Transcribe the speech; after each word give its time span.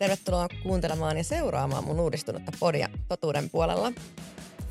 Tervetuloa 0.00 0.48
kuuntelemaan 0.62 1.16
ja 1.16 1.24
seuraamaan 1.24 1.84
mun 1.84 2.00
uudistunutta 2.00 2.52
podia 2.60 2.88
totuuden 3.08 3.50
puolella. 3.50 3.92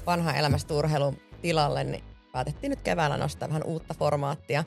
Vanha 0.05 0.34
elämästä 0.34 0.73
urheilun 0.73 1.18
tilalle, 1.41 1.84
niin 1.84 2.04
päätettiin 2.32 2.70
nyt 2.70 2.82
keväällä 2.82 3.18
nostaa 3.18 3.50
vähän 3.50 3.63
uutta 3.63 3.94
formaattia. 3.94 4.63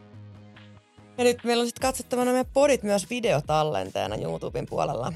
Ja 1.18 1.24
nyt 1.24 1.45
meillä 1.45 1.60
on 1.60 1.66
sitten 1.66 1.82
katsottavana 1.82 2.30
meidän 2.30 2.52
podit 2.52 2.82
myös 2.82 3.10
videotallenteena 3.10 4.16
YouTuben 4.16 4.66
puolella. 4.66 5.12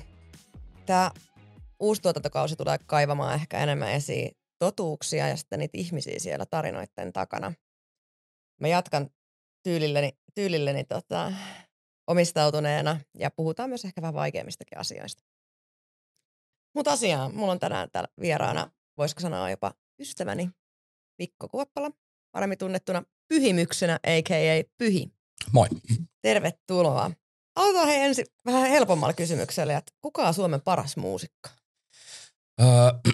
Tämä 0.87 1.11
uusi 1.81 2.03
tuotantokausi 2.03 2.57
tulee 2.57 2.79
kaivamaan 2.87 3.35
ehkä 3.35 3.59
enemmän 3.59 3.93
esiin 3.93 4.37
totuuksia 4.59 5.29
ja 5.29 5.37
sitten 5.37 5.59
niitä 5.59 5.79
ihmisiä 5.79 6.19
siellä 6.19 6.47
tarinoiden 6.47 7.13
takana. 7.13 7.53
Mä 8.61 8.69
jatkan 8.69 9.11
tyylilleni, 9.63 10.13
tyylilleni 10.35 10.85
tota, 10.85 11.33
omistautuneena 12.07 13.01
ja 13.19 13.31
puhutaan 13.31 13.69
myös 13.69 13.85
ehkä 13.85 14.03
vähän 14.03 14.15
vaikeimmistakin 14.15 14.79
asioista. 14.79 15.36
Mutta 16.77 16.93
asiaan, 16.93 17.35
mulla 17.35 17.53
on 17.53 17.59
tänään 17.59 17.91
täällä 17.91 18.09
vieraana, 18.21 18.71
voisiko 18.99 19.21
sanoa 19.21 19.51
jopa 19.51 19.75
ystäväni 19.99 20.51
Mikko 21.19 21.49
Kuoppala, 21.49 21.91
paremmin 22.33 22.59
tunnettuna 22.59 23.03
Pyhimyksenä, 23.29 23.95
a.k.a. 23.95 24.65
Pyhi. 24.79 25.13
Moi. 25.53 25.69
Tervetuloa. 26.23 27.11
Aloitetaan 27.57 27.89
hei 27.89 28.01
ensin 28.01 28.27
vähän 28.47 28.71
helpommalla 28.71 29.13
kysymyksellä, 29.13 29.77
että 29.77 29.93
kuka 30.03 30.29
on 30.29 30.35
Suomen 30.35 30.61
paras 30.61 30.97
muusikko? 30.97 31.49
Öö, 32.61 32.69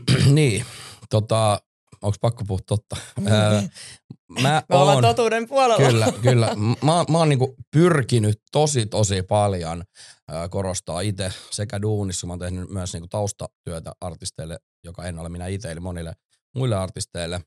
niin, 0.34 0.64
tota, 1.10 1.60
onko 2.02 2.16
pakko 2.20 2.44
puhua 2.44 2.60
totta? 2.66 2.96
Öö, 3.26 3.62
mä 4.42 4.62
Me 4.68 4.76
ollaan 4.76 5.02
totuuden 5.02 5.48
puolella. 5.48 5.86
Kyllä, 5.86 6.12
kyllä. 6.30 6.54
Mä, 6.56 7.04
mä 7.10 7.18
oon 7.18 7.28
niinku 7.28 7.56
pyrkinyt 7.70 8.42
tosi, 8.52 8.86
tosi 8.86 9.22
paljon 9.22 9.84
öö, 10.32 10.48
korostaa 10.48 11.00
itse 11.00 11.32
sekä 11.50 11.82
duunissa. 11.82 12.26
Mä 12.26 12.32
oon 12.32 12.40
tehnyt 12.40 12.70
myös 12.70 12.92
niinku 12.92 13.08
taustatyötä 13.08 13.92
artisteille, 14.00 14.58
joka 14.84 15.04
en 15.04 15.18
ole 15.18 15.28
minä 15.28 15.46
itse, 15.46 15.70
eli 15.72 15.80
monille 15.80 16.12
muille 16.56 16.76
artisteille. 16.76 17.40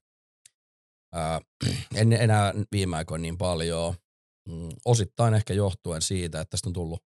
Öö, 1.15 1.71
en 1.95 2.13
enää 2.13 2.53
viime 2.71 2.97
aikoina 2.97 3.21
niin 3.21 3.37
paljon. 3.37 3.95
Mm, 4.49 4.69
osittain 4.85 5.33
ehkä 5.33 5.53
johtuen 5.53 6.01
siitä, 6.01 6.41
että 6.41 6.49
tästä 6.49 6.69
on 6.69 6.73
tullut 6.73 6.99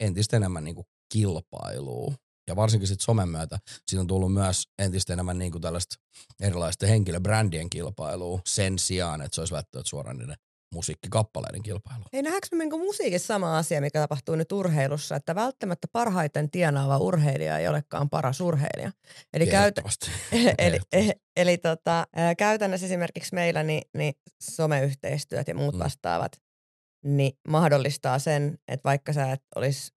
entistä 0.00 0.36
enemmän 0.36 0.64
niinku 0.64 0.86
kilpailua 1.12 2.14
ja 2.46 2.56
varsinkin 2.56 2.88
sitten 2.88 3.04
somen 3.04 3.28
myötä 3.28 3.58
siitä 3.88 4.00
on 4.00 4.06
tullut 4.06 4.34
myös 4.34 4.68
entistä 4.78 5.12
enemmän 5.12 5.38
niin 5.38 5.52
kuin 5.52 5.62
tällaista 5.62 5.96
erilaisten 6.40 6.88
henkilöbrändien 6.88 7.70
kilpailua 7.70 8.40
sen 8.46 8.78
sijaan, 8.78 9.22
että 9.22 9.34
se 9.34 9.40
olisi 9.40 9.54
välttämättä 9.54 9.88
suoraan 9.88 10.18
niiden 10.18 10.36
musiikkikappaleiden 10.74 11.62
kilpailu. 11.62 12.04
Ei 12.12 12.22
nähdäänkö 12.22 12.48
me 12.52 12.64
niin 12.64 12.80
musiikissa 12.80 13.26
sama 13.26 13.58
asia, 13.58 13.80
mikä 13.80 14.00
tapahtuu 14.00 14.36
nyt 14.36 14.52
urheilussa, 14.52 15.16
että 15.16 15.34
välttämättä 15.34 15.88
parhaiten 15.92 16.50
tienaava 16.50 16.98
urheilija 16.98 17.58
ei 17.58 17.68
olekaan 17.68 18.10
paras 18.10 18.40
urheilija. 18.40 18.92
Eli, 19.32 19.46
käytä- 19.46 19.82
eli, 20.58 20.80
eli, 20.92 21.12
eli 21.36 21.58
tota, 21.58 22.06
käytännössä 22.38 22.86
esimerkiksi 22.86 23.34
meillä 23.34 23.62
niin, 23.62 23.82
niin 23.96 24.14
someyhteistyöt 24.42 25.48
ja 25.48 25.54
muut 25.54 25.74
mm. 25.74 25.78
vastaavat 25.78 26.32
niin 27.04 27.38
mahdollistaa 27.48 28.18
sen, 28.18 28.58
että 28.68 28.84
vaikka 28.84 29.12
sä 29.12 29.32
et 29.32 29.42
olisi 29.56 29.92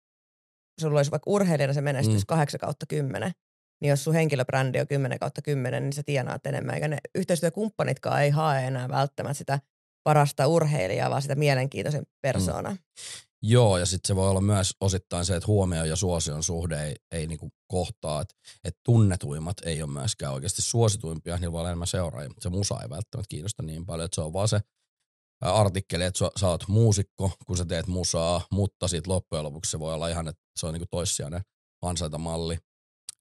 sulla 0.81 0.99
olisi 0.99 1.11
vaikka 1.11 1.31
urheilijana 1.31 1.73
se 1.73 1.81
menestys 1.81 2.23
mm. 2.23 2.27
8 2.27 2.61
kautta 2.61 2.87
10, 2.87 3.33
niin 3.81 3.91
jos 3.91 4.05
sun 4.05 4.15
henkilöbrändi 4.15 4.81
on 4.81 4.89
10 4.89 5.19
kautta 5.19 5.43
10, 5.43 5.83
niin 5.83 5.93
sä 5.93 6.03
tienaat 6.03 6.47
enemmän. 6.47 6.75
Eikä 6.75 6.89
ne 6.89 6.99
yhteistyökumppanitkaan 7.15 8.23
ei 8.23 8.31
hae 8.31 8.67
enää 8.67 8.89
välttämättä 8.89 9.39
sitä 9.39 9.61
parasta 10.05 10.47
urheilijaa, 10.47 11.11
vaan 11.11 11.23
sitä 11.23 11.35
mielenkiintoisen 11.35 12.03
persoona. 12.21 12.71
Mm. 12.71 12.79
Joo, 13.43 13.79
ja 13.79 13.87
sitten 13.87 14.09
se 14.09 14.17
voi 14.17 14.31
olla 14.31 14.41
myös 14.41 14.75
osittain 14.81 15.25
se, 15.25 15.37
että 15.37 15.47
huomio 15.47 15.85
ja 15.85 15.97
suosion 15.97 16.43
suhde 16.43 16.85
ei, 16.85 16.97
ei 17.13 17.27
niinku 17.27 17.51
kohtaa, 17.67 18.21
että 18.21 18.35
et 18.65 18.77
tunnetuimmat 18.85 19.57
ei 19.65 19.83
ole 19.83 19.91
myöskään 19.91 20.33
oikeasti 20.33 20.63
suosituimpia, 20.63 21.37
niillä 21.37 21.53
voi 21.53 21.61
olla 21.61 21.69
enemmän 21.69 21.87
seuraajia, 21.87 22.29
mutta 22.29 22.43
se 22.43 22.49
musa 22.49 22.83
ei 22.83 22.91
välttämättä 22.91 23.29
kiinnosta 23.29 23.63
niin 23.63 23.87
paljon, 23.87 24.05
että 24.05 24.15
se 24.15 24.21
on 24.21 24.33
vaan 24.33 24.49
se 24.49 24.61
artikkeli, 25.41 26.05
että 26.05 26.19
sä, 26.19 26.31
sä 26.41 26.49
oot 26.49 26.69
muusikko, 26.69 27.33
kun 27.47 27.57
sä 27.57 27.65
teet 27.65 27.87
musaa, 27.87 28.47
mutta 28.51 28.89
sitten 28.89 29.13
loppujen 29.13 29.45
lopuksi 29.45 29.71
se 29.71 29.79
voi 29.79 29.95
olla 29.95 30.09
ihan, 30.09 30.29
että 30.29 30.43
se 30.57 30.67
on 30.67 30.73
niinku 30.73 30.89
toissijainen 30.91 31.41
ansaitamalli. 31.83 32.59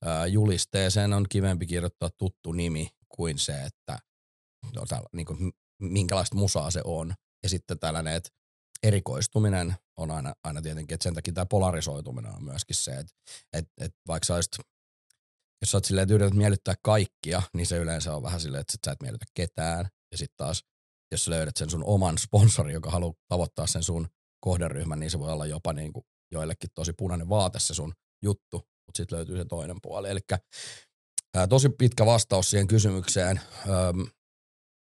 Ää, 0.04 0.26
julisteeseen 0.26 1.12
on 1.12 1.26
kivempi 1.28 1.66
kirjoittaa 1.66 2.10
tuttu 2.18 2.52
nimi 2.52 2.88
kuin 3.08 3.38
se, 3.38 3.62
että 3.62 3.98
no, 4.74 4.86
täällä, 4.88 5.08
niinku, 5.12 5.36
minkälaista 5.82 6.36
musaa 6.36 6.70
se 6.70 6.80
on. 6.84 7.14
Ja 7.42 7.48
sitten 7.48 7.78
tällainen, 7.78 8.14
että 8.14 8.30
erikoistuminen 8.82 9.74
on 9.96 10.10
aina, 10.10 10.34
aina 10.44 10.62
tietenkin, 10.62 10.94
että 10.94 11.04
sen 11.04 11.14
takia 11.14 11.32
tämä 11.32 11.46
polarisoituminen 11.46 12.34
on 12.34 12.44
myöskin 12.44 12.76
se, 12.76 12.90
että 12.90 13.12
että 13.52 13.72
että 13.84 13.98
vaikka 14.06 14.24
sä 14.26 14.34
olisit, 14.34 14.52
jos 15.60 15.70
sä 15.70 15.76
oot 15.76 15.84
silleen, 15.84 16.12
että 16.12 16.34
miellyttää 16.34 16.74
kaikkia, 16.82 17.42
niin 17.54 17.66
se 17.66 17.76
yleensä 17.76 18.16
on 18.16 18.22
vähän 18.22 18.40
silleen, 18.40 18.60
että 18.60 18.72
sit 18.72 18.80
sä 18.84 18.92
et 18.92 19.02
miellytä 19.02 19.26
ketään. 19.34 19.88
Ja 20.12 20.18
sitten 20.18 20.36
taas 20.36 20.64
jos 21.12 21.24
sä 21.24 21.30
löydät 21.30 21.56
sen 21.56 21.70
sun 21.70 21.84
oman 21.84 22.18
sponsorin, 22.18 22.74
joka 22.74 22.90
haluaa 22.90 23.14
tavoittaa 23.28 23.66
sen 23.66 23.82
sun 23.82 24.08
kohderyhmän, 24.40 25.00
niin 25.00 25.10
se 25.10 25.18
voi 25.18 25.32
olla 25.32 25.46
jopa 25.46 25.72
niin 25.72 25.92
kuin 25.92 26.04
joillekin 26.32 26.70
tosi 26.74 26.92
punainen 26.92 27.28
vaate 27.28 27.58
se 27.60 27.74
sun 27.74 27.92
juttu, 28.22 28.56
mutta 28.56 28.96
sitten 28.96 29.16
löytyy 29.16 29.36
se 29.36 29.44
toinen 29.44 29.76
puoli. 29.82 30.10
Eli 30.10 30.20
tosi 31.48 31.68
pitkä 31.68 32.06
vastaus 32.06 32.50
siihen 32.50 32.66
kysymykseen. 32.66 33.40
Öm, 33.68 34.06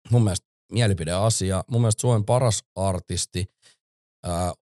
mun 0.10 0.24
mielestä 0.24 0.48
mielipideasia. 0.72 1.64
Mun 1.68 1.82
mielestä 1.82 2.02
Suomen 2.02 2.26
paras 2.26 2.64
artisti 2.76 3.46
ää, 4.26 4.54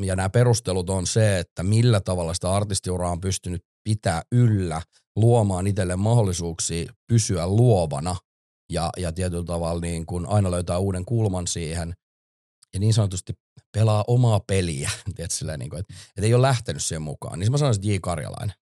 ja 0.00 0.16
nämä 0.16 0.30
perustelut 0.30 0.90
on 0.90 1.06
se, 1.06 1.38
että 1.38 1.62
millä 1.62 2.00
tavalla 2.00 2.34
sitä 2.34 2.52
artistiuraa 2.52 3.12
on 3.12 3.20
pystynyt 3.20 3.64
pitää 3.84 4.22
yllä, 4.32 4.82
luomaan 5.16 5.66
itselleen 5.66 5.98
mahdollisuuksia 5.98 6.92
pysyä 7.12 7.46
luovana– 7.46 8.16
ja, 8.72 8.90
ja 8.96 9.12
tietyllä 9.12 9.44
tavalla 9.44 9.80
niin 9.80 10.06
kun 10.06 10.26
aina 10.26 10.50
löytää 10.50 10.78
uuden 10.78 11.04
kulman 11.04 11.46
siihen 11.46 11.94
ja 12.74 12.80
niin 12.80 12.94
sanotusti 12.94 13.32
pelaa 13.72 14.04
omaa 14.06 14.40
peliä, 14.40 14.90
tiedätkö, 15.16 15.36
silleen, 15.36 15.58
niin 15.58 15.70
kuin, 15.70 15.80
että, 15.80 15.94
että 16.08 16.26
ei 16.26 16.34
ole 16.34 16.42
lähtenyt 16.42 16.82
siihen 16.82 17.02
mukaan. 17.02 17.38
Niin 17.38 17.52
mä 17.52 17.58
sanoisin, 17.58 17.80
että 17.80 17.92
J. 17.92 17.98
Karjalainen. 18.00 18.56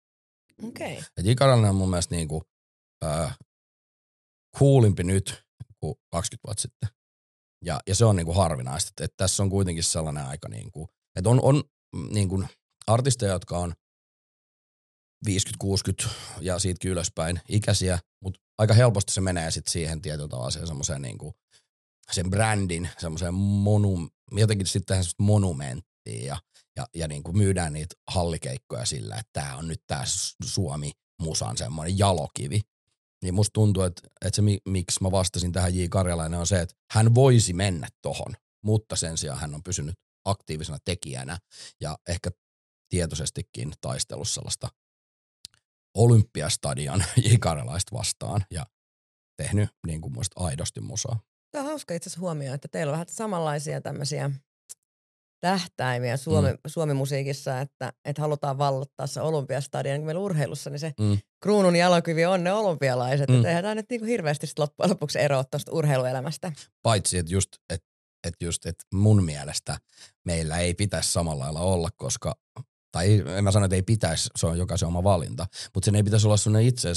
Okei. 0.62 0.92
Okay. 0.92 1.30
J. 1.30 1.34
Karjalainen 1.34 1.70
on 1.70 1.76
mun 1.76 1.90
mielestä 1.90 2.14
niin 2.14 2.28
kuin, 2.28 2.42
äh, 3.04 3.36
coolimpi 4.58 5.04
nyt 5.04 5.46
kuin 5.80 5.94
20 6.12 6.48
vuotta 6.48 6.62
sitten. 6.62 6.88
Ja, 7.64 7.80
ja 7.86 7.94
se 7.94 8.04
on 8.04 8.16
niin 8.16 8.26
kuin 8.26 8.36
harvinaista, 8.36 8.88
että, 8.88 9.04
että 9.04 9.16
tässä 9.16 9.42
on 9.42 9.50
kuitenkin 9.50 9.84
sellainen 9.84 10.24
aika, 10.24 10.48
niin 10.48 10.70
kuin, 10.70 10.88
että 11.16 11.30
on, 11.30 11.40
on 11.42 11.64
niin 12.10 12.28
kuin 12.28 12.48
artisteja, 12.86 13.32
jotka 13.32 13.58
on 13.58 13.74
50-60 15.28 16.08
ja 16.40 16.58
siitäkin 16.58 16.90
ylöspäin 16.90 17.40
ikäisiä, 17.48 17.98
mutta 18.20 18.40
aika 18.58 18.74
helposti 18.74 19.12
se 19.12 19.20
menee 19.20 19.50
sitten 19.50 19.72
siihen 19.72 20.02
tietyllä 20.02 20.28
tavalla 20.28 20.50
semmoiseen 20.50 21.02
niinku, 21.02 21.34
sen 22.12 22.30
brändin, 22.30 22.88
semmoiseen 22.98 23.34
monu, 23.34 24.08
jotenkin 24.32 24.66
sitten 24.66 25.04
monumenttiin 25.18 26.26
ja, 26.26 26.36
ja, 26.76 26.86
ja 26.94 27.08
niinku 27.08 27.32
myydään 27.32 27.72
niitä 27.72 27.94
hallikeikkoja 28.08 28.84
sillä, 28.84 29.14
että 29.14 29.30
tämä 29.32 29.56
on 29.56 29.68
nyt 29.68 29.82
tämä 29.86 30.04
Suomi 30.44 30.92
musan 31.22 31.56
semmoinen 31.56 31.98
jalokivi. 31.98 32.60
Niin 33.22 33.34
musta 33.34 33.52
tuntuu, 33.52 33.82
että, 33.82 34.02
että 34.24 34.36
se 34.36 34.42
miksi 34.68 35.02
mä 35.02 35.10
vastasin 35.10 35.52
tähän 35.52 35.74
J. 35.74 35.84
Karjalainen 35.90 36.40
on 36.40 36.46
se, 36.46 36.60
että 36.60 36.74
hän 36.90 37.14
voisi 37.14 37.52
mennä 37.52 37.88
tohon, 38.02 38.34
mutta 38.64 38.96
sen 38.96 39.18
sijaan 39.18 39.38
hän 39.38 39.54
on 39.54 39.62
pysynyt 39.62 39.94
aktiivisena 40.24 40.78
tekijänä 40.84 41.38
ja 41.80 41.98
ehkä 42.08 42.30
tietoisestikin 42.88 43.72
taistellut 43.80 44.28
sellaista 44.28 44.68
Olympiastadion 45.96 47.04
ikaralaista 47.34 47.96
vastaan 47.96 48.44
ja 48.50 48.66
tehnyt 49.36 49.68
niin 49.86 50.00
kuin 50.00 50.12
muista 50.12 50.44
aidosti 50.44 50.80
musaa. 50.80 51.20
Tämä 51.50 51.62
on 51.62 51.68
hauska 51.68 51.94
itse 51.94 52.08
asiassa 52.08 52.20
huomioon, 52.20 52.54
että 52.54 52.68
teillä 52.68 52.90
on 52.90 52.92
vähän 52.92 53.06
samanlaisia 53.08 53.80
tämmöisiä 53.80 54.30
tähtäimiä 55.40 56.16
Suomi, 56.16 56.50
mm. 56.50 56.58
Suomi-musiikissa, 56.66 57.60
että, 57.60 57.92
että 58.04 58.22
halutaan 58.22 58.58
vallottaa 58.58 59.06
se 59.06 59.20
olympiastadion. 59.20 59.98
Niin 59.98 60.06
meillä 60.06 60.20
urheilussa 60.20 60.70
niin 60.70 60.80
se 60.80 60.94
mm. 61.00 61.18
kruunun 61.42 61.76
jalokivi 61.76 62.24
on 62.24 62.44
ne 62.44 62.52
olympialaiset. 62.52 63.28
Mm. 63.28 63.36
Että 63.36 63.48
eihän 63.48 63.64
tämä 63.64 63.74
nyt 63.74 63.86
niin 63.90 64.00
kuin 64.00 64.08
hirveästi 64.08 64.46
loppujen 64.58 64.90
lopuksi 64.90 65.18
eroa 65.18 65.44
tuosta 65.44 65.72
urheiluelämästä. 65.72 66.52
Paitsi, 66.82 67.18
että 67.18 67.32
just, 67.32 67.48
että 67.70 67.96
että 68.26 68.44
just, 68.44 68.66
että 68.66 68.84
mun 68.94 69.24
mielestä 69.24 69.78
meillä 70.24 70.58
ei 70.58 70.74
pitäisi 70.74 71.12
samalla 71.12 71.44
lailla 71.44 71.60
olla, 71.60 71.88
koska 71.96 72.36
tai 72.96 73.22
en 73.36 73.44
mä 73.44 73.50
sano, 73.50 73.64
että 73.64 73.76
ei 73.76 73.82
pitäisi, 73.82 74.30
se 74.36 74.46
on 74.46 74.58
jokaisen 74.58 74.88
oma 74.88 75.04
valinta, 75.04 75.46
mutta 75.74 75.84
sen 75.84 75.94
ei 75.94 76.02
pitäisi 76.02 76.26
olla 76.26 76.36
sellainen 76.36 76.68
itse 76.68 76.88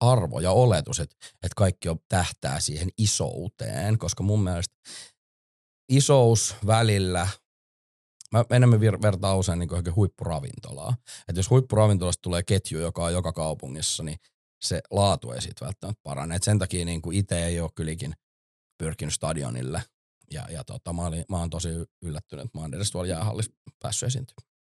arvo 0.00 0.40
ja 0.40 0.52
oletus, 0.52 1.00
että, 1.00 1.16
että 1.34 1.54
kaikki 1.56 1.88
on 1.88 1.98
tähtää 2.08 2.60
siihen 2.60 2.88
isouteen, 2.98 3.98
koska 3.98 4.22
mun 4.22 4.42
mielestä 4.42 4.74
isous 5.88 6.56
välillä, 6.66 7.28
mä 8.32 8.44
enemmän 8.50 8.80
vertaan 8.80 9.38
usein 9.38 9.58
niin 9.58 9.96
huippuravintolaa. 9.96 10.96
Että 11.28 11.38
jos 11.38 11.50
huippuravintolasta 11.50 12.22
tulee 12.22 12.42
ketju, 12.42 12.80
joka 12.80 13.04
on 13.04 13.12
joka 13.12 13.32
kaupungissa, 13.32 14.02
niin 14.02 14.18
se 14.64 14.80
laatu 14.90 15.32
ei 15.32 15.40
siitä 15.40 15.64
välttämättä 15.64 16.00
parane. 16.02 16.36
Et 16.36 16.42
sen 16.42 16.58
takia 16.58 16.84
niin 16.84 17.00
itse 17.12 17.46
ei 17.46 17.60
ole 17.60 17.70
kylläkin 17.74 18.14
pyrkinyt 18.78 19.14
stadionille. 19.14 19.82
Ja, 20.30 20.46
ja 20.50 20.64
tota, 20.64 20.92
mä, 20.92 21.06
olin, 21.06 21.24
mä 21.28 21.38
oon 21.38 21.50
tosi 21.50 21.68
yllättynyt, 22.02 22.44
että 22.44 22.58
mä 22.58 22.62
oon 22.62 22.74
edes 22.74 22.90
tuolla 22.90 23.08
jäähallissa 23.08 23.52
päässyt 23.82 24.06
esiintymään. 24.06 24.55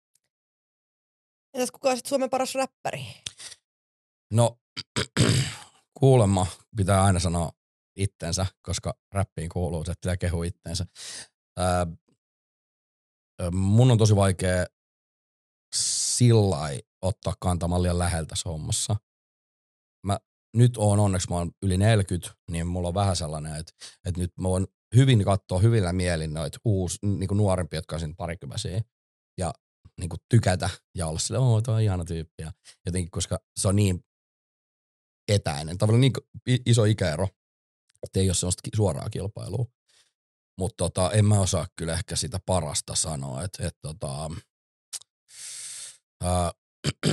Entäs 1.55 1.71
kuka 1.71 1.91
on 1.91 1.97
sit 1.97 2.07
Suomen 2.07 2.31
paras 2.31 2.55
räppäri? 2.55 3.07
No, 4.33 4.59
kuulemma 6.01 6.47
pitää 6.77 7.05
aina 7.05 7.21
sanoa 7.21 7.53
itsensä, 7.97 8.47
koska 8.63 8.95
räppiin 9.13 9.49
kuuluu 9.49 9.85
se, 9.85 9.93
että 9.93 10.01
pitää 10.01 10.17
kehua 10.17 10.45
itsensä. 10.45 10.87
Ää, 11.59 11.87
mun 13.53 13.91
on 13.91 13.99
tosi 13.99 14.17
vaikea 14.17 14.67
sillä 15.77 16.57
ottaa 17.03 17.35
kantaa 17.41 17.83
liian 17.83 17.99
läheltä 17.99 18.35
hommassa. 18.45 18.97
Mä 20.07 20.19
nyt 20.57 20.77
on 20.77 21.01
onneksi, 21.01 21.29
mä 21.31 21.37
oon 21.37 21.51
yli 21.63 21.77
40, 21.77 22.35
niin 22.51 22.67
mulla 22.67 22.89
on 22.89 22.95
vähän 22.95 23.17
sellainen, 23.17 23.57
että, 23.57 23.73
että 24.05 24.21
nyt 24.21 24.33
mä 24.41 24.49
voin 24.49 24.67
hyvin 24.97 25.25
katsoa 25.25 25.59
hyvillä 25.59 25.93
mielin 25.93 26.35
noita 26.35 26.59
uusi, 26.65 26.99
niin 27.03 27.29
kuin 27.29 27.39
nuorempia, 27.39 27.79
jotka 27.79 27.97
on 27.97 28.01
siinä 28.01 28.15
parikymäisiä. 28.17 28.83
Niin 30.01 30.09
kuin 30.09 30.21
tykätä 30.29 30.71
ja 30.95 31.07
olla 31.07 31.19
sille, 31.19 31.39
oh, 31.39 31.63
toi 31.63 31.75
on 31.75 31.83
ihana 31.83 32.05
tyyppi. 32.05 32.43
Ja 32.43 32.53
jotenkin, 32.87 33.11
koska 33.11 33.39
se 33.57 33.69
on 33.69 33.77
niin 33.77 34.05
etäinen, 35.29 35.79
tavallaan 35.79 36.01
niin 36.01 36.13
iso 36.67 36.85
ikäero, 36.85 37.29
että 38.03 38.21
ei 38.21 38.29
ole 38.29 38.35
sellaista 38.35 38.71
suoraa 38.77 39.11
kilpailua. 39.11 39.67
Mutta 40.59 40.77
tota, 40.77 41.13
en 41.13 41.25
mä 41.25 41.41
osaa 41.41 41.67
kyllä 41.77 41.93
ehkä 41.93 42.17
sitä 42.17 42.41
parasta 42.47 42.95
sanoa, 42.95 43.43
että 43.43 43.67
et, 43.67 43.77
tota, 43.83 44.31
ää, 46.23 46.53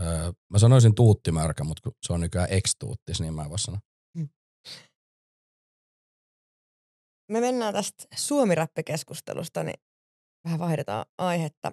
ää, 0.00 0.32
mä 0.48 0.58
sanoisin 0.58 0.94
tuuttimärkä, 0.94 1.64
mutta 1.64 1.90
se 2.06 2.12
on 2.12 2.20
nykyään 2.20 2.50
ex-tuuttis, 2.50 3.20
niin 3.20 3.34
mä 3.34 3.42
en 3.42 3.50
voi 3.50 3.58
sanoa. 3.58 3.80
Hmm. 4.18 4.28
Me 7.28 7.40
mennään 7.40 7.74
tästä 7.74 8.04
suomi-räppikeskustelusta, 8.16 9.62
niin 9.62 9.80
vähän 10.44 10.58
vaihdetaan 10.58 11.04
aihetta. 11.18 11.72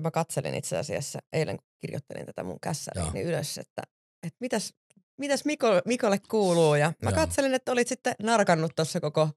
Mä 0.00 0.10
katselin 0.10 0.54
itse 0.54 0.76
asiassa, 0.78 1.18
eilen 1.32 1.56
kun 1.56 1.66
kirjoittelin 1.80 2.26
tätä 2.26 2.44
mun 2.44 2.60
kässäriin, 2.60 3.12
niin 3.12 3.26
ylös, 3.26 3.58
että, 3.58 3.82
että 4.22 4.36
mitäs, 4.40 4.74
mitäs 5.18 5.44
Miko, 5.44 5.66
Mikolle 5.84 6.18
kuuluu. 6.30 6.74
Ja 6.74 6.92
mä 7.02 7.10
Joo. 7.10 7.16
katselin, 7.16 7.54
että 7.54 7.72
olit 7.72 7.88
sitten 7.88 8.14
narkannut 8.22 8.72
tuossa 8.76 9.00
koko, 9.00 9.28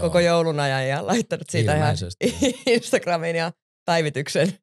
koko 0.00 0.20
joulun 0.20 0.60
ajan 0.60 0.88
ja 0.88 1.06
laittanut 1.06 1.50
siitä 1.50 1.76
ihan 1.76 1.96
Instagramiin 2.66 3.36
ja 3.36 3.52
päivityksen. 3.84 4.58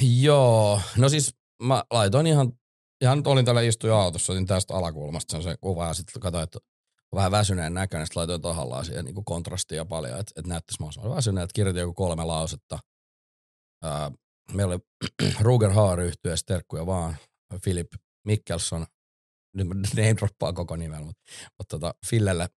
Joo, 0.00 0.80
no 0.96 1.08
siis 1.08 1.34
mä 1.62 1.84
laitoin 1.90 2.26
ihan, 2.26 2.52
ihan 3.00 3.18
nyt 3.18 3.26
olin 3.26 3.44
täällä 3.44 3.62
istuja 3.62 3.96
autossa, 3.96 4.32
otin 4.32 4.46
tästä 4.46 4.74
alakulmasta 4.74 5.32
sen, 5.32 5.42
se 5.42 5.56
kuva 5.60 5.86
ja 5.86 5.94
sitten 5.94 6.20
katsoin, 6.20 6.44
että 6.44 6.58
vähän 7.14 7.30
väsyneen 7.30 7.74
näköinen, 7.74 8.06
sitten 8.06 8.20
laitoin 8.20 8.40
tahallaan 8.40 8.84
siihen 8.84 9.04
niin 9.04 9.24
kontrastia 9.24 9.84
paljon, 9.84 10.20
että, 10.20 10.32
että 10.36 10.48
näyttäisi 10.48 10.80
mahdollisimman 10.80 11.16
väsyneen, 11.16 11.44
että 11.44 11.54
kirjoitin 11.54 11.80
joku 11.80 11.94
kolme 11.94 12.24
lausetta. 12.24 12.78
Ää, 13.82 14.10
meillä 14.52 14.74
oli 14.74 14.80
Ruger 15.40 15.70
Haar 15.70 16.00
yhtyä 16.00 16.34
terkkuja 16.46 16.86
vaan, 16.86 17.16
Philip 17.62 17.92
Mikkelson, 18.24 18.86
nyt 19.56 19.68
mä 19.68 19.74
name 19.96 20.16
droppaan 20.16 20.54
koko 20.54 20.76
nimen, 20.76 21.04
mutta, 21.04 21.22
mutta 21.58 21.78
tota, 21.78 21.94
Fillelle, 22.06 22.48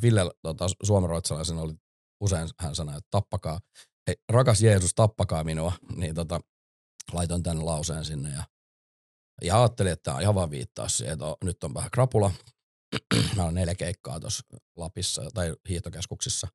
Fillelle 0.00 0.32
tota, 0.42 0.66
suomenruotsalaisen 0.82 1.58
oli 1.58 1.74
usein 2.20 2.48
hän 2.60 2.74
sanoi, 2.74 2.96
että 2.96 3.08
tappakaa, 3.10 3.60
hei, 4.06 4.16
rakas 4.28 4.62
Jeesus, 4.62 4.94
tappakaa 4.94 5.44
minua, 5.44 5.72
niin 5.96 6.14
tota, 6.14 6.40
laitoin 7.12 7.42
tämän 7.42 7.66
lauseen 7.66 8.04
sinne 8.04 8.30
ja, 8.30 8.44
ja 9.42 9.58
ajattelin, 9.60 9.92
että 9.92 10.02
tämä 10.02 10.16
on 10.16 10.22
ihan 10.22 10.34
vaan 10.34 10.50
viittaa 10.50 10.88
siihen, 10.88 11.12
että 11.12 11.24
nyt 11.44 11.64
on 11.64 11.74
vähän 11.74 11.90
krapula. 11.90 12.32
Mä 13.36 13.42
olen 13.42 13.54
neljä 13.54 13.74
keikkaa 13.74 14.20
tuossa 14.20 14.42
Lapissa 14.76 15.22
tai 15.34 15.54
hiihtokeskuksissa 15.68 16.48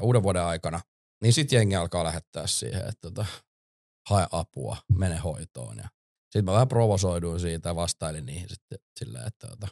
uuden 0.00 0.22
vuoden 0.22 0.42
aikana. 0.42 0.80
Niin 1.22 1.32
sitten 1.32 1.56
jengi 1.56 1.76
alkaa 1.76 2.04
lähettää 2.04 2.46
siihen, 2.46 2.80
että 2.80 3.00
tota, 3.00 3.26
hae 4.08 4.26
apua, 4.30 4.76
mene 4.92 5.16
hoitoon. 5.16 5.78
Ja 5.78 5.88
sitten 6.22 6.44
mä 6.44 6.52
vähän 6.52 6.68
provosoiduin 6.68 7.40
siitä 7.40 7.68
ja 7.68 7.76
vastailin 7.76 8.26
niihin 8.26 8.48
sitten 8.48 8.78
silleen, 9.00 9.26
että 9.26 9.46
tota, 9.46 9.68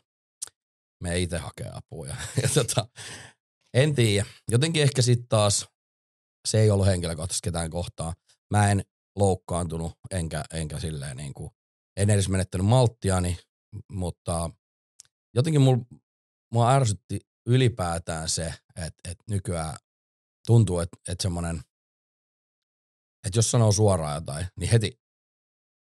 me 1.02 1.18
itse 1.18 1.38
hakee 1.38 1.70
apua. 1.74 2.06
Ja, 2.08 2.16
ja 2.42 2.48
tota, 2.54 2.88
en 3.74 3.94
tiedä. 3.94 4.26
Jotenkin 4.50 4.82
ehkä 4.82 5.02
sitten 5.02 5.28
taas 5.28 5.68
se 6.48 6.60
ei 6.60 6.70
ollut 6.70 6.86
henkilökohtaisesti 6.86 7.46
ketään 7.46 7.70
kohtaa. 7.70 8.14
Mä 8.50 8.70
en 8.70 8.84
loukkaantunut, 9.16 9.92
enkä, 10.10 10.44
enkä 10.52 10.80
silleen 10.80 11.16
niin 11.16 11.34
kuin, 11.34 11.50
en 11.96 12.10
edes 12.10 12.28
menettänyt 12.28 12.66
malttiani, 12.66 13.38
mutta 13.92 14.50
jotenkin 15.34 15.62
mul, 15.62 15.76
mua 16.52 16.72
ärsytti 16.72 17.20
ylipäätään 17.46 18.28
se, 18.28 18.54
että, 18.76 19.10
että 19.10 19.24
nykyään 19.30 19.76
tuntuu, 20.46 20.78
että, 20.78 20.96
että 21.08 21.22
semmoinen, 21.22 21.60
että 23.26 23.38
jos 23.38 23.50
sanoo 23.50 23.72
suoraan 23.72 24.14
jotain, 24.14 24.46
niin 24.60 24.70
heti 24.70 25.00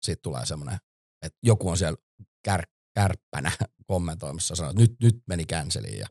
siitä 0.02 0.22
tulee 0.22 0.46
semmoinen, 0.46 0.78
että 1.22 1.38
joku 1.42 1.68
on 1.68 1.78
siellä 1.78 1.98
kär, 2.44 2.66
kärppänä 2.94 3.52
kommentoimassa 3.92 4.54
sanoo, 4.54 4.70
että 4.70 4.82
nyt, 4.82 4.96
nyt 5.02 5.22
meni 5.26 5.44
känseliin. 5.44 5.98
Ja... 5.98 6.06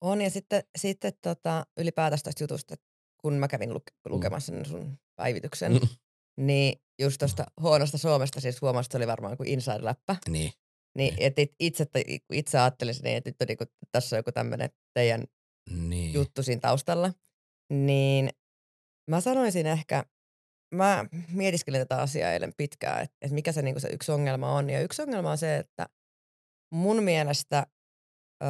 On 0.00 0.20
ja 0.20 0.30
sitten, 0.30 0.62
sitten 0.78 1.12
tota, 1.22 1.66
ylipäätänsä 1.78 2.24
tästä 2.24 2.44
jutusta, 2.44 2.74
kun 3.20 3.34
mä 3.34 3.48
kävin 3.48 3.74
luke, 3.74 3.90
mm. 3.90 4.12
lukemassa 4.12 4.52
mm. 4.52 4.64
sun 4.64 4.98
päivityksen, 5.16 5.72
mm. 5.72 5.88
niin 6.36 6.82
just 7.02 7.18
tuosta 7.18 7.46
huonosta 7.60 7.98
Suomesta 7.98 8.40
siis 8.40 8.62
huomasi, 8.62 8.86
että 8.86 8.92
se 8.92 8.98
oli 8.98 9.06
varmaan 9.06 9.36
kuin 9.36 9.48
inside-läppä. 9.48 10.16
Niin. 10.28 10.52
Niin, 10.98 11.14
niin. 11.14 11.26
että 11.26 11.42
itse, 11.60 11.86
itse 12.32 12.58
ajattelisin 12.58 13.04
niin, 13.04 13.16
että 13.16 13.30
nyt 13.30 13.42
on 13.42 13.46
niin 13.46 13.58
kuin, 13.58 13.68
tässä 13.92 14.16
on 14.16 14.18
joku 14.18 14.32
tämmöinen 14.32 14.70
teidän 14.94 15.24
niin. 15.70 16.12
juttu 16.12 16.42
siinä 16.42 16.60
taustalla. 16.60 17.12
Niin 17.72 18.30
mä 19.10 19.20
sanoisin 19.20 19.66
ehkä, 19.66 20.04
mä 20.74 21.04
mietiskelin 21.32 21.80
tätä 21.80 21.96
asiaa 22.02 22.32
eilen 22.32 22.52
pitkään, 22.56 23.02
että, 23.02 23.16
että 23.20 23.34
mikä 23.34 23.52
se, 23.52 23.62
niin 23.62 23.80
se 23.80 23.88
yksi 23.88 24.12
ongelma 24.12 24.52
on. 24.52 24.70
Ja 24.70 24.80
yksi 24.80 25.02
ongelma 25.02 25.30
on 25.30 25.38
se, 25.38 25.56
että 25.56 25.86
mun 26.72 27.02
mielestä 27.02 27.66
ö, 28.42 28.46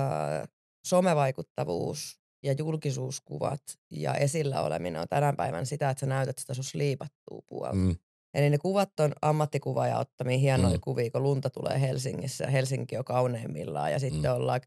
somevaikuttavuus 0.87 2.21
ja 2.45 2.53
julkisuuskuvat 2.53 3.63
ja 3.91 4.15
esillä 4.15 4.63
oleminen 4.63 5.01
on 5.01 5.09
tänä 5.09 5.33
päivän 5.33 5.67
sitä, 5.67 5.91
että 5.91 6.01
sä 6.01 6.07
näytät 6.07 6.39
sitä 6.39 6.55
sun 6.55 6.65
liipattua 6.75 7.41
puolta. 7.49 7.75
Mm. 7.75 7.97
Eli 8.35 8.51
ne 8.51 8.59
kuvat 8.59 9.01
on 9.01 9.13
ammattikuvaaja 9.23 9.99
ottamia 9.99 10.39
hienoja 10.39 10.75
mm. 10.75 10.81
kuvia, 10.81 11.11
kun 11.11 11.23
lunta 11.23 11.51
tulee 11.51 11.81
Helsingissä. 11.81 12.47
Helsinki 12.47 12.97
on 12.97 13.05
kauneimmillaan 13.05 13.93
ja 13.93 13.99
sitten 13.99 14.31
mm. 14.31 14.37
ollaan 14.37 14.61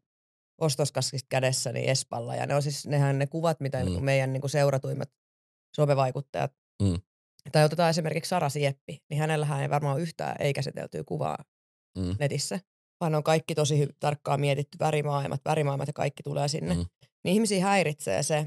ostoskaskista 0.62 1.28
kädessä 1.30 1.72
niin 1.72 1.90
Espalla. 1.90 2.36
Ja 2.36 2.46
ne 2.46 2.56
on 2.56 2.62
siis 2.62 2.88
nehän 2.88 3.20
ne 3.20 3.28
kuvat, 3.28 3.60
mitä 3.60 3.86
mm. 3.86 4.04
meidän 4.04 4.34
niin 4.34 4.42
kuin 4.42 4.52
seuratuimmat 4.52 5.10
somevaikuttajat. 5.76 6.54
Mm. 6.82 7.02
Tai 7.52 7.66
otetaan 7.66 7.90
esimerkiksi 7.90 8.30
Sara 8.30 8.50
Sieppi, 8.50 9.04
niin 9.10 9.20
hänellähän 9.20 9.62
ei 9.62 9.70
varmaan 9.70 10.02
yhtään 10.02 10.36
ei-käsiteltyä 10.40 11.04
kuvaa 11.04 11.38
mm. 11.98 12.16
netissä, 12.20 12.60
vaan 13.02 13.16
on 13.16 13.24
kaikki 13.24 13.56
tosi 13.56 13.86
hy- 13.86 13.96
tarkkaan 14.00 14.40
mietitty 14.40 14.80
värimaailmat, 14.80 15.42
värimaailmat 15.46 15.88
ja 15.88 15.94
kaikki 15.94 16.24
tulee 16.24 16.48
sinne. 16.48 16.74
Mm. 16.74 16.86
Niin 17.24 17.34
ihmisiä 17.34 17.66
häiritsee 17.66 18.24
se, 18.24 18.38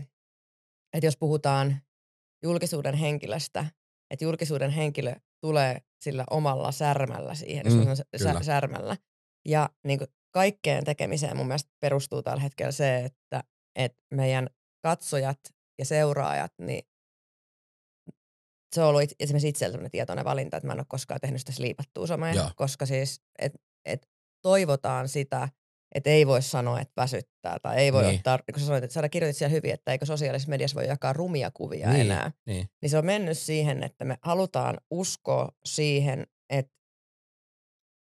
että 0.92 1.06
jos 1.06 1.16
puhutaan 1.16 1.76
julkisuuden 2.42 2.94
henkilöstä, 2.94 3.66
että 4.10 4.24
julkisuuden 4.24 4.70
henkilö 4.70 5.14
tulee 5.40 5.82
sillä 6.00 6.24
omalla 6.30 6.72
särmällä 6.72 7.34
siihen, 7.34 7.66
mm, 7.66 7.94
sä, 8.16 8.34
särmällä. 8.42 8.96
Ja 9.48 9.70
niin 9.84 9.98
kuin 9.98 10.08
kaikkeen 10.30 10.84
tekemiseen 10.84 11.36
mun 11.36 11.46
mielestä 11.46 11.70
perustuu 11.80 12.22
tällä 12.22 12.42
hetkellä 12.42 12.72
se, 12.72 12.98
että, 12.98 13.44
että 13.76 14.02
meidän 14.14 14.48
katsojat 14.82 15.40
ja 15.78 15.84
seuraajat, 15.84 16.52
niin 16.58 16.82
se 18.74 18.82
on 18.82 18.88
ollut 18.88 19.02
esimerkiksi 19.20 19.48
itsellä 19.48 19.72
sellainen 19.72 19.90
tietoinen 19.90 20.24
valinta, 20.24 20.56
että 20.56 20.66
mä 20.66 20.72
en 20.72 20.80
ole 20.80 20.86
koskaan 20.88 21.20
tehnyt 21.20 21.40
sitä 21.40 21.52
sliipattua 21.52 22.06
somea, 22.06 22.50
koska 22.56 22.86
siis 22.86 23.22
et, 23.38 23.52
et 23.84 24.08
toivotaan 24.42 25.08
sitä, 25.08 25.48
että 25.94 26.10
ei 26.10 26.26
voi 26.26 26.42
sanoa, 26.42 26.80
että 26.80 26.92
väsyttää 26.96 27.58
tai 27.62 27.76
ei 27.76 27.92
voi 27.92 28.02
niin. 28.02 28.16
ottaa, 28.16 28.38
kun 28.38 28.60
sä 28.60 28.66
sanoit, 28.66 28.84
että 28.84 28.94
sä 28.94 29.08
kirjoitit 29.08 29.36
siellä 29.36 29.52
hyvin, 29.52 29.74
että 29.74 29.92
eikö 29.92 30.06
sosiaalisessa 30.06 30.50
mediassa 30.50 30.74
voi 30.74 30.86
jakaa 30.86 31.12
rumia 31.12 31.50
kuvia 31.54 31.88
niin. 31.88 32.00
enää. 32.00 32.32
Niin. 32.46 32.68
niin 32.82 32.90
se 32.90 32.98
on 32.98 33.06
mennyt 33.06 33.38
siihen, 33.38 33.82
että 33.82 34.04
me 34.04 34.18
halutaan 34.22 34.78
uskoa 34.90 35.48
siihen, 35.64 36.26
että 36.50 36.77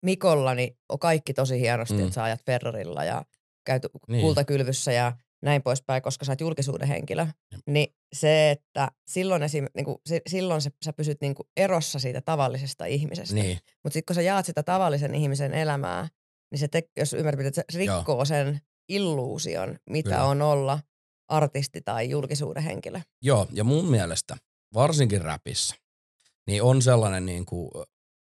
Mikollani 0.06 0.76
on 0.88 0.98
kaikki 0.98 1.34
tosi 1.34 1.60
hienosti, 1.60 1.94
mm. 1.94 2.00
että 2.00 2.14
sä 2.14 2.22
ajat 2.22 2.44
Ferrarilla 2.46 3.04
ja 3.04 3.24
käyt 3.64 3.86
niin. 4.08 4.20
kultakylvyssä 4.20 4.92
ja 4.92 5.12
näin 5.42 5.62
poispäin, 5.62 6.02
koska 6.02 6.24
sä 6.24 6.32
oot 6.32 6.40
julkisuuden 6.40 6.88
henkilö. 6.88 7.24
Mm. 7.24 7.60
Niin 7.66 7.94
se, 8.14 8.50
että 8.50 8.88
silloin, 9.08 9.42
esim, 9.42 9.66
niin 9.74 9.84
kuin, 9.84 9.98
silloin 10.26 10.62
se, 10.62 10.70
sä 10.84 10.92
pysyt 10.92 11.20
niin 11.20 11.34
kuin 11.34 11.48
erossa 11.56 11.98
siitä 11.98 12.20
tavallisesta 12.20 12.84
ihmisestä. 12.84 13.34
Niin. 13.34 13.58
Mutta 13.84 13.94
sitten 13.94 14.06
kun 14.06 14.14
sä 14.14 14.22
jaat 14.22 14.46
sitä 14.46 14.62
tavallisen 14.62 15.14
ihmisen 15.14 15.54
elämää, 15.54 16.08
niin 16.50 16.58
se, 16.58 16.68
te, 16.68 16.82
jos 16.96 17.12
ymmärrät, 17.12 17.46
että 17.46 17.62
se 17.72 17.78
rikkoo 17.78 18.16
Joo. 18.16 18.24
sen 18.24 18.60
illuusion, 18.88 19.78
mitä 19.90 20.10
Kyllä. 20.10 20.24
on 20.24 20.42
olla 20.42 20.80
artisti 21.28 21.80
tai 21.84 22.10
julkisuuden 22.10 22.62
henkilö. 22.62 23.00
Joo, 23.22 23.46
ja 23.52 23.64
mun 23.64 23.90
mielestä, 23.90 24.36
varsinkin 24.74 25.20
räpissä, 25.20 25.74
niin 26.46 26.62
on 26.62 26.82
sellainen 26.82 27.26
niin 27.26 27.46
kuin, 27.46 27.70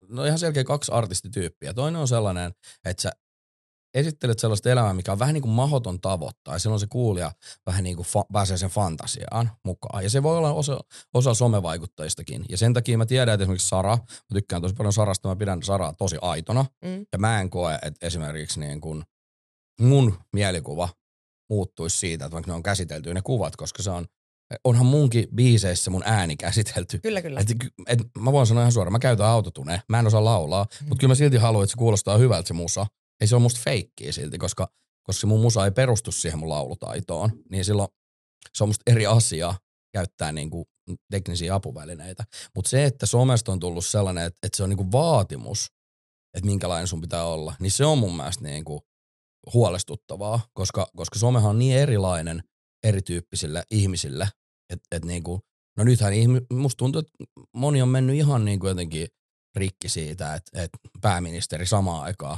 no 0.09 0.25
ihan 0.25 0.39
selkeä 0.39 0.63
kaksi 0.63 0.91
artistityyppiä. 0.91 1.73
Toinen 1.73 2.01
on 2.01 2.07
sellainen, 2.07 2.51
että 2.85 3.01
sä 3.01 3.11
esittelet 3.93 4.39
sellaista 4.39 4.69
elämää, 4.69 4.93
mikä 4.93 5.11
on 5.11 5.19
vähän 5.19 5.33
niin 5.33 5.41
kuin 5.41 5.51
mahoton 5.51 6.01
tavoittaa, 6.01 6.55
ja 6.55 6.59
silloin 6.59 6.79
se 6.79 6.87
kuulija 6.89 7.31
vähän 7.65 7.83
niin 7.83 7.95
kuin 7.95 8.05
fa- 8.05 8.25
pääsee 8.33 8.57
sen 8.57 8.69
fantasiaan 8.69 9.51
mukaan. 9.65 10.03
Ja 10.03 10.09
se 10.09 10.23
voi 10.23 10.37
olla 10.37 10.53
osa, 10.53 10.79
osa 11.13 11.33
somevaikuttajistakin. 11.33 12.45
Ja 12.49 12.57
sen 12.57 12.73
takia 12.73 12.97
mä 12.97 13.05
tiedän, 13.05 13.33
että 13.33 13.43
esimerkiksi 13.43 13.67
Sara, 13.67 13.95
mä 13.97 14.33
tykkään 14.33 14.61
tosi 14.61 14.73
paljon 14.75 14.93
Sarasta, 14.93 15.29
mä 15.29 15.35
pidän 15.35 15.63
Saraa 15.63 15.93
tosi 15.93 16.17
aitona, 16.21 16.65
Mm. 16.85 17.05
ja 17.11 17.17
mä 17.19 17.41
en 17.41 17.49
koe, 17.49 17.79
että 17.81 18.07
esimerkiksi 18.07 18.59
niin 18.59 18.81
kuin 18.81 19.03
mun 19.81 20.17
mielikuva 20.33 20.89
muuttuisi 21.49 21.97
siitä, 21.97 22.25
että 22.25 22.33
vaikka 22.33 22.51
ne 22.51 22.55
on 22.55 22.63
käsitelty 22.63 23.13
ne 23.13 23.21
kuvat, 23.21 23.55
koska 23.55 23.83
se 23.83 23.89
on, 23.89 24.05
onhan 24.63 24.85
munkin 24.85 25.27
biiseissä 25.35 25.91
mun 25.91 26.03
ääni 26.05 26.37
käsitelty. 26.37 26.99
Kyllä, 26.99 27.21
kyllä. 27.21 27.39
Et, 27.39 27.47
et, 27.87 27.99
mä 28.19 28.31
voin 28.31 28.47
sanoa 28.47 28.63
ihan 28.63 28.71
suoraan, 28.71 28.91
mä 28.91 28.99
käytän 28.99 29.27
autotune, 29.27 29.81
mä 29.89 29.99
en 29.99 30.07
osaa 30.07 30.25
laulaa, 30.25 30.63
mm. 30.63 30.87
mutta 30.89 30.99
kyllä 30.99 31.11
mä 31.11 31.15
silti 31.15 31.37
haluan, 31.37 31.63
että 31.63 31.71
se 31.71 31.77
kuulostaa 31.77 32.17
hyvältä 32.17 32.47
se 32.47 32.53
musa. 32.53 32.87
Ei 33.21 33.27
se 33.27 33.35
ole 33.35 33.41
musta 33.41 33.59
feikkiä 33.63 34.11
silti, 34.11 34.37
koska, 34.37 34.71
koska 35.03 35.27
mun 35.27 35.41
musa 35.41 35.65
ei 35.65 35.71
perustu 35.71 36.11
siihen 36.11 36.39
mun 36.39 36.49
laulutaitoon. 36.49 37.29
Niin 37.49 37.65
silloin 37.65 37.87
se 38.53 38.63
on 38.63 38.69
musta 38.69 38.91
eri 38.91 39.05
asia 39.05 39.53
käyttää 39.93 40.31
niinku 40.31 40.67
teknisiä 41.11 41.55
apuvälineitä. 41.55 42.23
Mutta 42.55 42.69
se, 42.69 42.85
että 42.85 43.05
somesta 43.05 43.51
on 43.51 43.59
tullut 43.59 43.85
sellainen, 43.85 44.23
että, 44.23 44.39
että 44.43 44.57
se 44.57 44.63
on 44.63 44.69
niinku 44.69 44.91
vaatimus, 44.91 45.71
että 46.33 46.45
minkälainen 46.45 46.87
sun 46.87 47.01
pitää 47.01 47.25
olla, 47.25 47.53
niin 47.59 47.71
se 47.71 47.85
on 47.85 47.97
mun 47.97 48.15
mielestä 48.15 48.43
niinku 48.43 48.81
huolestuttavaa, 49.53 50.39
koska, 50.53 50.87
koska 50.95 51.19
somehan 51.19 51.49
on 51.49 51.59
niin 51.59 51.77
erilainen 51.77 52.43
erityyppisille 52.83 53.63
ihmisille, 53.71 54.27
että 54.69 54.87
et 54.91 55.05
niinku, 55.05 55.41
no 55.77 55.83
nythän 55.83 56.13
ihmi, 56.13 56.41
musta 56.53 56.77
tuntuu, 56.77 56.99
että 56.99 57.11
moni 57.55 57.81
on 57.81 57.89
mennyt 57.89 58.15
ihan 58.15 58.45
niinku 58.45 58.67
jotenkin 58.67 59.07
rikki 59.55 59.89
siitä, 59.89 60.35
että, 60.35 60.63
että 60.63 60.77
pääministeri 61.01 61.65
samaan 61.65 62.03
aikaan 62.03 62.37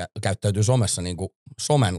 kä- 0.00 0.06
käyttäytyy 0.22 0.62
somessa 0.64 1.02
niinku 1.02 1.34
somen 1.60 1.98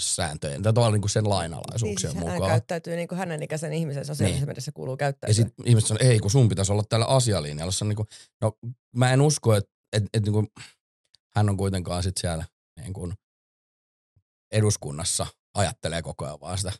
sääntöjen, 0.00 0.62
tai 0.62 0.72
tavallaan 0.72 0.92
niinku 0.92 1.08
sen 1.08 1.28
lainalaisuuksien 1.28 2.10
niin, 2.12 2.18
siis 2.20 2.24
hän 2.28 2.34
mukaan. 2.34 2.50
käyttäytyy 2.50 2.96
niin 2.96 3.08
kuin 3.08 3.18
hänen 3.18 3.42
ikäisen 3.42 3.72
ihmisen 3.72 4.04
sosiaalisessa 4.04 4.40
Niin. 4.44 4.48
mediassa 4.48 4.72
kuuluu 4.72 4.92
Ja 4.92 4.96
käyttäytyä. 4.96 5.34
sitten 5.34 5.66
ihmiset 5.68 5.88
sanoo, 5.88 6.08
ei 6.08 6.18
kun 6.18 6.30
sun 6.30 6.48
pitäisi 6.48 6.72
olla 6.72 6.82
tällä 6.88 7.06
asialinjalla. 7.06 7.72
Se 7.72 7.84
on 7.84 7.88
niinku, 7.88 8.06
no 8.40 8.52
mä 8.96 9.12
en 9.12 9.20
usko, 9.20 9.54
että 9.54 9.70
et, 9.92 10.02
et 10.14 10.22
niinku, 10.22 10.44
hän 11.36 11.48
on 11.48 11.56
kuitenkaan 11.56 12.02
sit 12.02 12.16
siellä 12.16 12.44
niinku, 12.80 13.12
eduskunnassa 14.52 15.26
ajattelee 15.54 16.02
koko 16.02 16.24
ajan 16.24 16.40
vaan 16.40 16.58
sitä 16.58 16.72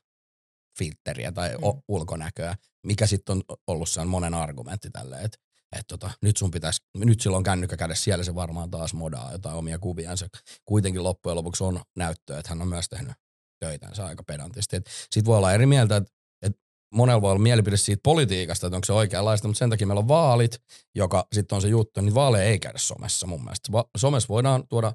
filtteriä 0.79 1.33
tai 1.33 1.49
Mm. 1.51 1.65
mm. 1.67 1.83
ulkonäköä, 1.89 2.55
mikä 2.87 3.07
sitten 3.07 3.37
on 3.37 3.57
ollut 3.67 3.89
se 3.89 4.05
monen 4.05 4.35
argumentti 4.35 4.91
tälle, 4.91 5.17
että 5.23 5.39
et 5.79 5.87
tota, 5.89 6.11
nyt 6.23 6.37
sun 6.37 6.51
pitäisi, 6.51 6.81
nyt 6.99 7.21
silloin 7.21 7.39
on 7.39 7.43
kännykkä 7.45 7.77
kädessä, 7.77 8.05
siellä 8.05 8.25
se 8.25 8.35
varmaan 8.35 8.71
taas 8.71 8.95
modaa 8.95 9.33
jotain 9.33 9.57
omia 9.57 9.79
kuviansa. 9.79 10.27
Kuitenkin 10.65 11.03
loppujen 11.03 11.37
lopuksi 11.37 11.65
on 11.65 11.81
näyttöä, 11.97 12.39
että 12.39 12.49
hän 12.49 12.63
on 12.63 12.69
myös 12.69 12.89
tehnyt 12.89 13.13
töitänsä 13.61 14.07
aika 14.07 14.23
pedantisti. 14.23 14.77
Sitten 14.87 15.25
voi 15.25 15.37
olla 15.37 15.53
eri 15.53 15.67
mieltä, 15.67 15.97
että 15.97 16.11
et 16.43 16.53
monella 16.95 17.23
voi 17.23 17.31
olla 17.31 17.43
mielipide 17.43 17.77
siitä 17.77 18.01
politiikasta, 18.05 18.67
että 18.67 18.77
onko 18.77 18.85
se 18.85 18.93
oikeanlaista, 18.93 19.49
mutta 19.49 19.59
sen 19.59 19.71
takia 19.71 19.87
meillä 19.87 19.99
on 20.01 20.09
vaalit, 20.09 20.59
joka 20.95 21.27
sitten 21.33 21.57
on 21.57 21.63
se 21.63 21.69
juttu, 21.69 22.01
niin 22.01 22.15
vaaleja 22.15 22.45
ei 22.45 22.59
käydä 22.59 22.79
somessa 22.79 23.27
mun 23.27 23.45
mielestä. 23.45 23.73
Va- 23.73 23.89
somessa 23.97 24.29
voidaan 24.29 24.69
tuoda 24.69 24.93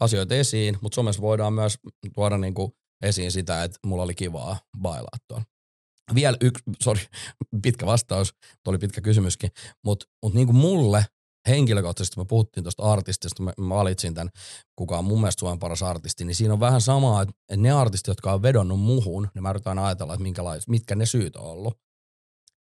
asioita 0.00 0.34
esiin, 0.34 0.78
mutta 0.80 0.94
somessa 0.94 1.22
voidaan 1.22 1.52
myös 1.52 1.78
tuoda 2.14 2.38
niinku 2.38 2.76
esiin 3.02 3.32
sitä, 3.32 3.64
että 3.64 3.78
mulla 3.86 4.02
oli 4.02 4.14
kivaa 4.14 4.60
bailaa 4.80 5.16
tuolla. 5.28 5.44
Vielä 6.14 6.36
yksi, 6.40 6.62
sorry, 6.82 7.02
pitkä 7.62 7.86
vastaus, 7.86 8.34
tuo 8.64 8.70
oli 8.70 8.78
pitkä 8.78 9.00
kysymyskin, 9.00 9.50
mutta 9.84 10.06
mut 10.22 10.34
niinku 10.34 10.52
mulle 10.52 11.04
henkilökohtaisesti, 11.48 12.20
me 12.20 12.24
puhuttiin 12.24 12.64
tuosta 12.64 12.82
artistista, 12.82 13.42
mä, 13.42 13.52
mä 13.60 13.74
valitsin 13.74 14.14
tämän, 14.14 14.30
kuka 14.76 14.98
on 14.98 15.04
mun 15.04 15.20
mielestä 15.20 15.40
Suomen 15.40 15.58
paras 15.58 15.82
artisti, 15.82 16.24
niin 16.24 16.34
siinä 16.34 16.52
on 16.52 16.60
vähän 16.60 16.80
samaa, 16.80 17.22
että 17.22 17.34
ne 17.56 17.72
artistit, 17.72 18.06
jotka 18.06 18.32
on 18.32 18.42
vedonnut 18.42 18.80
muhun, 18.80 19.28
niin 19.34 19.42
mä 19.42 19.50
yritän 19.50 19.78
ajatella, 19.78 20.14
että 20.14 20.22
minkälais, 20.22 20.68
mitkä 20.68 20.94
ne 20.94 21.06
syyt 21.06 21.36
on 21.36 21.44
ollut, 21.44 21.78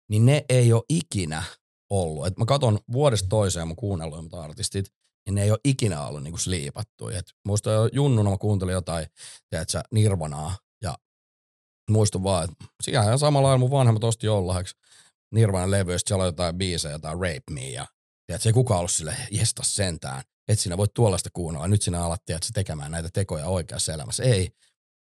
niin 0.10 0.26
ne 0.26 0.46
ei 0.50 0.74
ole 0.74 0.84
ikinä 0.90 1.44
ollut. 1.90 2.28
Et 2.28 2.38
mä 2.38 2.46
katson 2.46 2.80
vuodesta 2.92 3.30
toiseen 3.30 3.68
mun 3.68 3.76
kuunnelluimmat 3.76 4.34
artistit, 4.34 4.86
niin 5.26 5.36
ne 5.36 5.44
ei 5.44 5.52
ole 5.52 5.60
ikinä 5.64 6.08
ollut 6.08 6.24
niinku 6.24 6.38
sliipattuja. 6.38 7.20
Et 7.20 7.26
muista 7.48 7.72
jo 7.72 7.90
junnuna 7.94 8.30
mä 8.30 8.38
kuuntelin 8.38 8.74
jotain, 8.74 9.08
tiedätkö, 9.50 9.82
Nirvanaa, 9.92 10.58
ja 10.82 10.98
muistun 11.92 12.24
vaan, 12.24 12.44
että 12.44 12.66
siellä 12.84 13.04
ihan 13.04 13.20
samalla 13.20 13.48
lailla 13.48 13.60
mun 13.60 13.72
vanhemmat 13.72 14.04
osti 14.04 14.26
jollain 14.26 14.66
Nirvanan 15.34 15.72
levyistä, 15.72 16.08
siellä 16.08 16.22
on 16.22 16.28
jotain 16.28 16.56
biisejä, 16.56 16.92
jotain 16.92 17.18
Rape 17.18 17.42
Me, 17.52 17.70
ja 17.70 17.88
tiedätkö, 18.28 18.50
ei 18.50 18.54
kukaan 18.54 18.78
ollut 18.78 18.92
silleen, 18.92 19.28
jesta 19.32 19.64
sentään, 19.66 20.24
et 20.48 20.60
sinä 20.60 20.78
voit 20.78 20.94
tuollaista 20.94 21.30
kuunnella, 21.34 21.68
nyt 21.68 21.82
sinä 21.82 22.04
alat 22.06 22.26
tiedätkö, 22.26 22.48
tekemään 22.54 22.92
näitä 22.92 23.10
tekoja 23.14 23.48
oikeassa 23.48 23.94
elämässä. 23.94 24.24
Ei, 24.24 24.50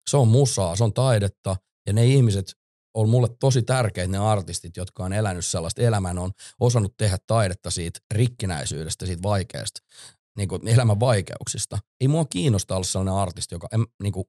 se 0.10 0.18
on 0.18 0.28
musaa, 0.28 0.76
se 0.76 0.84
on 0.84 0.94
taidetta, 0.94 1.56
ja 1.88 1.94
ne 1.94 2.06
ihmiset 2.06 2.56
on 2.98 3.10
mulle 3.10 3.28
tosi 3.40 3.62
tärkeitä, 3.62 4.12
ne 4.12 4.18
artistit, 4.18 4.78
jotka 4.78 5.04
on 5.04 5.14
elänyt 5.14 5.46
sellaista 5.46 5.82
elämän, 5.82 6.18
on 6.18 6.32
osannut 6.60 6.98
tehdä 6.98 7.18
taidetta 7.28 7.72
siitä 7.72 8.00
rikkinäisyydestä, 8.14 9.06
siitä 9.06 9.24
vaikeasta, 9.24 9.80
niin 10.38 10.50
kuin 10.50 10.68
elämän 10.68 11.00
vaikeuksista. 11.00 11.80
Ei 12.02 12.08
mua 12.08 12.26
kiinnosta 12.26 12.76
olla 12.76 12.84
sellainen 12.84 13.14
artisti, 13.14 13.56
joka 13.56 13.68
niin 14.04 14.14
kuin, 14.14 14.26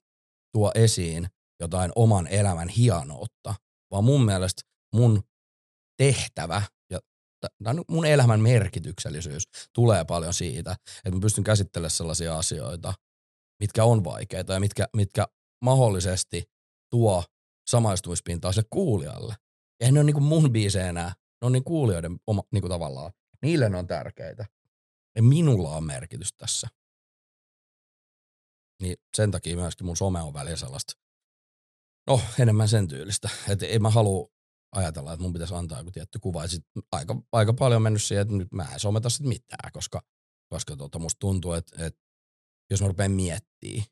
tuo 0.53 0.73
esiin 0.75 1.29
jotain 1.61 1.93
oman 1.97 2.27
elämän 2.27 2.69
hienoutta, 2.69 3.55
vaan 3.91 4.05
mun 4.05 4.25
mielestä 4.25 4.63
mun 4.95 5.23
tehtävä 5.97 6.63
ja 6.91 6.99
tai 7.65 7.75
mun 7.91 8.07
elämän 8.07 8.41
merkityksellisyys 8.41 9.43
tulee 9.73 10.05
paljon 10.05 10.35
siitä, 10.35 10.77
että 11.05 11.11
mä 11.11 11.21
pystyn 11.21 11.45
käsittelemään 11.45 11.91
sellaisia 11.91 12.39
asioita, 12.39 12.95
mitkä 13.61 13.85
on 13.85 14.05
vaikeita 14.05 14.53
ja 14.53 14.61
mitkä, 14.61 14.89
mitkä 14.97 15.27
mahdollisesti 15.65 16.45
tuo 16.91 17.25
samaistumispintaa 17.69 18.53
sille 18.53 18.69
kuulijalle. 18.71 19.35
Eihän 19.81 19.95
ne 19.95 20.01
ole 20.01 20.07
niinku 20.07 20.21
mun 20.21 20.53
biisejä 20.53 20.89
enää, 20.89 21.09
ne 21.41 21.47
on 21.47 21.53
niin 21.53 21.65
kuulijoiden 21.65 22.19
oma, 22.27 22.43
niinku 22.53 22.69
tavallaan. 22.69 23.13
Niille 23.43 23.69
ne 23.69 23.79
on 23.79 23.87
tärkeitä. 23.87 24.47
Ja 25.17 25.23
minulla 25.23 25.77
on 25.77 25.85
merkitys 25.85 26.33
tässä. 26.33 26.69
Niin 28.83 28.97
sen 29.17 29.31
takia 29.31 29.57
myöskin 29.57 29.87
mun 29.87 29.97
some 29.97 30.23
on 30.23 30.35
välillä 30.35 30.57
sellaista, 30.57 30.93
no 32.07 32.21
enemmän 32.39 32.69
sen 32.69 32.89
tyylistä. 32.89 33.29
Että 33.49 33.67
ei 33.67 33.79
mä 33.79 33.91
halua 33.91 34.29
ajatella, 34.73 35.13
että 35.13 35.23
mun 35.23 35.33
pitäisi 35.33 35.55
antaa 35.55 35.79
joku 35.79 35.91
tietty 35.91 36.19
kuva. 36.19 36.43
Ja 36.43 36.49
sit 36.49 36.65
aika, 36.93 37.23
aika 37.33 37.53
paljon 37.53 37.77
on 37.77 37.83
mennyt 37.83 38.03
siihen, 38.03 38.23
että 38.23 38.35
nyt 38.35 38.53
mä 38.53 38.69
en 38.73 38.81
someta 38.81 39.11
sit 39.11 39.27
mitään, 39.27 39.73
koska, 39.73 40.03
koska 40.49 40.77
tota, 40.77 40.99
musta 40.99 41.19
tuntuu, 41.19 41.53
että, 41.53 41.87
että 41.87 42.01
jos 42.71 42.81
mä 42.81 42.89
rupean 42.89 43.11
miettimään, 43.11 43.87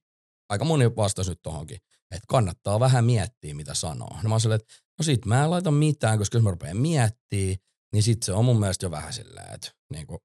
aika 0.48 0.64
moni 0.64 0.96
vastasi 0.96 1.30
nyt 1.30 1.42
tohonkin, 1.42 1.78
että 2.10 2.26
kannattaa 2.28 2.80
vähän 2.80 3.04
miettiä, 3.04 3.54
mitä 3.54 3.74
sanoo. 3.74 4.18
No 4.22 4.28
mä 4.28 4.34
oon 4.34 4.52
että 4.52 4.74
no 4.98 5.02
sit 5.02 5.26
mä 5.26 5.44
en 5.44 5.50
laita 5.50 5.70
mitään, 5.70 6.18
koska 6.18 6.36
jos 6.36 6.44
mä 6.44 6.50
rupean 6.50 6.76
miettimään, 6.76 7.56
niin 7.92 8.02
sit 8.02 8.22
se 8.22 8.32
on 8.32 8.44
mun 8.44 8.60
mielestä 8.60 8.86
jo 8.86 8.90
vähän 8.90 9.12
silleen, 9.12 9.54
että 9.54 9.70
niin 9.92 10.06
kuin, 10.06 10.18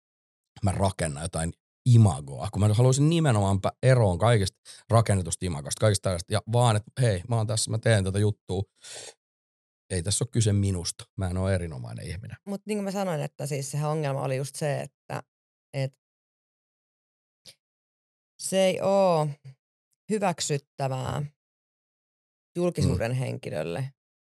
mä 0.63 0.71
rakennan 0.71 1.23
jotain 1.23 1.53
imagoa, 1.85 2.49
kun 2.51 2.59
mä 2.59 2.73
haluaisin 2.73 3.09
nimenomaan 3.09 3.59
eroon 3.83 4.17
kaikista 4.17 4.57
rakennetusta 4.89 5.45
imagosta, 5.45 5.79
kaikista 5.79 6.03
tällaista, 6.03 6.33
ja 6.33 6.41
vaan, 6.51 6.75
että 6.75 6.91
hei, 7.01 7.21
mä 7.29 7.35
oon 7.35 7.47
tässä, 7.47 7.71
mä 7.71 7.77
teen 7.77 8.03
tätä 8.03 8.19
juttua. 8.19 8.63
Ei 9.89 10.03
tässä 10.03 10.23
ole 10.23 10.29
kyse 10.31 10.53
minusta, 10.53 11.03
mä 11.17 11.27
en 11.27 11.37
ole 11.37 11.55
erinomainen 11.55 12.05
ihminen. 12.05 12.37
Mutta 12.47 12.63
niin 12.67 12.77
kuin 12.77 12.83
mä 12.83 12.91
sanoin, 12.91 13.21
että 13.21 13.45
siis 13.45 13.71
sehän 13.71 13.91
ongelma 13.91 14.21
oli 14.21 14.37
just 14.37 14.55
se, 14.55 14.81
että, 14.81 15.23
että 15.73 15.99
se 18.39 18.65
ei 18.65 18.81
ole 18.81 19.29
hyväksyttävää 20.09 21.23
julkisuuden 22.55 23.11
mm. 23.11 23.17
henkilölle, 23.17 23.89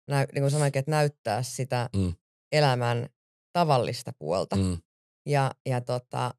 näy, 0.09 0.25
niin 0.33 0.43
kuin 0.43 0.51
sanoinkin, 0.51 0.79
että 0.79 0.91
näyttää 0.91 1.43
sitä 1.43 1.89
Mm. 1.95 2.13
elämän 2.51 3.09
tavallista 3.53 4.11
puolta. 4.19 4.55
Mm, 4.55 4.77
Ja, 5.29 5.51
ja 5.65 5.81
tota, 5.81 6.33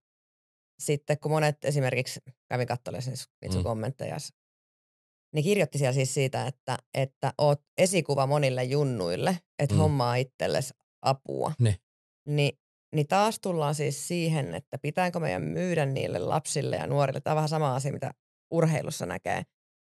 sitten 0.79 1.19
kun 1.19 1.31
monet 1.31 1.65
esimerkiksi, 1.65 2.21
kävin 2.49 2.67
katsomaan 2.67 3.03
siis 3.03 3.29
niitä 3.43 3.57
Mm. 3.57 3.63
kommentteja, 3.63 4.17
niin 5.35 5.45
kirjoitti 5.45 5.79
siellä 5.79 5.93
siis 5.93 6.15
siitä, 6.15 6.47
että, 6.47 6.79
että 6.95 7.33
oot 7.39 7.63
esikuva 7.79 8.27
monille 8.27 8.65
junnuille, 8.65 9.39
että 9.59 9.75
Mm. 9.75 9.79
mm. 9.79 9.83
hommaa 9.83 10.15
itsellesi 10.17 10.75
apua. 11.03 11.53
Ne. 11.59 11.77
Ni, 12.29 12.59
niin 12.95 13.07
taas 13.09 13.41
tullaan 13.41 13.75
siis 13.75 14.09
siihen, 14.09 14.55
että 14.55 14.79
pitääkö 14.79 15.21
meidän 15.21 15.43
myydä 15.43 15.87
niille 15.87 16.19
lapsille 16.19 16.77
ja 16.77 16.87
nuorille. 16.87 17.21
Tämä 17.21 17.33
on 17.33 17.37
vähän 17.37 17.49
sama 17.49 17.75
asia, 17.75 17.93
mitä 17.93 18.15
urheilussa 18.51 19.07
näkee. 19.07 19.43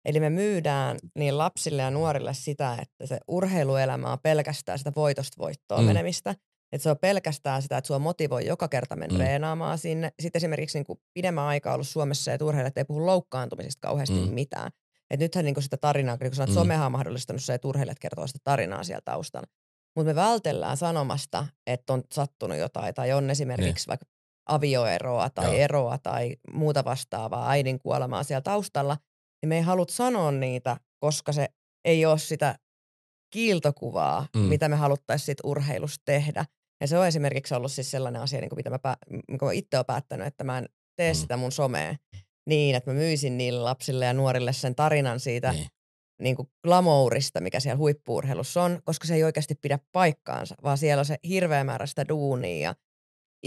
Eli 0.06 0.20
me 0.20 0.30
myydään 0.30 0.98
niin 1.16 1.38
lapsille 1.38 1.82
ja 1.82 1.92
nuorille 1.92 2.34
sitä, 2.34 2.78
että 2.82 3.06
se 3.06 3.18
urheiluelämä 3.28 4.12
on 4.12 4.20
pelkästään 4.24 4.78
sitä 4.78 4.92
voitosta 4.96 5.36
voittoon 5.40 5.82
Mm. 5.82 5.88
menemistä. 5.88 6.36
Että 6.72 6.84
se 6.84 6.90
on 6.90 6.98
pelkästään 7.02 7.62
sitä, 7.62 7.78
että 7.78 7.88
sua 7.88 8.00
motivoi 8.00 8.46
joka 8.46 8.68
kerta 8.68 8.96
mennä 8.96 9.14
Mm. 9.14 9.18
treenaamaan 9.18 9.78
sinne. 9.78 10.12
Sitten 10.22 10.40
esimerkiksi 10.40 10.78
niin 10.78 10.86
kuin 10.86 11.00
pidemmän 11.14 11.44
aikaa 11.46 11.74
ollut 11.74 11.88
Suomessa 11.88 12.34
että 12.34 12.46
urheilijat 12.46 12.78
ei 12.78 12.86
puhu 12.86 13.06
loukkaantumisesta 13.06 13.88
kauheasti 13.88 14.16
Mm. 14.26 14.34
mitään. 14.34 14.72
Et 15.10 15.20
nythän 15.20 15.46
niin 15.46 15.56
kuin 15.56 15.64
sitä 15.64 15.78
tarinaa, 15.78 16.18
kun 16.18 16.36
sanoit, 16.36 16.50
Mm. 16.50 16.54
somehan 16.54 16.86
on 16.86 16.92
mahdollistanut 16.92 17.44
se, 17.44 17.54
että 17.54 17.68
urheilijat 17.68 18.00
kertoo 18.00 18.28
sitä 18.28 18.40
tarinaa 18.44 18.84
siellä 18.84 19.02
taustalla. 19.06 19.48
Mutta 19.96 20.08
me 20.12 20.16
vältellään 20.16 20.78
sanomasta, 20.78 21.48
että 21.68 21.94
on 21.94 22.04
sattunut 22.14 22.58
jotain 22.58 22.94
tai 22.94 23.12
on 23.14 23.30
esimerkiksi 23.30 23.84
Niin. 23.84 23.88
vaikka 23.88 24.06
avioeroa 24.50 25.30
tai 25.30 25.46
Joo. 25.46 25.54
eroa 25.54 25.98
tai 25.98 26.36
muuta 26.54 26.86
vastaavaa, 26.86 27.50
äidin 27.50 27.80
kuolemaa 27.80 28.24
siellä 28.24 28.42
taustalla, 28.42 28.98
niin 29.46 29.50
me 29.50 29.56
ei 29.56 29.62
halut 29.62 29.90
sanoa 29.90 30.32
niitä, 30.32 30.78
koska 31.00 31.32
se 31.32 31.48
ei 31.86 32.06
ole 32.06 32.18
sitä 32.18 32.56
kiiltokuvaa, 33.34 34.28
Mm. 34.36 34.42
mitä 34.42 34.70
me 34.70 34.76
haluttaisiin 34.76 35.26
siitä 35.26 35.42
urheilusta 35.48 36.02
tehdä. 36.06 36.46
Ja 36.82 36.88
se 36.88 36.98
on 36.98 37.08
esimerkiksi 37.08 37.56
ollut 37.56 37.72
siis 37.72 37.92
sellainen 37.92 38.22
asia, 38.22 38.40
niin 38.40 38.50
kuin 38.50 38.58
mitä 38.58 38.70
mä, 38.70 38.80
pää- 38.80 38.98
minkä 39.28 39.46
mä 39.46 39.52
itse 39.52 39.78
olen 39.78 39.86
päättänyt, 39.86 40.28
että 40.28 40.44
mä 40.44 40.58
en 40.58 40.66
tee 40.96 41.12
Mm. 41.14 41.16
sitä 41.16 41.38
mun 41.38 41.52
someen 41.52 41.96
niin, 42.50 42.76
että 42.76 42.92
mä 42.92 42.96
myisin 42.98 43.38
niille 43.38 43.60
lapsille 43.60 44.06
ja 44.06 44.14
nuorille 44.14 44.54
sen 44.54 44.76
tarinan 44.76 45.20
siitä 45.20 45.52
Niin. 45.52 45.60
niin. 45.60 45.70
Niin 46.22 46.36
kuin 46.36 46.48
glamourista, 46.64 47.42
mikä 47.42 47.60
siellä 47.60 47.78
huippuurheilussa 47.78 48.64
on, 48.64 48.80
koska 48.84 49.08
se 49.08 49.16
ei 49.16 49.24
oikeasti 49.24 49.56
pidä 49.56 49.80
paikkaansa, 49.92 50.56
vaan 50.64 50.78
siellä 50.78 51.00
on 51.02 51.06
se 51.06 51.18
hirveä 51.28 51.64
määrä 51.64 51.86
sitä 51.86 52.08
duunia 52.10 52.60
ja 52.60 52.76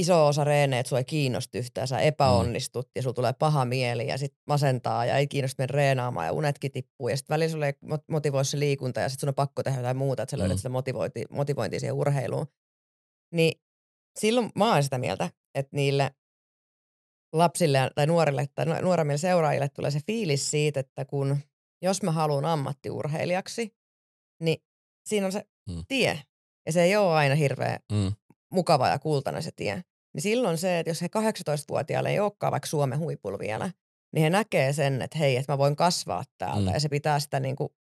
iso 0.00 0.26
osa 0.26 0.44
reeneet 0.44 0.86
sua 0.86 0.98
ei 0.98 1.04
kiinnosta 1.04 1.58
yhtään, 1.58 1.88
sä 1.88 1.98
epäonnistut 2.00 2.86
mm. 2.86 2.90
ja 2.96 3.02
sulla 3.02 3.14
tulee 3.14 3.32
paha 3.32 3.64
mieli 3.64 4.06
ja 4.08 4.18
sit 4.18 4.34
masentaa 4.46 5.06
ja 5.06 5.16
ei 5.16 5.26
kiinnosta 5.26 5.62
mennä 5.62 5.72
reenaamaan 5.76 6.26
ja 6.26 6.32
unetkin 6.32 6.72
tippuu 6.72 7.08
ja 7.08 7.16
sit 7.16 7.28
välillä 7.28 7.50
sulle 7.52 7.74
motivoi 8.10 8.44
se 8.44 8.58
liikunta 8.58 9.00
ja 9.00 9.08
sit 9.08 9.20
sun 9.20 9.28
on 9.28 9.34
pakko 9.34 9.62
tehdä 9.62 9.78
jotain 9.78 9.96
muuta, 9.96 10.22
että 10.22 10.30
sä 10.30 10.38
löydät 10.38 10.54
Mm. 10.54 10.58
sitä 10.58 10.68
motivointia, 10.68 11.26
motivointia 11.30 11.80
siihen 11.80 11.94
urheiluun. 11.94 12.46
Niin 13.34 13.60
silloin 14.18 14.50
mä 14.54 14.72
oon 14.74 14.82
sitä 14.82 14.98
mieltä, 14.98 15.30
että 15.54 15.76
niille 15.76 16.10
lapsille 17.32 17.90
tai 17.94 18.06
nuorille 18.06 18.46
tai 18.54 18.66
nu- 18.66 18.80
nuoremmille 18.82 19.18
seuraajille 19.18 19.68
tulee 19.68 19.90
se 19.90 20.00
fiilis 20.06 20.50
siitä, 20.50 20.80
että 20.80 21.04
kun 21.04 21.36
jos 21.82 22.02
mä 22.02 22.12
haluan 22.12 22.44
ammattiurheilijaksi, 22.44 23.74
niin 24.42 24.62
siinä 25.08 25.26
on 25.26 25.32
se 25.32 25.44
Mm. 25.70 25.82
tie. 25.88 26.20
Ja 26.66 26.72
se 26.72 26.82
ei 26.82 26.96
ole 26.96 27.14
aina 27.14 27.34
hirveä 27.34 27.78
Mm. 27.92 28.12
Mukava 28.52 28.88
ja 28.88 28.98
kultainen 28.98 29.42
se 29.42 29.50
tie. 29.56 29.82
Niin 30.14 30.22
silloin 30.22 30.58
se, 30.58 30.78
että 30.78 30.90
jos 30.90 31.02
he 31.02 31.08
18-vuotiaille 31.18 32.10
ei 32.10 32.20
olekaan 32.20 32.50
vaikka 32.50 32.66
Suomen 32.68 32.98
huipulla 32.98 33.38
vielä, 33.38 33.70
niin 34.14 34.22
he 34.22 34.30
näkee 34.30 34.72
sen, 34.72 35.02
että 35.02 35.18
hei, 35.18 35.36
että 35.36 35.52
mä 35.52 35.58
voin 35.58 35.76
kasvaa 35.76 36.24
täältä 36.38 36.58
Mm. 36.60 36.66
mm. 36.66 36.72
ja 36.74 36.80
se 36.80 36.88
pitää 36.88 37.20
sitä 37.20 37.40
niinku 37.40 37.74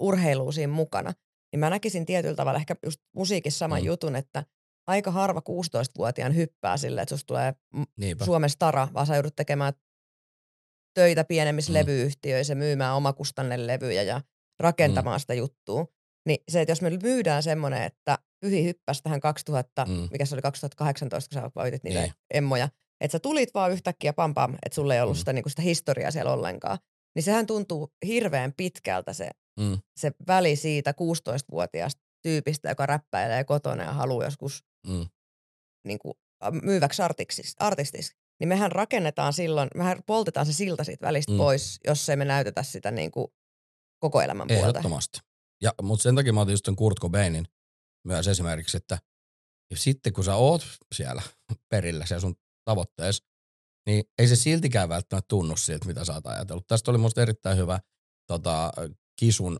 urheilua 0.00 0.52
siinä 0.52 0.72
mukana. 0.72 1.12
Niin 1.52 1.60
mä 1.60 1.70
näkisin 1.70 2.06
tietyllä 2.06 2.34
tavalla 2.36 2.58
ehkä 2.58 2.76
just 2.84 3.00
musiikissa 3.16 3.58
saman 3.58 3.78
Mm. 3.78 3.82
mm. 3.82 3.86
jutun, 3.86 4.16
että 4.16 4.44
aika 4.86 5.10
harva 5.10 5.40
16-vuotiaan 5.40 6.34
hyppää 6.36 6.76
silleen, 6.76 7.02
että 7.02 7.12
susta 7.14 7.26
tulee 7.26 7.54
Niinpä. 7.96 8.24
Suomen 8.24 8.50
stara, 8.50 8.88
vaan 8.94 9.06
sä 9.06 9.14
joudut 9.14 9.36
tekemään 9.36 9.72
töitä 10.94 11.24
pienemmissä 11.24 11.72
Mm. 11.72 11.74
mm. 11.74 11.80
levyyhtiöissä, 11.80 12.54
myymään 12.54 12.96
omakustannelevyjä 12.96 14.02
ja 14.02 14.20
rakentamaan 14.60 15.16
mm. 15.16 15.20
sitä 15.20 15.34
juttua. 15.34 15.86
Niin 16.26 16.38
se, 16.48 16.60
että 16.60 16.70
jos 16.72 16.82
me 16.82 16.90
myydään 17.02 17.42
semmoinen, 17.42 17.82
että 17.82 18.18
Pyhi 18.40 18.64
hyppäsi 18.64 19.02
tähän 19.02 19.20
2000, 19.20 19.84
Mm. 19.84 20.08
mikä 20.10 20.24
se 20.24 20.34
oli 20.34 20.42
2018, 20.42 21.34
kun 21.34 21.42
sä 21.42 21.50
voitit 21.56 21.84
niitä 21.84 21.98
Jäi. 22.00 22.10
emmoja, 22.34 22.68
että 23.00 23.12
sä 23.12 23.18
tulit 23.20 23.54
vaan 23.54 23.72
yhtäkkiä 23.72 24.12
pam 24.12 24.34
pam, 24.34 24.54
että 24.54 24.74
sulla 24.74 24.94
ei 24.94 25.00
ollut 25.00 25.16
Mm. 25.16 25.18
sitä, 25.18 25.32
niin 25.32 25.44
sitä 25.50 25.62
historiaa 25.62 26.10
siellä 26.10 26.32
ollenkaan. 26.32 26.78
Niin 27.14 27.22
sehän 27.22 27.46
tuntuu 27.46 27.92
hirveän 28.06 28.52
pitkältä 28.56 29.12
se, 29.12 29.30
Mm. 29.60 29.78
se 29.96 30.12
väli 30.26 30.56
siitä 30.56 30.92
16-vuotiaasta 30.92 32.02
tyypistä, 32.22 32.68
joka 32.68 32.86
räppäilee 32.86 33.44
kotona 33.44 33.82
ja 33.84 33.92
haluaa 33.92 34.24
joskus 34.24 34.64
Mm. 34.86 35.06
niin 35.86 35.98
kuin, 35.98 36.14
myyväksi 36.62 37.02
artistiksi, 37.02 37.56
artistiksi, 37.58 38.14
niin 38.40 38.48
mehän 38.48 38.72
rakennetaan 38.72 39.32
silloin, 39.32 39.68
mehän 39.74 39.98
poltetaan 40.06 40.46
se 40.46 40.52
silta 40.52 40.84
siitä 40.84 41.06
välistä 41.06 41.32
Mm. 41.32 41.38
pois, 41.38 41.80
jos 41.86 42.08
ei 42.08 42.16
me 42.16 42.24
näytetä 42.24 42.62
sitä 42.62 42.90
niin 42.90 43.10
kuin 43.10 43.28
koko 44.02 44.20
elämän 44.22 44.46
puolta. 44.48 44.66
Ehdottomasti. 44.68 45.18
Ja, 45.62 45.74
mutta 45.82 46.02
sen 46.02 46.14
takia 46.14 46.32
mä 46.32 46.40
otin 46.40 46.52
just 46.52 46.68
Kurt 46.76 47.00
Cobainin 47.00 47.44
myös 48.04 48.28
esimerkiksi, 48.28 48.76
että 48.76 48.98
sitten 49.74 50.12
kun 50.12 50.24
sä 50.24 50.34
oot 50.34 50.62
siellä 50.94 51.22
perillä 51.68 52.06
siellä 52.06 52.20
sun 52.20 52.36
tavoitteessa, 52.64 53.24
niin 53.86 54.04
ei 54.18 54.28
se 54.28 54.36
siltikään 54.36 54.88
välttämättä 54.88 55.28
tunnu 55.28 55.56
siltä, 55.56 55.86
mitä 55.86 56.04
sä 56.04 56.14
oot 56.14 56.26
ajatellut. 56.26 56.66
Tästä 56.66 56.90
oli 56.90 56.98
musta 56.98 57.22
erittäin 57.22 57.58
hyvä 57.58 57.80
tota, 58.26 58.72
kisun 59.20 59.56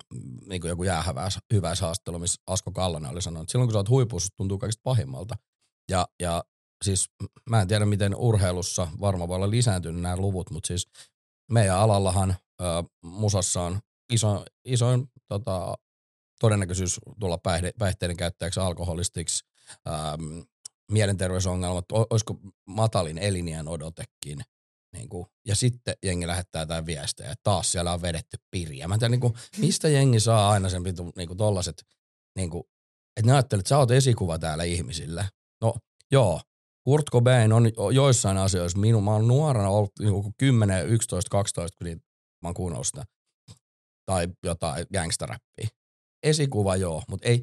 niin 0.46 0.60
kuin 0.60 0.68
joku 0.68 0.82
jäähäväis, 0.82 1.38
hyväis 1.52 1.80
haastelu, 1.80 2.18
missä 2.18 2.42
Asko 2.46 2.72
Kallanen 2.72 3.10
oli 3.10 3.22
sanonut, 3.22 3.42
että 3.42 3.52
silloin 3.52 3.68
kun 3.68 3.72
sä 3.72 3.78
oot 3.78 3.88
huipussa, 3.88 4.34
tuntuu 4.36 4.58
kaikista 4.58 4.80
pahimmalta. 4.84 5.34
Ja, 5.90 6.08
ja 6.22 6.44
siis 6.84 7.06
mä 7.50 7.60
en 7.60 7.68
tiedä, 7.68 7.86
miten 7.86 8.14
urheilussa 8.14 8.88
varmaan 9.00 9.28
voi 9.28 9.36
olla 9.36 9.50
lisääntynyt 9.50 10.02
nämä 10.02 10.16
luvut, 10.16 10.50
mutta 10.50 10.66
siis 10.66 10.88
meidän 11.52 11.78
alallahan 11.78 12.36
ö, 12.60 12.64
musassa 13.04 13.62
on 13.62 13.78
iso, 14.12 14.44
isoin 14.64 15.10
tota, 15.28 15.74
todennäköisyys 16.40 17.00
tulla 17.20 17.38
päihde, 17.38 17.72
päihteiden 17.78 18.16
käyttäjäksi, 18.16 18.60
alkoholistiksi, 18.60 19.44
ähm, 19.88 20.40
mielenterveysongelmat, 20.90 21.84
olisiko 21.92 22.36
matalin 22.66 23.18
elinien 23.18 23.68
odotekin. 23.68 24.40
Niin 24.92 25.08
kuin, 25.08 25.26
ja 25.46 25.56
sitten 25.56 25.94
jengi 26.02 26.26
lähettää 26.26 26.62
jotain 26.62 26.86
viestejä, 26.86 27.30
että 27.30 27.40
taas 27.42 27.72
siellä 27.72 27.92
on 27.92 28.02
vedetty 28.02 28.36
piriä. 28.50 28.88
Mä 28.88 28.94
en 28.94 29.00
tiedä, 29.00 29.10
niin 29.10 29.20
kuin, 29.20 29.34
mistä 29.60 29.88
jengi 29.88 30.20
saa 30.20 30.50
aina 30.50 30.68
sen 30.68 30.84
vitu, 30.84 31.12
niin 31.16 31.28
kuin 31.28 31.38
tollaset, 31.38 31.86
niin 32.36 32.50
kuin, 32.50 32.64
että 33.16 33.26
ne 33.26 33.32
ajattelee, 33.32 33.60
että 33.60 33.68
sä 33.68 33.78
oot 33.78 33.90
esikuva 33.90 34.38
täällä 34.38 34.64
ihmisille. 34.64 35.28
No 35.60 35.74
joo, 36.12 36.40
Kurt 36.84 37.06
Cobain 37.12 37.52
on 37.52 37.70
joissain 37.94 38.38
asioissa, 38.38 38.78
minun, 38.78 39.04
mä 39.04 39.12
oon 39.12 39.28
nuorena 39.28 39.68
ollut 39.68 39.92
niin 39.98 40.34
10, 40.38 40.88
11, 40.88 41.30
12, 41.30 41.78
kun 41.78 41.84
niitä, 41.84 42.02
mä 42.42 42.48
oon 42.48 42.54
kuunnellut 42.54 42.86
sitä, 42.86 43.04
tai 44.06 44.28
jotain 44.44 44.86
gangsteräppiä. 44.92 45.68
Esikuva 46.22 46.76
joo, 46.76 47.02
mutta 47.08 47.28
ei, 47.28 47.42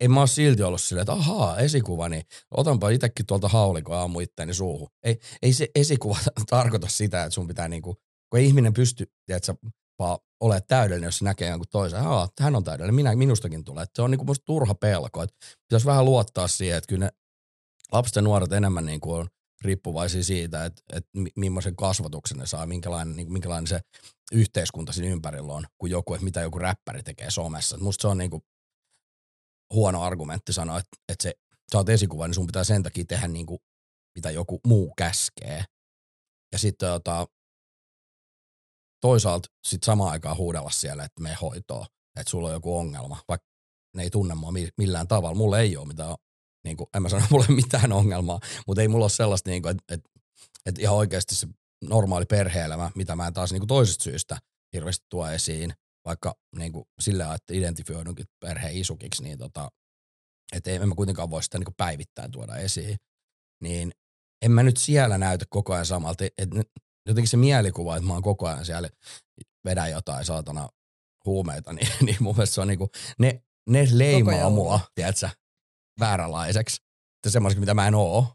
en 0.00 0.10
mä 0.10 0.20
oo 0.20 0.26
silti 0.26 0.62
ollut 0.62 0.80
silleen, 0.80 1.02
että 1.02 1.12
ahaa, 1.12 1.58
esikuva, 1.58 2.08
niin 2.08 2.22
otanpa 2.50 2.90
itsekin 2.90 3.26
tuolta 3.26 3.48
haulikon 3.48 3.96
ja 3.96 4.02
ammu 4.02 4.20
itteeni 4.20 4.54
suuhun. 4.54 4.88
Ei, 5.02 5.20
ei 5.42 5.52
se 5.52 5.68
esikuva 5.74 6.18
tarkoita 6.50 6.88
sitä, 6.88 7.24
että 7.24 7.34
sun 7.34 7.46
pitää 7.46 7.68
niinku, 7.68 7.94
kun 8.30 8.40
ei 8.40 8.46
ihminen 8.46 8.72
pysty, 8.72 9.06
tiedätkö, 9.26 9.54
vaan 9.98 10.18
ole 10.40 10.60
täydellinen, 10.60 11.08
jos 11.08 11.18
se 11.18 11.24
näkee 11.24 11.48
jonkun 11.48 11.68
toisen. 11.70 12.00
Aa, 12.00 12.28
hän 12.40 12.56
on 12.56 12.64
täydellinen, 12.64 12.94
minä, 12.94 13.16
minustakin 13.16 13.64
tulee. 13.64 13.82
Et 13.82 13.90
se 13.94 14.02
on 14.02 14.10
niinku 14.10 14.24
musta 14.24 14.44
turha 14.44 14.74
pelko. 14.74 15.22
Et 15.22 15.30
pitäisi 15.68 15.86
vähän 15.86 16.04
luottaa 16.04 16.48
siihen, 16.48 16.78
että 16.78 16.88
kyllä 16.88 17.04
ne 17.04 17.10
lapset 17.92 18.16
ja 18.16 18.22
nuoret 18.22 18.52
enemmän 18.52 18.86
niinku 18.86 19.12
on 19.12 19.28
riippuvaisia 19.64 20.22
siitä, 20.22 20.64
että, 20.64 20.82
että 20.92 21.10
mi- 21.16 21.32
millaisen 21.36 21.76
kasvatuksen 21.76 22.38
ne 22.38 22.46
saa, 22.46 22.66
minkälainen, 22.66 23.16
niin 23.16 23.32
minkälainen 23.32 23.66
se 23.66 23.80
yhteiskunta 24.32 24.92
siinä 24.92 25.12
ympärillä 25.12 25.52
on, 25.52 25.66
kuin 25.78 25.90
joku, 25.90 26.14
että 26.14 26.24
mitä 26.24 26.40
joku 26.40 26.58
räppäri 26.58 27.02
tekee 27.02 27.30
somessa. 27.30 27.76
Et 27.76 27.82
musta 27.82 28.02
se 28.02 28.08
on 28.08 28.18
niinku 28.18 28.42
huono 29.74 30.02
argumentti 30.02 30.52
sanoa, 30.52 30.78
että, 30.78 30.96
että 31.08 31.22
se, 31.22 31.34
sä 31.72 31.78
oot 31.78 31.88
esikuva, 31.88 32.26
niin 32.26 32.34
sun 32.34 32.46
pitää 32.46 32.64
sen 32.64 32.82
takia 32.82 33.04
tehdä 33.04 33.28
niinku, 33.28 33.58
mitä 34.14 34.30
joku 34.30 34.60
muu 34.66 34.94
käskee. 34.96 35.64
Ja 36.52 36.58
sitten 36.58 36.88
tota, 36.88 37.26
toisaalta 39.00 39.48
sit 39.68 39.82
samaan 39.82 40.12
aikaan 40.12 40.36
huudella 40.36 40.70
siellä, 40.70 41.04
että 41.04 41.22
me 41.22 41.36
hoitoa, 41.40 41.86
että 42.20 42.30
sulla 42.30 42.48
on 42.48 42.54
joku 42.54 42.76
ongelma, 42.76 43.22
vaikka 43.28 43.46
ne 43.96 44.02
ei 44.02 44.10
tunne 44.10 44.34
mua 44.34 44.52
mi- 44.52 44.68
millään 44.78 45.08
tavalla. 45.08 45.36
Mulla 45.36 45.58
ei 45.58 45.76
ole 45.76 45.86
mitään, 45.86 46.14
niin 46.64 46.76
kuin, 46.76 46.86
en 46.94 47.02
mä 47.02 47.08
sano, 47.08 47.26
ole 47.32 47.46
mitään 47.48 47.92
ongelmaa, 47.92 48.40
mutta 48.66 48.82
ei 48.82 48.88
mulla 48.88 49.04
ole 49.04 49.10
sellaista, 49.10 49.50
niin 49.50 49.62
kuin, 49.62 49.70
että, 49.70 49.94
että, 49.94 50.10
että 50.66 50.80
ihan 50.80 50.96
oikeasti 50.96 51.34
se 51.34 51.46
normaali 51.84 52.24
perhe-elämä, 52.24 52.90
mitä 52.94 53.16
mä 53.16 53.26
en 53.26 53.32
taas 53.32 53.52
niin 53.52 53.60
kuin 53.60 53.68
toisesta 53.68 54.04
syystä 54.04 54.38
hirveästi 54.72 55.06
tuo 55.08 55.28
esiin, 55.28 55.72
vaikka 56.04 56.34
niin 56.56 56.72
kuin 56.72 56.84
sillä 57.00 57.34
että 57.34 57.54
identifioidunkin 57.54 58.26
perheen 58.40 58.76
isukiksi, 58.76 59.22
niin 59.22 59.38
tota, 59.38 59.70
että 60.52 60.70
en 60.70 60.88
mä 60.88 60.94
kuitenkaan 60.94 61.30
voi 61.30 61.42
sitä 61.42 61.58
niin 61.58 61.64
kuin 61.64 61.74
päivittäin 61.76 62.30
tuoda 62.30 62.56
esiin, 62.56 62.96
niin 63.62 63.92
en 64.42 64.52
mä 64.52 64.62
nyt 64.62 64.76
siellä 64.76 65.18
näytä 65.18 65.44
koko 65.48 65.72
ajan 65.72 65.86
samalta. 65.86 66.24
Et, 66.24 66.32
et, 66.38 66.48
jotenkin 67.06 67.28
se 67.28 67.36
mielikuva, 67.36 67.96
että 67.96 68.06
mä 68.06 68.12
oon 68.12 68.22
koko 68.22 68.46
ajan 68.46 68.64
siellä 68.64 68.88
vedän 69.64 69.90
jotain 69.90 70.24
saatana 70.24 70.68
huumeita, 71.24 71.72
niin, 71.76 71.88
niin 72.00 72.16
mun 72.20 72.34
mielestä 72.36 72.54
se 72.54 72.60
on 72.60 72.68
niinku, 72.68 72.90
ne, 73.18 73.42
ne 73.68 73.88
leimaa 73.92 74.50
mua, 74.50 74.80
tiedätkö, 74.94 75.28
vääränlaiseksi. 76.00 76.76
Että 77.18 77.30
semmoiseksi, 77.30 77.60
mitä 77.60 77.74
mä 77.74 77.88
en 77.88 77.94
oo. 77.94 78.34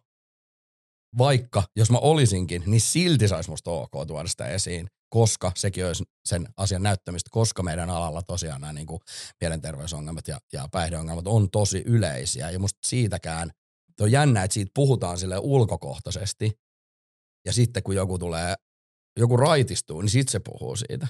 Vaikka, 1.18 1.64
jos 1.76 1.92
mä 1.92 1.98
olisinkin, 1.98 2.64
niin 2.66 2.82
silti 2.82 3.28
saisi 3.28 3.50
musta 3.50 3.72
ok 3.72 3.92
tuoda 4.08 4.28
sitä 4.28 4.48
esiin, 4.48 4.88
koska 5.10 5.52
sekin 5.56 5.86
olisi 5.86 6.04
sen 6.26 6.48
asian 6.58 6.84
näyttämistä, 6.84 7.30
koska 7.32 7.64
meidän 7.64 7.90
alalla 7.90 8.22
tosiaan 8.22 8.62
nämä 8.62 8.74
niin 8.74 8.88
mielenterveysongelmat 9.42 10.28
ja, 10.28 10.40
ja 10.54 10.68
päihdeongelmat 10.72 11.28
on 11.28 11.52
tosi 11.52 11.84
yleisiä. 11.86 12.50
Ja 12.50 12.60
musta 12.60 12.80
siitäkään, 12.86 13.52
on 14.02 14.12
jännä, 14.12 14.44
että 14.44 14.54
siitä 14.54 14.72
puhutaan 14.76 15.18
sille 15.18 15.38
ulkokohtaisesti, 15.38 16.52
ja 17.46 17.54
sitten 17.54 17.84
kun 17.84 17.96
joku 17.96 18.20
tulee, 18.20 18.56
joku 19.20 19.38
raitistuu, 19.38 20.02
niin 20.02 20.10
sitten 20.10 20.32
se 20.32 20.40
puhuu 20.40 20.76
siitä. 20.76 21.08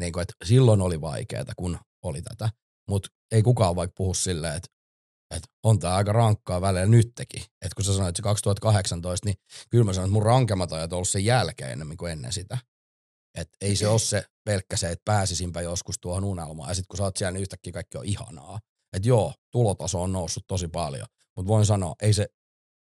Niin 0.00 0.12
kuin, 0.12 0.22
että 0.22 0.34
silloin 0.44 0.80
oli 0.80 1.00
vaikeaa, 1.00 1.44
kun 1.56 1.78
oli 2.02 2.22
tätä. 2.22 2.50
Mutta 2.88 3.08
ei 3.32 3.42
kukaan 3.42 3.76
vaikka 3.76 3.94
puhu 3.96 4.14
silleen, 4.14 4.56
että, 4.56 4.68
että 5.30 5.48
on 5.62 5.78
tämä 5.78 5.94
aika 5.94 6.12
rankkaa 6.12 6.60
välillä 6.60 6.86
nytkin. 6.86 7.42
Että 7.42 7.74
kun 7.76 7.84
sä 7.84 7.92
sanoit 7.92 8.16
se 8.16 8.22
2018, 8.22 9.26
niin 9.26 9.36
kyllä 9.70 9.84
mä 9.84 9.92
sanoin, 9.92 10.08
että 10.08 10.12
mun 10.12 10.22
rankemmat 10.22 10.72
ajat 10.72 10.92
on 10.92 10.96
ollut 10.96 11.08
sen 11.08 11.24
jälkeen 11.24 11.72
enemmän 11.72 11.96
kuin 11.96 12.12
ennen 12.12 12.32
sitä. 12.32 12.58
Että 13.34 13.56
ei 13.60 13.76
se 13.76 13.88
ole 13.88 13.98
se 13.98 14.24
pelkkä 14.44 14.76
se, 14.76 14.90
että 14.90 15.02
pääsisinpä 15.04 15.60
joskus 15.60 15.98
tuohon 16.00 16.24
unelmaan. 16.24 16.68
Ja 16.68 16.74
sitten 16.74 16.88
kun 16.88 16.96
sä 16.96 17.02
oot 17.02 17.16
siellä, 17.16 17.32
niin 17.32 17.42
yhtäkkiä 17.42 17.72
kaikki 17.72 17.98
on 17.98 18.04
ihanaa. 18.04 18.60
Että 18.92 19.08
joo, 19.08 19.34
tulotaso 19.50 20.02
on 20.02 20.12
noussut 20.12 20.44
tosi 20.46 20.68
paljon. 20.68 21.06
Mutta 21.36 21.48
voin 21.48 21.66
sanoa, 21.66 21.94
ei 22.02 22.12
se, 22.12 22.28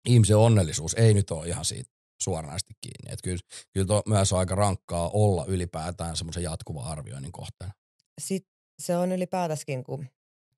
ihmisen 0.08 0.38
onnellisuus 0.38 0.94
ei 0.94 1.13
nyt 1.13 1.32
ole 1.32 1.48
ihan 1.48 1.65
siitä 1.65 1.92
suoranaisesti 2.22 2.74
kiinni. 2.82 3.13
Että 3.13 3.24
kyllä, 3.24 3.42
kyllä 3.74 3.88
to, 3.88 4.04
myös 4.06 4.34
on 4.34 4.39
aika 4.39 4.56
rankkaa 4.56 5.10
olla 5.10 5.46
ylipäätään 5.46 6.18
semmoisen 6.18 6.44
jatkuvan 6.44 6.86
arvioinnin 6.86 7.32
kohteena. 7.32 7.74
Sitten 8.22 8.52
se 8.80 8.98
on 8.98 9.12
ylipäätäskin, 9.12 9.84
kun, 9.84 10.08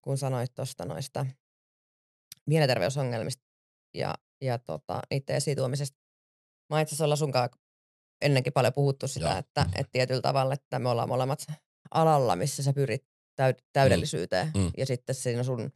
kun 0.01 0.17
sanoit 0.17 0.53
tuosta 0.53 0.85
noista 0.85 1.25
mielenterveysongelmista 2.51 3.43
ja, 3.93 4.15
ja 4.41 4.59
tota, 4.59 5.01
niiden 5.11 5.35
esituomisesta. 5.35 5.97
Mä 6.69 6.81
itse 6.81 6.89
asiassa 6.89 7.05
olla 7.05 7.15
sunkaan 7.15 7.49
ennenkin 8.21 8.53
paljon 8.53 8.73
puhuttu 8.73 9.07
sitä, 9.07 9.29
Joo. 9.29 9.37
että, 9.37 9.65
että 9.75 9.91
tietyllä 9.91 10.21
tavalla, 10.21 10.53
että 10.53 10.79
me 10.79 10.89
ollaan 10.89 11.09
molemmat 11.09 11.45
alalla, 11.91 12.35
missä 12.35 12.63
sä 12.63 12.73
pyrit 12.73 13.03
täyd- 13.41 13.63
täydellisyyteen 13.73 14.51
mm. 14.55 14.61
Mm. 14.61 14.71
ja 14.77 14.85
sitten 14.85 15.15
siinä 15.15 15.43
sun 15.43 15.71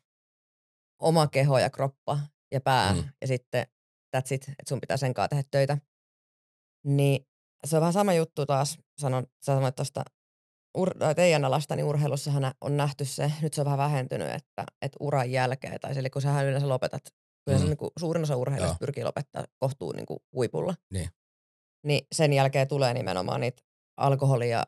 oma 1.01 1.27
keho 1.27 1.59
ja 1.59 1.69
kroppa 1.69 2.19
ja 2.51 2.61
pää 2.61 2.93
mm. 2.93 3.03
ja 3.21 3.27
sitten 3.27 3.67
that's 4.17 4.33
it, 4.33 4.49
että 4.49 4.69
sun 4.69 4.81
pitää 4.81 4.97
sen 4.97 5.13
kanssa 5.13 5.29
tehdä 5.29 5.43
töitä. 5.51 5.77
Niin 6.85 7.27
se 7.65 7.75
on 7.75 7.81
vähän 7.81 7.93
sama 7.93 8.13
juttu 8.13 8.45
taas, 8.45 8.77
sanon, 9.01 9.23
sä 9.23 9.45
sanoit 9.45 9.75
tuosta 9.75 10.03
ur- 10.77 11.15
teidän 11.15 11.45
alasta, 11.45 11.75
niin 11.75 11.85
urheilussahan 11.85 12.51
on 12.61 12.77
nähty 12.77 13.05
se, 13.05 13.31
nyt 13.41 13.53
se 13.53 13.61
on 13.61 13.65
vähän 13.65 13.77
vähentynyt, 13.77 14.27
että, 14.27 14.63
että 14.81 14.97
uran 14.99 15.31
jälkeen, 15.31 15.79
tai 15.81 15.97
eli 15.97 16.09
kun 16.09 16.21
sä 16.21 16.41
yleensä 16.41 16.69
lopetat, 16.69 17.01
kyllä 17.45 17.59
mm. 17.59 17.65
niin 17.65 17.77
kuin, 17.77 17.91
suurin 17.99 18.23
osa 18.23 18.35
urheilijoista 18.35 18.77
pyrkii 18.79 19.03
lopettaa 19.03 19.43
kohtuu 19.59 19.91
niin 19.91 20.05
kuin 20.05 20.19
huipulla. 20.33 20.75
Niin. 20.93 21.09
niin 21.85 22.07
sen 22.15 22.33
jälkeen 22.33 22.67
tulee 22.67 22.93
nimenomaan 22.93 23.41
niitä 23.41 23.61
alkoholi- 23.97 24.49
ja 24.49 24.63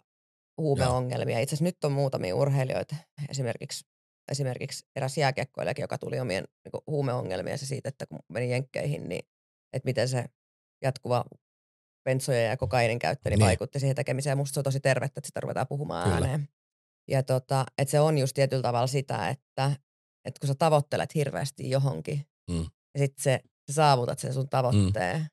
huumeongelmia. 0.61 1.39
Itse 1.39 1.55
asiassa 1.55 1.63
nyt 1.63 1.83
on 1.83 1.91
muutamia 1.91 2.35
urheilijoita, 2.35 2.95
esimerkiksi, 3.29 3.85
esimerkiksi 4.31 4.85
eräs 4.95 5.17
jääkiekkoilijakin, 5.17 5.83
joka 5.83 5.97
tuli 5.97 6.19
omien 6.19 6.43
niin 6.65 6.83
huumeongelmia 6.87 7.57
se 7.57 7.65
siitä, 7.65 7.89
että 7.89 8.05
kun 8.05 8.19
meni 8.29 8.51
jenkkeihin, 8.51 9.09
niin 9.09 9.25
että 9.73 9.85
miten 9.85 10.09
se 10.09 10.25
jatkuva 10.83 11.25
bensojen 12.07 12.49
ja 12.49 12.57
kokainin 12.57 12.99
käyttö 12.99 13.29
niin, 13.29 13.39
niin. 13.39 13.45
vaikutti 13.45 13.79
siihen 13.79 13.95
tekemiseen. 13.95 14.37
Musta 14.37 14.53
se 14.53 14.59
on 14.59 14.63
tosi 14.63 14.79
tervettä, 14.79 15.19
että 15.19 15.27
sitä 15.27 15.39
ruvetaan 15.39 15.67
puhumaan 15.67 16.03
Kyllä. 16.03 16.15
ääneen. 16.15 16.49
Ja 17.07 17.23
tota, 17.23 17.65
että 17.77 17.91
se 17.91 17.99
on 17.99 18.17
just 18.17 18.33
tietyllä 18.33 18.61
tavalla 18.61 18.87
sitä, 18.87 19.29
että, 19.29 19.71
että 20.25 20.39
kun 20.39 20.47
sä 20.47 20.55
tavoittelet 20.55 21.15
hirveästi 21.15 21.69
johonkin, 21.69 22.25
mm. 22.49 22.65
ja 22.93 22.99
sitten 22.99 23.23
se, 23.23 23.39
sä 23.69 23.73
saavutat 23.73 24.19
sen 24.19 24.33
sun 24.33 24.49
tavoitteen, 24.49 25.19
mm. 25.19 25.25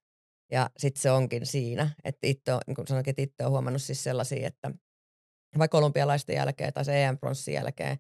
ja 0.53 0.71
sitten 0.79 1.03
se 1.03 1.11
onkin 1.11 1.47
siinä, 1.47 1.91
että 2.05 2.27
itse 2.27 2.53
on, 2.53 2.61
niin 2.67 2.75
kuin 2.75 2.87
sanoinkin, 2.87 3.11
että 3.11 3.23
itse 3.23 3.45
on 3.45 3.51
huomannut 3.51 3.83
siis 3.83 4.05
sellaisia, 4.05 4.47
että 4.47 4.71
vaikka 5.59 5.79
olympialaisten 5.79 6.37
jälkeen 6.37 6.73
tai 6.73 6.85
se 6.85 7.05
EM-pronssin 7.05 7.55
jälkeen, 7.55 7.99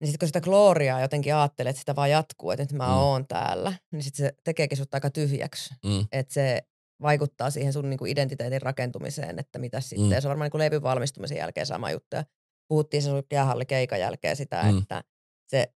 niin 0.00 0.08
sitten 0.08 0.18
kun 0.18 0.28
sitä 0.28 0.40
gloriaa 0.40 1.00
jotenkin 1.00 1.34
ajattelee, 1.34 1.70
että 1.70 1.80
sitä 1.80 1.96
vaan 1.96 2.10
jatkuu, 2.10 2.50
että 2.50 2.62
nyt 2.62 2.72
mä 2.72 2.86
mm. 2.86 2.92
oon 2.92 3.26
täällä, 3.26 3.72
niin 3.92 4.02
sitten 4.02 4.26
se 4.26 4.32
tekeekin 4.44 4.78
sut 4.78 4.94
aika 4.94 5.10
tyhjäksi. 5.10 5.74
Mm. 5.84 6.06
Että 6.12 6.34
se 6.34 6.62
vaikuttaa 7.04 7.50
siihen 7.50 7.72
sun 7.72 7.90
niinku 7.90 8.06
identiteetin 8.06 8.62
rakentumiseen, 8.62 9.38
että 9.38 9.58
mitä 9.58 9.80
sitten. 9.80 10.06
Mm. 10.06 10.12
Ja 10.12 10.20
se 10.20 10.28
on 10.28 10.30
varmaan 10.30 10.46
niinku 10.46 10.58
levyn 10.58 10.82
valmistumisen 10.82 11.38
jälkeen 11.38 11.66
sama 11.66 11.90
juttu. 11.90 12.16
Ja 12.16 12.24
puhuttiin 12.68 13.02
sen 13.02 13.12
jäähalli 13.32 13.66
keikan 13.66 14.00
jälkeen 14.00 14.36
sitä, 14.36 14.62
mm. 14.62 14.78
että 14.78 15.04
se 15.46 15.74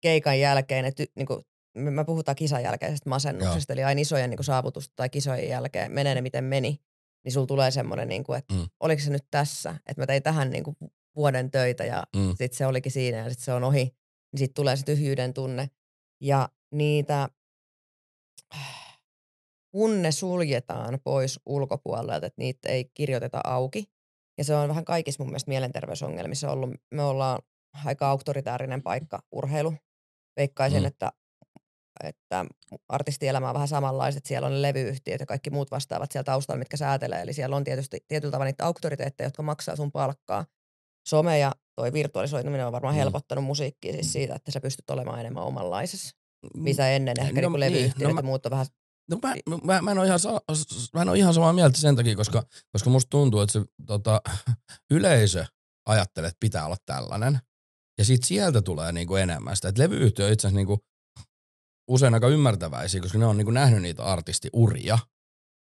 keikan 0.00 0.40
jälkeen, 0.40 0.84
että 0.84 1.04
niinku, 1.16 1.42
me 1.74 2.04
puhutaan 2.04 2.36
kisan 2.36 2.62
jälkeisestä 2.62 3.10
masennuksesta, 3.10 3.72
Joo. 3.72 3.74
eli 3.74 3.84
aina 3.84 4.00
isojen 4.00 4.30
niinku 4.30 4.42
saavutusta 4.42 4.92
tai 4.96 5.08
kisojen 5.08 5.48
jälkeen, 5.48 5.92
menee 5.92 6.14
ne 6.14 6.20
miten 6.20 6.44
meni, 6.44 6.80
niin 7.24 7.32
sulla 7.32 7.46
tulee 7.46 7.70
semmoinen, 7.70 8.08
niinku, 8.08 8.32
että 8.32 8.54
mm. 8.54 8.66
oliko 8.80 9.02
se 9.02 9.10
nyt 9.10 9.26
tässä, 9.30 9.74
että 9.86 10.02
mä 10.02 10.06
tein 10.06 10.22
tähän 10.22 10.50
niinku 10.50 10.76
vuoden 11.16 11.50
töitä 11.50 11.84
ja 11.84 12.04
mm. 12.16 12.28
sitten 12.28 12.54
se 12.54 12.66
olikin 12.66 12.92
siinä 12.92 13.18
ja 13.18 13.30
sitten 13.30 13.44
se 13.44 13.52
on 13.52 13.64
ohi, 13.64 13.84
niin 14.32 14.38
sitten 14.38 14.54
tulee 14.54 14.76
se 14.76 14.84
tyhjyyden 14.84 15.34
tunne. 15.34 15.70
Ja 16.20 16.48
niitä 16.70 17.28
kun 19.74 20.02
ne 20.02 20.12
suljetaan 20.12 20.98
pois 21.04 21.40
ulkopuolelta, 21.46 22.26
että 22.26 22.42
niitä 22.42 22.68
ei 22.68 22.90
kirjoiteta 22.94 23.40
auki. 23.44 23.84
Ja 24.38 24.44
se 24.44 24.54
on 24.54 24.68
vähän 24.68 24.84
kaikissa 24.84 25.22
mun 25.22 25.30
mielestä 25.30 25.48
mielenterveysongelmissa 25.48 26.50
ollut. 26.50 26.70
Me 26.94 27.02
ollaan 27.02 27.42
aika 27.84 28.10
auktoritäärinen 28.10 28.82
paikka 28.82 29.22
urheilu. 29.32 29.74
Veikkaisin, 30.36 30.80
mm. 30.80 30.86
että, 30.86 31.12
että 32.04 32.44
artistielämä 32.88 33.48
on 33.48 33.54
vähän 33.54 33.68
samanlaiset. 33.68 34.26
Siellä 34.26 34.46
on 34.46 34.52
ne 34.52 34.62
levyyhtiöt 34.62 35.20
ja 35.20 35.26
kaikki 35.26 35.50
muut 35.50 35.70
vastaavat 35.70 36.12
siellä 36.12 36.24
taustalla, 36.24 36.58
mitkä 36.58 36.76
säätelee. 36.76 37.22
Eli 37.22 37.32
siellä 37.32 37.56
on 37.56 37.64
tietysti 37.64 38.04
tietyllä 38.08 38.32
tavalla 38.32 38.48
niitä 38.48 38.66
auktoriteetteja, 38.66 39.26
jotka 39.26 39.42
maksaa 39.42 39.76
sun 39.76 39.92
palkkaa. 39.92 40.44
Some 41.08 41.38
ja 41.38 41.52
toi 41.76 41.92
virtualisoituminen 41.92 42.66
on 42.66 42.72
varmaan 42.72 42.94
mm. 42.94 42.98
helpottanut 42.98 43.44
musiikkia 43.44 43.92
siis 43.92 44.12
siitä, 44.12 44.34
että 44.34 44.50
sä 44.50 44.60
pystyt 44.60 44.90
olemaan 44.90 45.20
enemmän 45.20 45.44
omanlaisessa. 45.44 46.16
Mm. 46.54 46.62
Mitä 46.62 46.90
ennen 46.90 47.20
ehkä 47.20 47.42
no, 47.42 47.48
niin 47.48 47.60
levyyhtiöt 47.60 47.98
niin, 47.98 48.08
no, 48.08 48.14
mä... 48.14 48.22
muut 48.22 48.46
on 48.46 48.50
vähän 48.50 48.66
No 49.10 49.18
mä, 49.22 49.34
mä, 49.66 49.82
mä, 49.82 49.90
en 49.90 49.98
ole 49.98 50.06
ihan, 50.06 50.20
mä 50.94 51.02
en 51.02 51.08
ole 51.08 51.18
ihan 51.18 51.34
samaa 51.34 51.52
mieltä 51.52 51.78
sen 51.78 51.96
takia, 51.96 52.16
koska, 52.16 52.42
koska 52.72 52.90
musta 52.90 53.10
tuntuu, 53.10 53.40
että 53.40 53.52
se 53.52 53.64
tota, 53.86 54.20
yleisö 54.90 55.44
ajattelee, 55.86 56.28
että 56.28 56.40
pitää 56.40 56.66
olla 56.66 56.76
tällainen. 56.86 57.38
Ja 57.98 58.04
sitten 58.04 58.28
sieltä 58.28 58.62
tulee 58.62 58.92
niinku 58.92 59.16
enemmän 59.16 59.56
sitä. 59.56 59.68
Että 59.68 59.82
levyyhtiö 59.82 60.26
on 60.26 60.32
itse 60.32 60.46
asiassa 60.46 60.56
niinku 60.56 60.84
usein 61.90 62.14
aika 62.14 62.28
ymmärtäväisiä, 62.28 63.00
koska 63.00 63.18
ne 63.18 63.26
on 63.26 63.36
niinku 63.36 63.50
nähnyt 63.50 63.82
niitä 63.82 64.04
artistiuria. 64.04 64.98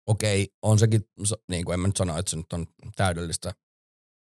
Okei, 0.07 0.47
on 0.61 0.79
sekin, 0.79 1.01
niin 1.49 1.65
kuin 1.65 1.73
en 1.73 1.79
mä 1.79 1.87
nyt 1.87 1.97
sano, 1.97 2.17
että 2.17 2.29
se 2.29 2.37
nyt 2.37 2.53
on 2.53 2.67
täydellistä 2.95 3.53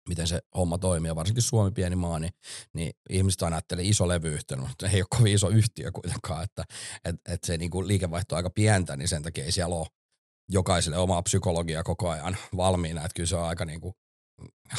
miten 0.09 0.27
se 0.27 0.39
homma 0.57 0.77
toimii, 0.77 1.09
ja 1.09 1.15
varsinkin 1.15 1.43
Suomi 1.43 1.71
pieni 1.71 1.95
maa, 1.95 2.19
niin, 2.19 2.31
niin 2.73 2.93
ihmiset 3.09 3.41
aina 3.41 3.55
ajattelee 3.55 3.85
iso 3.85 4.07
levyyhtiö, 4.07 4.57
mutta 4.57 4.87
ei 4.87 5.01
ole 5.01 5.07
kovin 5.17 5.33
iso 5.33 5.49
yhtiö 5.49 5.91
kuitenkaan, 5.91 6.43
että 6.43 6.63
et, 7.05 7.15
et 7.27 7.43
se 7.43 7.57
niinku 7.57 7.87
liikevaihto 7.87 8.35
on 8.35 8.37
aika 8.37 8.49
pientä, 8.49 8.97
niin 8.97 9.07
sen 9.07 9.23
takia 9.23 9.45
ei 9.45 9.51
siellä 9.51 9.75
ole 9.75 9.87
jokaiselle 10.49 10.97
omaa 10.97 11.21
psykologia 11.21 11.83
koko 11.83 12.09
ajan 12.09 12.37
valmiina, 12.57 13.01
että 13.01 13.15
kyllä 13.15 13.27
se 13.27 13.35
on 13.35 13.47
aika, 13.47 13.65
niinku, 13.65 13.95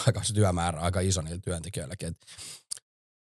aika 0.06 0.22
se 0.22 0.34
työmäärä 0.34 0.80
aika 0.80 1.00
iso 1.00 1.22
niillä 1.22 1.40
työntekijöilläkin. 1.44 2.08
Et 2.08 2.26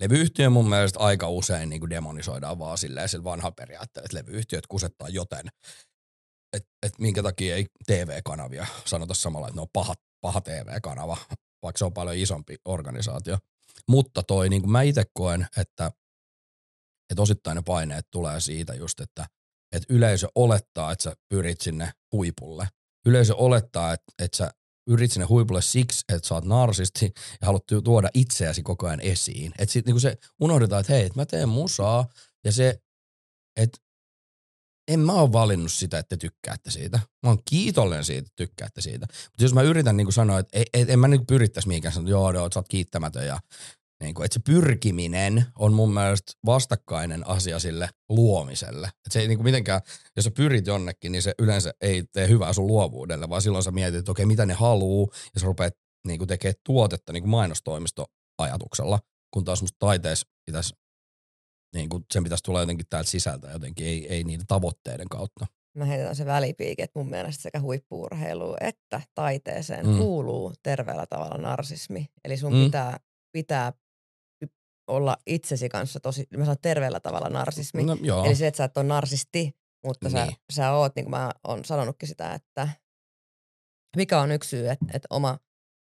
levyyhtiö 0.00 0.50
mun 0.50 0.68
mielestä 0.68 0.98
aika 0.98 1.28
usein 1.28 1.68
niinku 1.68 1.90
demonisoidaan 1.90 2.58
vaan 2.58 2.78
silleen 2.78 3.08
sillä 3.08 3.24
vanha 3.24 3.52
periaatteella, 3.52 4.06
että 4.06 4.16
levyyhtiöt 4.16 4.66
kusettaa 4.66 5.08
joten, 5.08 5.48
että 6.52 6.68
et 6.82 6.98
minkä 6.98 7.22
takia 7.22 7.56
ei 7.56 7.66
TV-kanavia 7.86 8.66
sanota 8.84 9.14
samalla, 9.14 9.48
että 9.48 9.56
ne 9.56 9.60
on 9.60 9.68
paha, 9.72 9.94
paha 10.20 10.40
TV-kanava, 10.40 11.16
vaikka 11.62 11.78
se 11.78 11.84
on 11.84 11.92
paljon 11.92 12.16
isompi 12.16 12.56
organisaatio. 12.64 13.38
Mutta 13.88 14.22
toi, 14.22 14.48
niin 14.48 14.62
kuin 14.62 14.70
mä 14.70 14.82
itse 14.82 15.04
koen, 15.14 15.46
että, 15.56 15.90
että 17.10 17.22
osittain 17.22 17.56
ne 17.56 17.62
paineet 17.66 18.06
tulee 18.10 18.40
siitä 18.40 18.74
just, 18.74 19.00
että, 19.00 19.26
että 19.72 19.94
yleisö 19.94 20.28
olettaa, 20.34 20.92
että 20.92 21.02
sä 21.02 21.16
pyrit 21.28 21.60
sinne 21.60 21.92
huipulle. 22.12 22.68
Yleisö 23.06 23.34
olettaa, 23.36 23.92
että, 23.92 24.12
että 24.18 24.36
sä 24.36 24.50
pyrit 24.84 25.12
sinne 25.12 25.26
huipulle 25.26 25.62
siksi, 25.62 26.04
että 26.08 26.28
sä 26.28 26.34
oot 26.34 26.44
narsisti 26.44 27.12
ja 27.40 27.46
haluat 27.46 27.64
tuoda 27.84 28.08
itseäsi 28.14 28.62
koko 28.62 28.86
ajan 28.86 29.00
esiin. 29.00 29.52
Että 29.58 29.72
sitten 29.72 29.94
niin 29.94 30.00
se 30.00 30.16
unohdetaan, 30.40 30.80
että 30.80 30.92
hei, 30.92 31.06
että 31.06 31.20
mä 31.20 31.26
teen 31.26 31.48
musaa 31.48 32.08
ja 32.44 32.52
se, 32.52 32.80
että 33.56 33.78
en 34.88 35.00
mä 35.00 35.12
ole 35.12 35.32
valinnut 35.32 35.72
sitä, 35.72 35.98
että 35.98 36.16
te 36.16 36.20
tykkäätte 36.20 36.70
siitä. 36.70 37.00
Mä 37.22 37.30
oon 37.30 37.38
kiitollinen 37.50 38.04
siitä, 38.04 38.18
että 38.18 38.32
tykkäätte 38.36 38.80
siitä. 38.80 39.06
Mutta 39.10 39.44
jos 39.44 39.54
mä 39.54 39.62
yritän 39.62 39.96
niin 39.96 40.12
sanoa, 40.12 40.38
että 40.38 40.58
et, 40.58 40.68
et, 40.74 40.90
en 40.90 40.98
mä 40.98 41.08
nyt 41.08 41.22
pyrittäisi 41.28 41.68
mihinkään 41.68 41.94
sanoa, 41.94 42.04
että 42.04 42.10
joo, 42.10 42.32
joo, 42.32 42.48
sä 42.54 42.58
oot 42.58 42.68
kiittämätön 42.68 43.26
ja 43.26 43.40
niin 44.02 44.14
kuin, 44.14 44.24
että 44.24 44.34
se 44.34 44.40
pyrkiminen 44.40 45.46
on 45.58 45.72
mun 45.72 45.94
mielestä 45.94 46.32
vastakkainen 46.46 47.28
asia 47.28 47.58
sille 47.58 47.88
luomiselle. 48.08 48.86
Että 48.86 49.10
se 49.10 49.20
ei 49.20 49.28
niin 49.28 49.38
kuin 49.38 49.44
mitenkään, 49.44 49.80
jos 50.16 50.24
sä 50.24 50.30
pyrit 50.30 50.66
jonnekin, 50.66 51.12
niin 51.12 51.22
se 51.22 51.34
yleensä 51.38 51.72
ei 51.80 52.04
tee 52.12 52.28
hyvää 52.28 52.52
sun 52.52 52.66
luovuudelle, 52.66 53.28
vaan 53.28 53.42
silloin 53.42 53.64
sä 53.64 53.70
mietit, 53.70 53.98
että 53.98 54.10
okei, 54.10 54.26
mitä 54.26 54.46
ne 54.46 54.54
haluu, 54.54 55.12
ja 55.34 55.40
sä 55.40 55.46
rupeat 55.46 55.74
niin 56.06 56.18
kuin 56.18 56.28
tekemään 56.28 56.54
tuotetta 56.64 57.12
niin 57.12 57.22
kuin 57.22 57.30
mainostoimistoajatuksella, 57.30 58.98
kun 59.30 59.44
taas 59.44 59.60
musta 59.60 59.76
taiteessa 59.78 60.26
pitäisi 60.46 60.74
niin 61.74 61.88
kuin 61.88 62.04
sen 62.12 62.24
pitäisi 62.24 62.44
tulla 62.44 62.60
jotenkin 62.60 62.86
täältä 62.90 63.10
sisältä 63.10 63.50
jotenkin, 63.50 63.86
ei, 63.86 64.08
ei 64.08 64.24
niiden 64.24 64.46
tavoitteiden 64.46 65.08
kautta. 65.08 65.46
Mä 65.76 65.84
heitän 65.84 66.16
se 66.16 66.26
välipiikin, 66.26 66.84
että 66.84 66.98
mun 66.98 67.10
mielestä 67.10 67.42
sekä 67.42 67.60
huippuurheiluun 67.60 68.56
että 68.60 69.00
taiteeseen 69.14 69.86
mm. 69.86 69.98
kuuluu 69.98 70.52
terveellä 70.62 71.06
tavalla 71.06 71.38
narsismi. 71.38 72.06
Eli 72.24 72.36
sun 72.36 72.54
mm. 72.54 72.64
pitää, 72.64 73.00
pitää 73.32 73.72
olla 74.86 75.16
itsesi 75.26 75.68
kanssa 75.68 76.00
tosi, 76.00 76.26
mä 76.36 76.44
sanon 76.44 76.56
terveellä 76.62 77.00
tavalla 77.00 77.28
narsismi. 77.28 77.82
No, 77.82 77.96
joo. 78.02 78.24
Eli 78.24 78.34
se, 78.34 78.46
että 78.46 78.56
sä 78.56 78.64
et 78.64 78.76
ole 78.76 78.84
narsisti, 78.86 79.56
mutta 79.84 80.08
niin. 80.08 80.26
sä, 80.26 80.36
sä 80.52 80.72
oot, 80.72 80.96
niin 80.96 81.04
kuin 81.04 81.10
mä 81.10 81.30
oon 81.44 81.64
sanonutkin 81.64 82.08
sitä, 82.08 82.34
että 82.34 82.68
mikä 83.96 84.20
on 84.20 84.32
yksi 84.32 84.50
syy, 84.50 84.68
että, 84.68 84.86
että 84.94 85.06
oma 85.10 85.38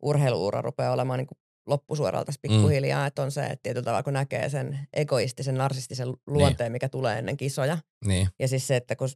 urheiluura 0.03 0.63
rupeaa 0.63 0.93
olemaan 0.93 1.19
niin 1.19 1.27
kuin 1.27 1.39
loppusuoralla 1.69 2.25
tässä 2.25 2.41
mm. 2.49 2.55
pikkuhiljaa, 2.55 3.01
mm. 3.03 3.07
että 3.07 3.23
on 3.23 3.33
se, 3.33 3.45
että 3.45 3.63
tietyllä 3.63 3.85
tavalla 3.85 4.03
kun 4.03 4.13
näkee 4.13 4.49
sen 4.49 4.79
egoistisen, 4.93 5.55
narsistisen 5.55 6.09
luonteen, 6.27 6.67
niin. 6.67 6.73
mikä 6.73 6.89
tulee 6.89 7.19
ennen 7.19 7.37
kisoja. 7.37 7.79
Niin. 8.05 8.29
Ja 8.39 8.49
siis 8.49 8.67
se, 8.67 8.77
että 8.77 8.97
kun 8.97 9.09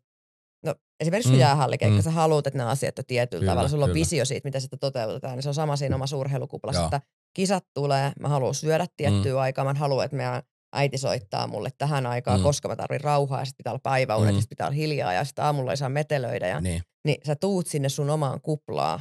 No 0.67 0.75
esimerkiksi 1.01 1.33
mm. 1.33 1.39
jäähallikeikka, 1.39 1.97
mm. 1.97 2.03
sä 2.03 2.11
haluat, 2.11 2.47
että 2.47 2.59
nämä 2.59 2.71
asiat 2.71 2.99
on 2.99 3.05
tietyllä 3.07 3.41
kyllä, 3.41 3.53
tavalla, 3.53 3.69
sulla 3.69 3.87
kyllä. 3.87 3.93
on 3.93 4.01
visio 4.01 4.25
siitä, 4.25 4.47
miten 4.49 4.61
sitä 4.61 4.77
toteutetaan, 4.77 5.35
niin 5.35 5.43
se 5.43 5.49
on 5.49 5.55
sama 5.55 5.77
siinä 5.77 5.97
omassa 5.97 6.17
urheilukuplassa, 6.17 6.85
että 6.85 7.01
kisat 7.35 7.65
tulee, 7.75 8.13
mä 8.21 8.29
haluan 8.29 8.55
syödä 8.55 8.87
tiettyä 8.97 9.33
mm. 9.33 9.39
aikaa, 9.39 9.65
mä 9.65 9.75
haluan, 9.75 10.05
että 10.05 10.17
meidän 10.17 10.43
äiti 10.73 10.99
soittaa 10.99 11.47
mulle 11.47 11.71
tähän 11.79 12.07
aikaan, 12.07 12.41
Mm. 12.41 12.45
koska 12.45 12.69
mä 12.69 12.77
tarvin 12.77 13.01
rauhaa 13.01 13.41
ja 13.41 13.45
sit 13.45 13.57
pitää 13.57 13.73
olla 13.73 13.81
päiväunet 13.83 14.31
Mm. 14.31 14.37
ja 14.37 14.41
sit 14.41 14.49
pitää 14.49 14.67
olla 14.67 14.77
hiljaa 14.77 15.13
ja 15.13 15.25
sitten 15.25 15.45
aamulla 15.45 15.71
ei 15.71 15.77
saa 15.77 15.89
metelöidä. 15.89 16.49
Ja, 16.49 16.61
niin. 16.61 16.83
Niin. 17.05 17.19
sä 17.27 17.37
tuut 17.37 17.67
sinne 17.67 17.89
sun 17.89 18.11
omaan 18.11 18.41
kuplaa 18.41 19.01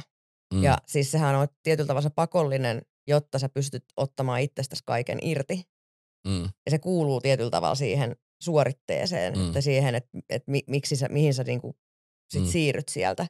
Mm. 0.54 0.62
ja 0.62 0.78
siis 0.86 1.10
sehän 1.10 1.34
on 1.34 1.48
tietyllä 1.62 1.86
tavalla 1.86 2.08
se 2.08 2.14
pakollinen, 2.14 2.82
jotta 3.08 3.38
sä 3.38 3.48
pystyt 3.48 3.84
ottamaan 3.96 4.40
itsestäsi 4.40 4.82
kaiken 4.86 5.18
irti. 5.22 5.62
Mm. 6.26 6.42
Ja 6.42 6.70
se 6.70 6.78
kuuluu 6.78 7.20
tietyllä 7.20 7.50
tavalla 7.50 7.74
siihen 7.74 8.16
suoritteeseen, 8.42 9.38
Mm. 9.38 9.46
että 9.46 9.60
siihen, 9.60 9.94
että, 9.94 10.18
että 10.28 10.50
mi, 10.50 10.60
miksi 10.66 10.96
sä, 10.96 11.08
mihin 11.08 11.34
sä 11.34 11.44
niinku 11.44 11.76
sit 12.32 12.42
Mm. 12.42 12.48
siirryt 12.48 12.88
sieltä. 12.88 13.26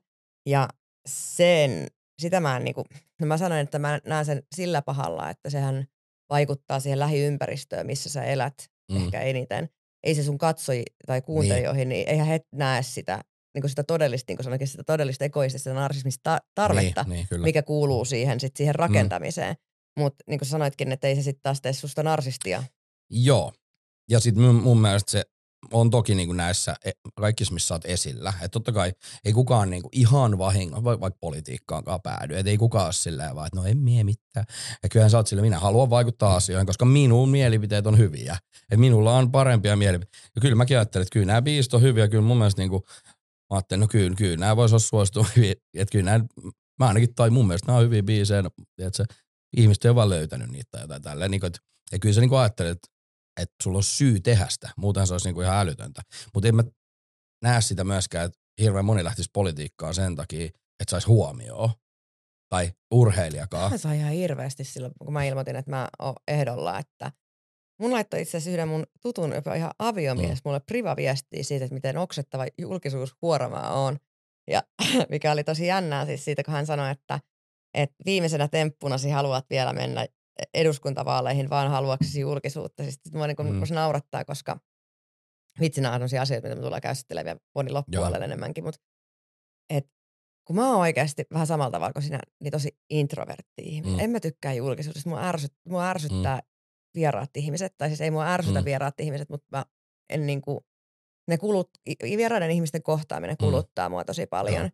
Ja 0.46 0.68
sen, 1.08 1.86
sitä 2.22 2.40
mä 2.40 2.56
en 2.56 2.64
niinku, 2.64 2.84
no 3.20 3.26
mä 3.26 3.38
sanoin, 3.38 3.60
että 3.60 3.78
mä 3.78 4.00
näen 4.06 4.24
sen 4.24 4.42
sillä 4.56 4.82
pahalla, 4.82 5.30
että 5.30 5.50
sehän 5.50 5.86
vaikuttaa 6.30 6.80
siihen 6.80 6.98
lähiympäristöön, 6.98 7.86
missä 7.86 8.08
sä 8.08 8.24
elät 8.24 8.54
Mm. 8.92 8.96
ehkä 9.04 9.20
eniten. 9.20 9.68
Ei 10.04 10.14
se 10.14 10.22
sun 10.22 10.38
katsoji 10.38 10.82
tai 11.06 11.22
kuuntelijoihin, 11.22 11.88
niin, 11.88 11.96
niin 11.98 12.08
eihän 12.08 12.26
he 12.26 12.40
näe 12.52 12.82
sitä, 12.82 13.20
niin 13.54 13.68
sitä 13.68 13.84
todellista, 13.84 14.30
niin 14.30 14.36
kuin 14.36 14.44
sanoinkin, 14.44 14.68
sitä 14.68 14.84
todellista 14.84 15.24
egoistista 15.24 15.74
narsismista 15.74 16.20
ta- 16.22 16.40
tarvetta, 16.54 17.02
Niin, 17.02 17.10
niin, 17.10 17.26
kyllä. 17.28 17.44
mikä 17.44 17.62
kuuluu 17.62 18.04
siihen, 18.04 18.40
sit 18.40 18.56
siihen 18.56 18.74
rakentamiseen. 18.74 19.54
Mm. 19.98 20.02
Mutta 20.02 20.24
niin 20.28 20.38
kuin 20.38 20.48
sanoitkin, 20.48 20.92
että 20.92 21.08
ei 21.08 21.14
se 21.16 21.22
sitten 21.22 21.42
taas 21.42 21.60
tee 21.60 21.72
susta 21.72 22.02
narsistia. 22.02 22.64
Joo. 23.10 23.52
Ja 24.10 24.20
sitten 24.20 24.42
mun, 24.44 24.54
mun 24.54 24.80
mielestä 24.80 25.10
se 25.10 25.24
on 25.72 25.90
toki 25.90 26.14
niinku 26.14 26.32
näissä 26.32 26.74
e- 26.84 26.90
kaikissa, 27.16 27.54
missä 27.54 27.66
sä 27.68 27.74
oot 27.74 27.84
esillä. 27.84 28.32
Että 28.36 28.48
totta 28.48 28.72
kai 28.72 28.92
ei 29.24 29.32
kukaan 29.32 29.70
niinku 29.70 29.88
ihan 29.92 30.38
vahingon, 30.38 30.84
va- 30.84 31.00
vaikka 31.00 31.18
politiikkaankaan 31.20 32.00
päädy. 32.02 32.36
Että 32.38 32.50
ei 32.50 32.56
kukaan 32.58 32.84
ole 32.84 32.92
silleen 32.92 33.34
vaan, 33.34 33.46
että 33.46 33.56
no 33.60 33.64
en 33.66 33.78
mie 33.78 34.04
mitään. 34.04 34.44
Ja 34.82 34.88
kyllähän 34.88 35.10
sä 35.10 35.16
oot 35.16 35.26
sille, 35.26 35.42
minä 35.42 35.58
haluan 35.58 35.90
vaikuttaa 35.90 36.36
asioihin, 36.36 36.66
koska 36.66 36.84
minun 36.84 37.28
mielipiteet 37.28 37.86
on 37.86 37.98
hyviä. 37.98 38.36
Että 38.62 38.76
minulla 38.76 39.16
on 39.16 39.30
parempia 39.32 39.76
mielipiteitä. 39.76 40.28
Ja 40.34 40.40
kyllä 40.40 40.54
mäkin 40.54 40.76
ajattelen, 40.76 41.02
että 41.02 41.12
kyllä 41.12 41.26
nämä 41.26 41.42
biisit 41.42 41.74
on 41.74 41.82
hyviä. 41.82 42.08
Kyllä 42.08 42.22
mun 42.24 42.36
mielestä 42.38 42.62
niinku, 42.62 42.84
mä 43.52 43.56
ajattelin, 43.56 43.80
no 43.80 43.88
kyllä, 43.88 44.16
kyllä 44.16 44.36
nämä 44.36 44.56
vois 44.56 44.72
olla 44.72 44.78
suosittu 44.78 45.26
hyviä. 45.36 45.54
Että 45.74 45.92
kyllä 45.92 46.04
nämä, 46.04 46.24
mä 46.78 46.88
ainakin, 46.88 47.14
tai 47.14 47.30
mun 47.30 47.46
mielestä 47.46 47.66
nämä 47.66 47.78
on 47.78 47.84
hyviä 47.84 48.02
biisejä. 48.02 48.42
Että 48.78 48.96
se, 48.96 49.04
ihmiset 49.56 49.84
ei 49.84 49.88
ole 49.88 49.96
vaan 49.96 50.08
löytänyt 50.08 50.50
niitä 50.50 50.68
tai 50.70 50.80
jotain 50.80 51.02
tälleen. 51.02 51.30
Niin 51.30 51.40
kuin, 51.40 51.48
että, 51.48 51.58
ja 51.92 51.98
kyllä 51.98 52.14
sä 52.14 52.20
niinku 52.20 52.36
ajattelet, 52.36 52.72
että 52.72 52.92
että 53.40 53.54
sulla 53.62 53.78
on 53.78 53.82
syy 53.82 54.20
tehdä 54.20 54.46
sitä. 54.48 54.70
Muuten 54.76 55.06
se 55.06 55.14
olisi 55.14 55.28
niinku 55.28 55.40
ihan 55.40 55.58
älytöntä. 55.58 56.02
Mutta 56.34 56.48
en 56.48 56.56
mä 56.56 56.64
näe 57.42 57.60
sitä 57.60 57.84
myöskään, 57.84 58.26
että 58.26 58.38
hirveän 58.60 58.84
moni 58.84 59.04
lähtisi 59.04 59.30
politiikkaan 59.32 59.94
sen 59.94 60.16
takia, 60.16 60.46
että 60.46 60.90
saisi 60.90 61.06
huomioon. 61.06 61.70
Tai 62.48 62.72
urheilijakaan. 62.90 63.70
Mä 63.70 63.78
sain 63.78 64.00
ihan 64.00 64.12
hirveästi 64.12 64.64
silloin, 64.64 64.92
kun 64.98 65.12
mä 65.12 65.24
ilmoitin, 65.24 65.56
että 65.56 65.70
mä 65.70 65.88
oon 65.98 66.14
ehdolla, 66.28 66.78
että 66.78 67.12
mun 67.78 67.92
laittoi 67.92 68.22
itse 68.22 68.36
asiassa 68.36 68.50
yhden 68.50 68.68
mun 68.68 68.86
tutun, 69.02 69.32
jopa 69.32 69.54
ihan 69.54 69.70
aviomies, 69.78 70.38
mm. 70.38 70.40
mulle 70.44 70.60
privaviestiä 70.60 71.42
siitä, 71.42 71.64
että 71.64 71.74
miten 71.74 71.96
oksettava 71.96 72.46
julkisuushuora 72.58 73.48
mä 73.48 73.70
oon. 73.70 73.98
Ja 74.50 74.62
mikä 75.10 75.32
oli 75.32 75.44
tosi 75.44 75.66
jännää 75.66 76.06
siis 76.06 76.24
siitä, 76.24 76.42
kun 76.42 76.54
hän 76.54 76.66
sanoi, 76.66 76.90
että, 76.90 77.20
että 77.74 77.96
viimeisenä 78.06 78.48
temppunasi 78.48 79.10
haluat 79.10 79.46
vielä 79.50 79.72
mennä 79.72 80.06
eduskuntavaaleihin, 80.54 81.50
vaan 81.50 81.70
haluaksesi 81.70 82.20
julkisuutta. 82.20 82.82
Siis 82.82 83.00
mua 83.12 83.26
niin 83.26 83.36
Mm. 83.40 83.46
mm. 83.46 83.74
naurattaa, 83.74 84.24
koska 84.24 84.60
vitsi 85.60 85.80
nämä 85.80 85.94
on 85.94 85.98
sellaisia 85.98 86.22
asioita, 86.22 86.48
mitä 86.48 86.56
me 86.56 86.62
tullaan 86.62 86.80
käsittelemään 86.80 87.24
vielä 87.26 87.40
vuoden 87.54 87.74
loppupuolelle 87.74 88.18
Joo. 88.18 88.24
enemmänkin, 88.24 88.64
mutta 88.64 88.80
et, 89.70 89.86
kun 90.46 90.56
mä 90.56 90.70
oon 90.70 90.80
oikeasti 90.80 91.24
vähän 91.32 91.46
samalla 91.46 91.70
tavalla 91.70 91.92
kuin 91.92 92.02
sinä, 92.02 92.18
niin 92.40 92.52
tosi 92.52 92.76
introvertti 92.90 93.62
ihminen. 93.62 93.94
Mm. 93.94 93.98
Mm. 93.98 94.04
En 94.04 94.10
mä 94.10 94.20
tykkää 94.20 94.52
julkisuudesta. 94.52 95.08
Mua, 95.08 95.22
ärsyt, 95.22 95.52
mua 95.68 95.88
ärsyttää 95.88 96.36
mm. 96.36 96.51
Vieraat 96.94 97.36
ihmiset, 97.36 97.74
tai 97.78 97.88
siis 97.88 98.00
ei 98.00 98.10
mua 98.10 98.26
ärsytä 98.26 98.58
Mm. 98.58 98.62
mm. 98.62 98.64
vieraat 98.64 99.00
ihmiset, 99.00 99.28
mutta 99.28 99.46
mä 99.56 99.64
en 100.10 100.26
niinku, 100.26 100.66
ne 101.28 101.38
kulut, 101.38 101.70
vieraiden 102.02 102.50
ihmisten 102.50 102.82
kohtaaminen 102.82 103.36
Mm. 103.40 103.44
kuluttaa 103.46 103.88
mua 103.88 104.04
tosi 104.04 104.26
paljon. 104.26 104.62
Joo. 104.62 104.70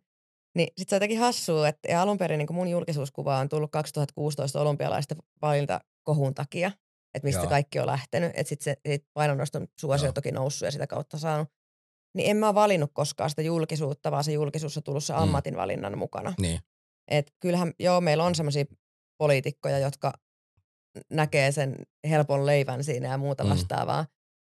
Niin 0.55 0.67
sit 0.77 0.89
se 0.89 0.95
on 0.95 0.97
jotenkin 0.97 1.19
hassua, 1.19 1.67
että 1.67 1.91
ja 1.91 2.01
alun 2.01 2.17
perin 2.17 2.37
niin 2.37 2.53
mun 2.53 2.67
julkisuuskuva 2.67 3.37
on 3.37 3.49
tullut 3.49 3.71
2016 3.71 4.61
olympialaisten 4.61 5.17
valintakohun 5.41 6.33
takia, 6.35 6.71
että 7.13 7.27
mistä 7.27 7.41
Joo. 7.41 7.49
kaikki 7.49 7.79
on 7.79 7.85
lähtenyt. 7.87 8.31
Että 8.35 8.49
sit 8.49 8.61
se 8.61 8.75
sit 8.87 9.05
painonnoston 9.13 9.67
suosio 9.79 10.05
Joo. 10.05 10.13
toki 10.13 10.31
noussut 10.31 10.65
ja 10.65 10.71
sitä 10.71 10.87
kautta 10.87 11.17
saanut. 11.17 11.49
Niin 12.15 12.29
en 12.31 12.37
mä 12.37 12.53
valinnut 12.55 12.91
koskaan 12.93 13.29
sitä 13.29 13.41
julkisuutta, 13.41 14.11
vaan 14.11 14.23
se 14.23 14.31
julkisuus 14.31 14.77
on 14.77 14.83
tullut 14.83 15.03
se 15.03 15.13
Mm. 15.13 15.19
ammatinvalinnan 15.19 15.97
mukana. 15.97 16.33
Niin. 16.39 16.59
Et 17.07 17.31
kyllähän, 17.39 17.73
joo, 17.79 18.01
meillä 18.01 18.23
on 18.23 18.35
semmoisia 18.35 18.65
poliitikkoja, 19.17 19.79
jotka 19.79 20.13
näkee 21.09 21.51
sen 21.51 21.75
helpon 22.09 22.45
leivän 22.45 22.83
siinä 22.83 23.07
ja 23.07 23.17
muuta 23.17 23.43
Mm. 23.43 23.49
vastaavaa. 23.49 24.05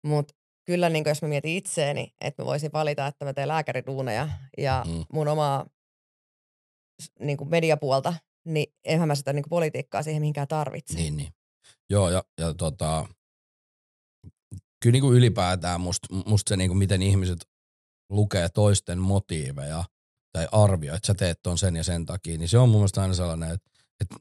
Mutta 0.07 0.35
kyllä 0.66 0.88
niin 0.88 1.05
jos 1.07 1.22
mä 1.22 1.29
mietin 1.29 1.57
itseeni, 1.57 2.14
että 2.20 2.42
mä 2.42 2.46
voisin 2.46 2.70
valita, 2.72 3.07
että 3.07 3.24
mä 3.24 3.33
teen 3.33 3.48
lääkäriduuneja 3.48 4.29
ja 4.59 4.85
Mm. 4.88 5.05
mun 5.12 5.29
omaa 5.29 5.66
niin 7.20 7.38
mediapuolta, 7.48 8.14
niin 8.44 8.66
enhän 8.85 9.09
mä 9.09 9.14
sitä 9.14 9.33
niin 9.33 9.44
politiikkaa 9.48 10.03
siihen 10.03 10.22
mihinkään 10.22 10.48
tarvitse. 10.48 10.94
Niin, 10.94 11.16
niin. 11.16 11.33
Joo, 11.90 12.11
ja, 12.11 12.24
ja 12.40 12.55
tota, 12.55 13.07
kyllä 14.83 14.92
niin 14.92 15.03
kuin 15.03 15.16
ylipäätään 15.16 15.81
musta 15.81 16.09
must 16.26 16.48
se, 16.48 16.57
niin 16.57 16.70
kuin 16.70 16.79
miten 16.79 17.03
ihmiset 17.03 17.48
lukee 18.11 18.48
toisten 18.48 18.98
motiiveja 18.98 19.85
tai 20.33 20.48
arvioi, 20.53 20.96
että 20.96 21.07
sä 21.07 21.14
teet 21.14 21.42
ton 21.42 21.59
sen 21.59 21.76
ja 21.76 21.85
sen 21.85 22.07
takia, 22.07 22.38
niin 22.38 22.48
se 22.48 22.59
on 22.59 22.68
mun 22.68 22.79
mielestä 22.79 23.03
aina 23.03 23.14
sellainen, 23.14 23.50
että, 23.50 23.70
että, 24.00 24.16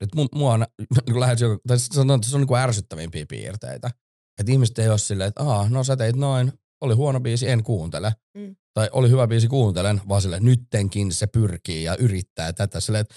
että 0.00 0.20
mu- 0.20 0.38
mua 0.38 0.52
on, 0.52 0.66
niin 1.06 1.20
lähes 1.20 1.40
joka, 1.40 1.60
tai 1.68 1.78
sanotaan, 1.78 2.18
että 2.18 2.28
se 2.28 2.36
on 2.36 2.40
niin 2.40 2.48
kuin 2.48 2.60
ärsyttävimpiä 2.60 3.26
piirteitä. 3.28 3.90
Että 4.38 4.52
ihmiset 4.52 4.78
ei 4.78 4.88
ole 4.88 4.98
silleen, 4.98 5.28
että 5.28 5.42
Aa, 5.42 5.68
no 5.68 5.84
sä 5.84 5.96
teit 5.96 6.16
noin, 6.16 6.52
oli 6.80 6.94
huono 6.94 7.20
biisi, 7.20 7.48
en 7.48 7.62
kuuntele. 7.62 8.12
Mm. 8.34 8.56
Tai 8.74 8.88
oli 8.92 9.10
hyvä 9.10 9.26
biisi, 9.26 9.48
kuuntelen, 9.48 10.00
vaan 10.08 10.22
silleen, 10.22 10.44
nyttenkin 10.44 11.12
se 11.12 11.26
pyrkii 11.26 11.84
ja 11.84 11.96
yrittää 11.96 12.52
tätä. 12.52 12.80
Silleen, 12.80 13.02
että 13.02 13.14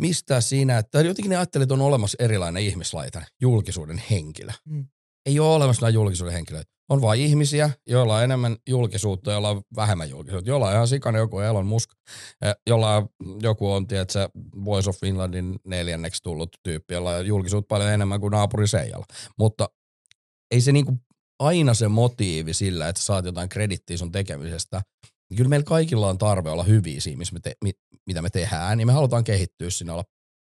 mistä 0.00 0.40
siinä, 0.40 0.78
että 0.78 1.00
jotenkin 1.00 1.30
ne 1.30 1.36
ajattelee, 1.36 1.62
että 1.62 1.74
on 1.74 1.80
olemassa 1.80 2.16
erilainen 2.20 2.62
ihmislaita, 2.62 3.22
julkisuuden 3.40 4.02
henkilö. 4.10 4.52
Mm. 4.64 4.86
Ei 5.26 5.40
ole 5.40 5.54
olemassa 5.54 5.82
näin 5.82 5.94
julkisuuden 5.94 6.34
henkilöitä. 6.34 6.70
On 6.88 7.00
vain 7.00 7.20
ihmisiä, 7.20 7.70
joilla 7.86 8.16
on 8.16 8.24
enemmän 8.24 8.56
julkisuutta, 8.68 9.32
joilla 9.32 9.50
on 9.50 9.62
vähemmän 9.76 10.10
julkisuutta. 10.10 10.50
Jolla 10.50 10.66
on 10.66 10.72
ihan 10.74 10.88
sikana 10.88 11.18
joku 11.18 11.38
Elon 11.38 11.66
Musk, 11.66 11.90
eh, 12.42 12.54
jolla 12.66 12.96
on- 12.96 13.08
joku 13.42 13.72
on, 13.72 13.86
tiedätkö, 13.86 14.28
Voice 14.64 14.90
of 14.90 14.96
Finlandin 15.00 15.56
neljänneksi 15.64 16.22
tullut 16.22 16.56
tyyppi, 16.62 16.94
jolla 16.94 17.10
on 17.10 17.26
julkisuutta 17.26 17.68
paljon 17.68 17.90
enemmän 17.90 18.20
kuin 18.20 18.30
naapuri 18.30 18.68
Seijalla. 18.68 19.06
Mutta 19.38 19.68
ei 20.50 20.60
se 20.60 20.72
niinku 20.72 20.98
aina 21.38 21.74
se 21.74 21.88
motiivi 21.88 22.54
sillä, 22.54 22.88
että 22.88 23.02
saat 23.02 23.24
jotain 23.24 23.48
kredittiä 23.48 23.96
sun 23.96 24.12
tekemisestä. 24.12 24.82
Kyllä 25.36 25.48
meillä 25.48 25.64
kaikilla 25.64 26.08
on 26.08 26.18
tarve 26.18 26.50
olla 26.50 26.62
hyviä 26.62 27.00
siinä, 27.00 27.18
missä 27.18 27.34
me 27.34 27.40
te, 27.40 27.52
mi, 27.64 27.72
mitä 28.06 28.22
me 28.22 28.30
tehdään, 28.30 28.78
niin 28.78 28.86
me 28.86 28.92
halutaan 28.92 29.24
kehittyä 29.24 29.70
sinne, 29.70 29.92
olla 29.92 30.04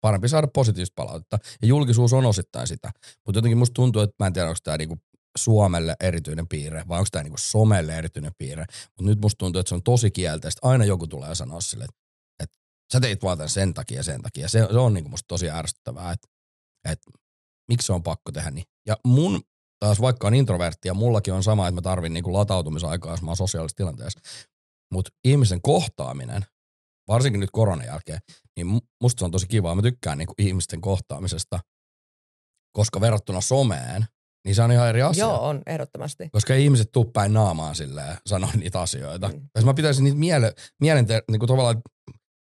parempi 0.02 0.30
saada 0.30 0.48
positiivista 0.48 0.94
palautetta. 0.96 1.40
Ja 1.62 1.68
julkisuus 1.68 2.14
on 2.14 2.26
osittain 2.26 2.68
sitä. 2.68 2.92
Mutta 3.26 3.38
jotenkin 3.38 3.58
musta 3.58 3.74
tuntuu, 3.74 4.02
että 4.02 4.16
mä 4.20 4.28
en 4.28 4.34
tiedä, 4.34 4.48
onko 4.48 4.60
tämä 4.64 4.78
niinku 4.78 4.98
Suomelle 5.38 5.96
erityinen 6.00 6.48
piirre 6.48 6.84
vai 6.88 7.00
onko 7.00 7.08
tämä 7.12 7.24
niinku 7.24 7.38
somelle 7.38 7.98
erityinen 7.98 8.32
piirre. 8.38 8.66
Mutta 8.98 9.10
nyt 9.10 9.22
musta 9.22 9.38
tuntuu, 9.38 9.60
että 9.60 9.70
se 9.70 9.76
on 9.76 9.84
tosi 9.84 10.12
kielteistä. 10.12 10.60
Aina 10.68 10.86
joku 10.86 11.08
tulee 11.08 11.36
sanoa 11.36 11.62
sille, 11.62 11.84
että, 11.84 11.98
että 12.44 12.58
sä 12.94 13.00
teit 13.00 13.24
vaan 13.24 13.38
tän 13.38 13.50
sen 13.50 13.74
takia 13.74 14.04
sen 14.04 14.22
takia. 14.22 14.50
Se, 14.50 14.68
se 14.72 14.78
on 14.78 14.94
niinku 14.94 15.10
musta 15.10 15.28
tosi 15.28 15.50
ärsyttävää, 15.50 16.12
että, 16.12 16.28
että 16.90 17.12
miksi 17.68 17.86
se 17.86 17.94
on 17.94 18.04
pakko 18.04 18.32
tehdä 18.32 18.52
niin. 18.52 18.66
Ja 18.88 18.98
mun 19.06 19.42
taas 19.80 20.02
vaikka 20.02 20.28
on 20.28 20.36
introvertti 20.36 20.88
ja 20.88 20.94
mullakin 20.94 21.34
on 21.34 21.44
sama, 21.44 21.68
että 21.68 21.76
mä 21.76 21.82
tarvin 21.82 22.14
niinku 22.14 22.34
latautumisaikaa, 22.34 23.14
jos 23.14 23.22
mä 23.22 23.30
oon 23.30 23.38
sosiaalisessa 23.38 23.78
tilanteessa. 23.78 24.20
Mutta 24.94 25.12
ihmisen 25.24 25.62
kohtaaminen, 25.62 26.46
varsinkin 27.14 27.40
nyt 27.40 27.52
koronan 27.52 27.86
jälkeen, 27.86 28.20
niin 28.58 28.68
mu- 28.68 28.88
musta 29.02 29.20
se 29.20 29.26
on 29.26 29.32
tosi 29.32 29.48
kivaa. 29.48 29.76
Mä 29.76 29.82
tykkään 29.82 30.18
niinku 30.18 30.34
ihmisten 30.38 30.82
kohtaamisesta, 30.82 31.60
koska 32.78 33.02
verrattuna 33.02 33.42
someen, 33.42 34.06
niin 34.46 34.56
se 34.56 34.62
on 34.62 34.72
ihan 34.72 34.90
eri 34.90 35.02
asia. 35.02 35.26
Joo, 35.26 35.48
on 35.48 35.62
ehdottomasti. 35.66 36.30
Koska 36.30 36.54
ei 36.54 36.64
ihmiset 36.64 36.92
tuu 36.92 37.06
päin 37.06 37.34
naamaan 37.34 37.76
silleen 37.76 38.18
sanoa 38.26 38.52
niitä 38.56 38.82
asioita. 38.82 39.28
Mm. 39.28 39.42
Jos 39.56 39.66
mä 39.66 39.74
pitäisin 39.74 40.04
niitä 40.04 40.18
miele, 40.18 40.54
mielente, 40.82 41.24
niin 41.32 41.40
kuin 41.40 41.48
tavallaan, 41.48 41.82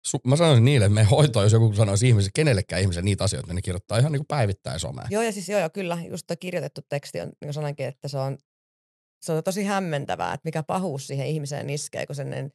su, 0.07 0.17
mä 0.27 0.35
sanoisin 0.35 0.65
niille, 0.65 0.85
että 0.85 0.95
me 0.95 1.03
hoitoon, 1.03 1.45
jos 1.45 1.53
joku 1.53 1.73
sanoisi 1.73 2.07
ihmiselle, 2.07 2.31
kenellekään 2.35 2.81
ihmiselle 2.81 3.05
niitä 3.05 3.23
asioita, 3.23 3.47
niin 3.47 3.55
ne 3.55 3.61
kirjoittaa 3.61 3.97
ihan 3.97 4.11
niin 4.11 4.19
kuin 4.19 4.27
päivittäin 4.27 4.79
someen. 4.79 5.07
Joo, 5.11 5.23
ja 5.23 5.31
siis 5.31 5.49
joo, 5.49 5.59
joo 5.59 5.69
kyllä, 5.69 5.97
just 6.09 6.23
toi 6.27 6.37
kirjoitettu 6.37 6.81
teksti 6.89 7.21
on, 7.21 7.27
niin 7.27 7.47
kuin 7.47 7.53
sanoinkin, 7.53 7.85
että 7.85 8.07
se 8.07 8.17
on, 8.17 8.37
se 9.21 9.31
on 9.31 9.43
tosi 9.43 9.63
hämmentävää, 9.63 10.33
että 10.33 10.47
mikä 10.47 10.63
pahuus 10.63 11.07
siihen 11.07 11.27
ihmiseen 11.27 11.69
iskee, 11.69 12.05
kun 12.05 12.15
sen 12.15 12.33
en- 12.33 12.51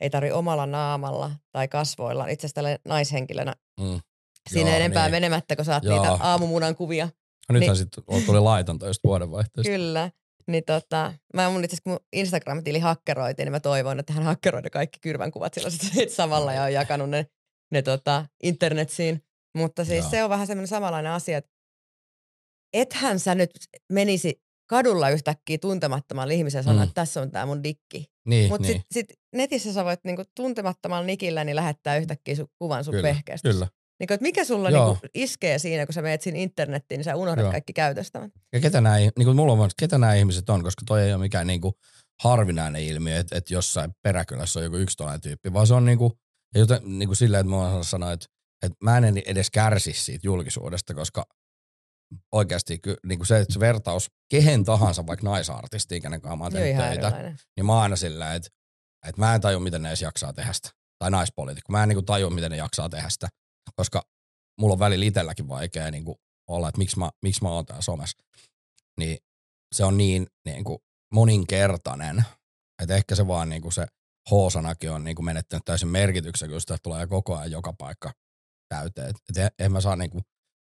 ei 0.00 0.10
tarvi 0.10 0.30
omalla 0.32 0.66
naamalla 0.66 1.30
tai 1.52 1.68
kasvoilla, 1.68 2.26
itse 2.26 2.46
asiassa 2.46 2.78
naishenkilönä, 2.88 3.54
Mm. 3.80 4.00
siinä 4.50 4.70
Joo, 4.70 4.76
enempää 4.76 5.04
niin. 5.04 5.10
menemättä, 5.10 5.56
kun 5.56 5.64
saat 5.64 5.84
Joo. 5.84 5.96
niitä 6.02 6.12
aamumunan 6.20 6.76
kuvia. 6.76 7.08
No 7.48 7.52
nythän 7.52 7.68
Niin. 7.68 7.76
sitten 7.76 8.04
tuli 8.26 8.40
laitonta 8.40 8.86
just 8.86 9.00
vuodenvaihteesta. 9.04 9.70
Kyllä. 9.72 10.10
Niin 10.46 10.64
tota, 10.64 11.12
mä 11.34 11.50
mun 11.50 11.64
itse 11.64 11.76
kun 11.84 11.92
mun 11.92 12.00
Instagram-tili 12.12 12.78
hakkeroitiin, 12.78 13.46
niin 13.46 13.52
mä 13.52 13.60
toivoin, 13.60 13.98
että 13.98 14.12
hän 14.12 14.22
hakkeroi 14.24 14.62
ne 14.62 14.70
kaikki 14.70 14.98
kyrvän 15.02 15.30
kuvat 15.32 15.54
sillä 15.54 15.70
sit 15.70 16.10
samalla 16.10 16.52
ja 16.52 16.62
on 16.62 16.72
jakanut 16.72 17.10
ne, 17.10 17.26
ne 17.72 17.82
tota, 17.82 18.26
internetsiin. 18.42 19.22
Mutta 19.56 19.84
siis 19.84 20.02
Joo. 20.04 20.10
se 20.10 20.24
on 20.24 20.30
vähän 20.30 20.46
semmoinen 20.46 20.68
samanlainen 20.68 21.12
asia, 21.12 21.38
että 21.38 21.50
ethän 22.72 23.20
sä 23.20 23.34
nyt 23.34 23.50
menisi 23.92 24.42
kadulla 24.66 25.10
yhtäkkiä 25.10 25.58
tuntemattomalla 25.58 26.32
ihmisellä 26.32 26.62
sanoa, 26.62 26.78
Mm. 26.78 26.82
että 26.82 26.94
tässä 26.94 27.20
on 27.20 27.30
tämä 27.30 27.46
mun 27.46 27.62
dikki. 27.64 28.06
Niin, 28.26 28.48
Mutta 28.48 28.68
niin. 28.68 28.82
sitten 28.90 29.14
sit 29.14 29.20
netissä 29.34 29.72
sä 29.72 29.84
voit 29.84 30.00
niinku 30.04 30.22
tuntemattomalla 30.36 31.06
nikillä 31.06 31.44
niin 31.44 31.56
lähettää 31.56 31.96
yhtäkkiä 31.96 32.36
sun 32.36 32.48
kuvan 32.58 32.84
sun 32.84 32.94
Kyllä. 32.94 33.16
Kyllä. 33.42 33.68
Niinku, 34.00 34.14
että 34.14 34.22
mikä 34.22 34.44
sulla 34.44 34.70
Joo. 34.70 34.86
niinku 34.86 35.06
iskee 35.14 35.58
siinä, 35.58 35.86
kun 35.86 35.92
sä 35.92 36.02
menet 36.02 36.22
sinne 36.22 36.42
internettiin, 36.42 36.98
niin 36.98 37.04
sä 37.04 37.16
unohdat 37.16 37.42
Joo. 37.42 37.50
kaikki 37.50 37.72
käytöstävät. 37.72 38.30
Ja 38.52 38.60
ketä 38.60 38.80
nämä, 38.80 38.96
niin 38.96 39.12
kuin 39.24 39.36
mulla 39.36 39.52
on, 39.52 39.70
ketä 39.78 39.98
nämä 39.98 40.14
ihmiset 40.14 40.50
on, 40.50 40.62
koska 40.62 40.82
toi 40.86 41.02
ei 41.02 41.12
ole 41.12 41.22
mikään 41.22 41.46
niin 41.46 41.60
kuin 41.60 41.74
harvinainen 42.22 42.82
ilmiö, 42.82 43.18
että, 43.18 43.36
että 43.36 43.54
jossain 43.54 43.90
peräkylässä 44.02 44.58
on 44.60 44.64
joku 44.64 44.76
yksi 44.76 44.96
toinen 44.96 45.20
tyyppi, 45.20 45.52
vaan 45.52 45.66
se 45.66 45.74
on 45.74 45.84
niin 45.84 45.98
kuin, 45.98 46.12
ja 46.54 46.60
joten, 46.60 46.98
niin 46.98 47.08
kuin 47.08 47.16
silleen, 47.16 47.40
että 47.40 47.50
mä 47.50 47.56
oon 47.56 47.84
sanoa, 47.84 48.12
että, 48.12 48.26
että 48.62 48.76
mä 48.84 48.98
en 48.98 49.22
edes 49.26 49.50
kärsi 49.50 49.92
siitä 49.92 50.26
julkisuudesta, 50.26 50.94
koska 50.94 51.26
oikeasti 52.32 52.80
niin 53.06 53.18
kuin 53.18 53.26
se, 53.26 53.38
että 53.38 53.54
se 53.54 53.60
vertaus 53.60 54.10
kehen 54.28 54.64
tahansa, 54.64 55.06
vaikka 55.06 55.26
naisartistiin, 55.26 56.02
kenen 56.02 56.20
kanssa 56.20 56.36
mä 56.36 56.44
oon 56.44 56.52
tehnyt 56.52 56.76
töitä, 56.76 57.08
erilainen. 57.08 57.38
niin 57.56 57.66
mä 57.66 57.72
oon 57.72 57.82
aina 57.82 57.96
sillä, 57.96 58.34
että, 58.34 58.48
että 59.06 59.20
mä 59.20 59.34
en 59.34 59.40
tajua, 59.40 59.60
miten 59.60 59.82
ne 59.82 59.88
edes 59.88 60.02
jaksaa 60.02 60.32
tehdä 60.32 60.52
sitä. 60.52 60.70
Tai 60.98 61.10
naispoliitikko. 61.10 61.72
Mä 61.72 61.82
en 61.82 61.88
niin 61.88 61.96
kuin 61.96 62.06
tajua, 62.06 62.30
miten 62.30 62.50
ne 62.50 62.56
jaksaa 62.56 62.88
tehdä 62.88 63.08
sitä, 63.08 63.28
koska 63.76 64.02
mulla 64.60 64.72
on 64.72 64.78
välillä 64.78 65.04
itselläkin 65.04 65.48
vaikea 65.48 65.90
niin 65.90 66.04
kuin 66.04 66.18
olla, 66.48 66.68
että 66.68 66.78
miksi 66.78 66.98
mä, 66.98 67.10
miksi 67.22 67.42
mä 67.42 67.48
oon 67.48 67.66
täällä 67.66 67.82
somessa. 67.82 68.18
Niin 68.98 69.18
se 69.74 69.84
on 69.84 69.96
niin, 69.96 70.26
niin 70.44 70.64
kuin 70.64 70.78
moninkertainen, 71.14 72.24
että 72.82 72.94
ehkä 72.94 73.14
se 73.14 73.26
vaan 73.26 73.48
niin 73.48 73.62
kuin 73.62 73.72
se 73.72 73.86
H-sanakin 74.30 74.90
on 74.90 75.04
niin 75.04 75.16
kuin 75.16 75.26
menettänyt 75.26 75.64
täysin 75.64 75.88
merkityksen, 75.88 76.50
kun 76.50 76.60
sitä 76.60 76.76
tulee 76.82 77.06
koko 77.06 77.36
ajan 77.36 77.50
joka 77.50 77.72
paikka 77.72 78.12
täyteen. 78.68 79.10
Et, 79.10 79.38
et 79.38 79.54
en 79.58 79.72
mä 79.72 79.80
saa 79.80 79.96
niin 79.96 80.10
kuin, 80.10 80.24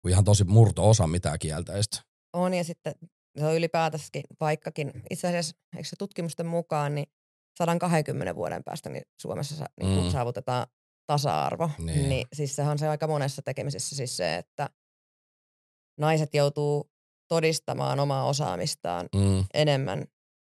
kuin 0.02 0.12
ihan 0.12 0.24
tosi 0.24 0.44
murto-osa 0.44 1.08
mitään 1.08 1.40
kielteistä. 1.40 2.02
On 2.34 2.54
ja 2.54 2.64
sitten 2.64 2.96
se 3.40 3.46
on 3.46 3.56
ylipäätänsäkin 3.56 4.24
vaikkakin, 4.40 4.92
itse 5.10 5.28
asiassa 5.28 5.56
eikö 5.76 5.88
se 5.90 5.96
tutkimusten 5.96 6.46
mukaan, 6.46 6.96
niin 6.96 7.06
120 7.58 8.36
vuoden 8.36 8.64
päästä 8.64 8.90
niin 8.90 9.04
Suomessa 9.22 9.56
sa, 9.56 9.66
niin 9.82 10.04
Mm. 10.04 10.10
saavutetaan 10.12 10.68
tasa-arvo. 11.08 11.70
Niin. 11.78 12.10
Niin. 12.10 12.28
siis 12.34 12.56
sehän 12.56 12.72
on 12.72 12.80
se 12.80 12.88
aika 12.88 13.08
monessa 13.08 13.42
tekemisessä 13.42 13.96
siis 13.96 14.18
se, 14.18 14.36
että 14.36 14.70
naiset 16.00 16.34
joutuu 16.34 16.92
todistamaan 17.28 18.00
omaa 18.00 18.26
osaamistaan 18.26 19.10
Mm, 19.16 19.44
enemmän 19.54 20.06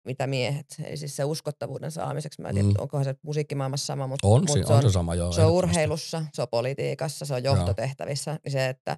mitä 0.05 0.27
miehet. 0.27 0.65
Eli 0.83 0.97
siis 0.97 1.15
se 1.15 1.23
uskottavuuden 1.23 1.91
saamiseksi, 1.91 2.41
mä 2.41 2.47
en 2.49 2.55
tiedä, 2.55 2.67
Mm. 2.69 2.75
onkohan 2.77 3.03
se 3.05 3.15
musiikkimaailmassa 3.23 3.85
sama, 3.85 4.07
mutta 4.07 4.27
on, 4.27 4.41
mut 4.41 4.49
se 4.67 4.73
on, 4.73 4.75
on, 4.75 4.81
se 4.83 4.89
sama, 4.91 5.15
joo. 5.15 5.31
se 5.31 5.43
on 5.45 5.51
urheilussa, 5.51 6.25
se 6.33 6.41
on 6.41 6.47
politiikassa, 6.51 7.25
se 7.25 7.33
on 7.33 7.43
johtotehtävissä. 7.43 8.39
Niin 8.43 8.51
se, 8.51 8.69
että 8.69 8.97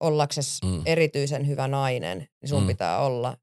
ollakses 0.00 0.60
Mm. 0.64 0.82
erityisen 0.86 1.46
hyvä 1.46 1.68
nainen, 1.68 2.18
niin 2.18 2.48
sun 2.48 2.62
Mm. 2.62 2.66
pitää 2.66 2.98
olla 2.98 3.36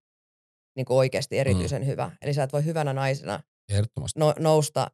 niin 0.75 0.85
kuin 0.85 0.97
oikeasti 0.97 1.37
erityisen 1.39 1.81
mm. 1.81 1.87
hyvä. 1.87 2.11
Eli 2.21 2.33
sä 2.33 2.43
et 2.43 2.53
voi 2.53 2.65
hyvänä 2.65 2.93
naisena 2.93 3.39
no, 4.15 4.33
nousta 4.39 4.91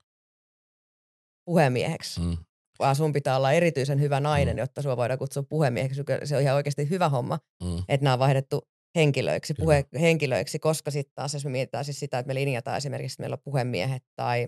puhemieheksi, 1.46 2.20
mm. 2.22 2.38
Vaan 2.80 2.96
sun 2.96 3.14
pitää 3.14 3.38
olla 3.38 3.52
erityisen 3.52 4.00
hyvä 4.02 4.20
nainen, 4.20 4.56
Mm. 4.56 4.58
mm. 4.58 4.60
jotta 4.60 4.82
sua 4.82 4.98
voidaan 4.98 5.20
kutsua 5.20 5.44
puhemieheksi. 5.44 6.02
Se 6.24 6.36
on 6.36 6.42
ihan 6.42 6.56
oikeasti 6.56 6.90
hyvä 6.90 7.10
homma, 7.10 7.40
mm, 7.64 7.78
että 7.90 8.04
nämä 8.04 8.14
on 8.14 8.20
vaihdettu 8.20 8.68
henkilöiksi, 8.96 9.54
Kyllä. 9.54 9.66
puhe, 9.66 9.86
henkilöiksi, 10.00 10.60
koska 10.60 10.92
sitten 10.92 11.12
taas 11.16 11.34
jos 11.34 11.46
me 11.46 11.52
mietitään 11.52 11.86
siis 11.86 12.00
sitä, 12.00 12.20
että 12.20 12.28
me 12.28 12.36
linjataan 12.36 12.78
esimerkiksi, 12.78 13.14
että 13.14 13.22
meillä 13.22 13.34
on 13.34 13.42
puhemiehet 13.44 14.04
tai, 14.16 14.48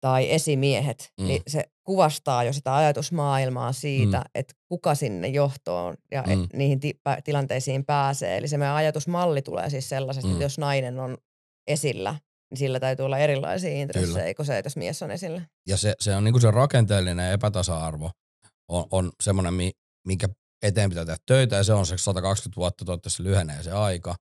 tai 0.00 0.32
esimiehet, 0.32 1.12
Mm. 1.20 1.26
niin 1.26 1.42
se 1.46 1.64
kuvastaa 1.84 2.44
jo 2.44 2.52
sitä 2.52 2.76
ajatusmaailmaa 2.76 3.72
siitä, 3.72 4.16
Mm. 4.18 4.24
että 4.34 4.54
kuka 4.68 4.94
sinne 4.94 5.28
johtoon 5.28 5.96
ja 6.10 6.22
Mm. 6.22 6.32
mm. 6.32 6.48
niihin 6.54 6.80
ti- 6.80 7.00
tilanteisiin 7.24 7.84
pääsee. 7.84 8.36
Eli 8.36 8.48
se 8.48 8.58
meidän 8.58 8.76
ajatusmalli 8.76 9.42
tulee 9.42 9.70
siis 9.70 9.88
sellaisesta, 9.88 10.26
Mm. 10.28 10.32
että 10.32 10.44
jos 10.44 10.58
nainen 10.58 11.00
on 11.00 11.18
esillä, 11.66 12.14
niin 12.50 12.58
sillä 12.58 12.80
täytyy 12.80 13.04
olla 13.06 13.18
erilaisia 13.18 13.70
intressejä 13.70 14.34
kuin 14.34 14.46
se, 14.46 14.58
että 14.58 14.66
jos 14.66 14.76
mies 14.76 15.02
on 15.02 15.10
esillä. 15.10 15.42
Ja 15.68 15.76
se, 15.76 15.94
se 16.00 16.16
on 16.16 16.24
niinku 16.24 16.40
se 16.40 16.50
rakenteellinen 16.50 17.32
epätasa-arvo 17.32 18.10
on, 18.68 18.84
on 18.90 19.12
semmoinen, 19.22 19.54
mi, 19.54 19.70
minkä 20.06 20.28
eteen 20.62 20.88
pitää 20.90 21.04
tehdä 21.04 21.18
töitä 21.26 21.56
ja 21.56 21.64
se 21.64 21.72
on 21.72 21.86
se 21.86 21.98
120 21.98 22.56
vuotta, 22.56 22.84
toivottavasti 22.84 23.22
lyhenee 23.22 23.62
se 23.62 23.70
aika. 23.72 24.14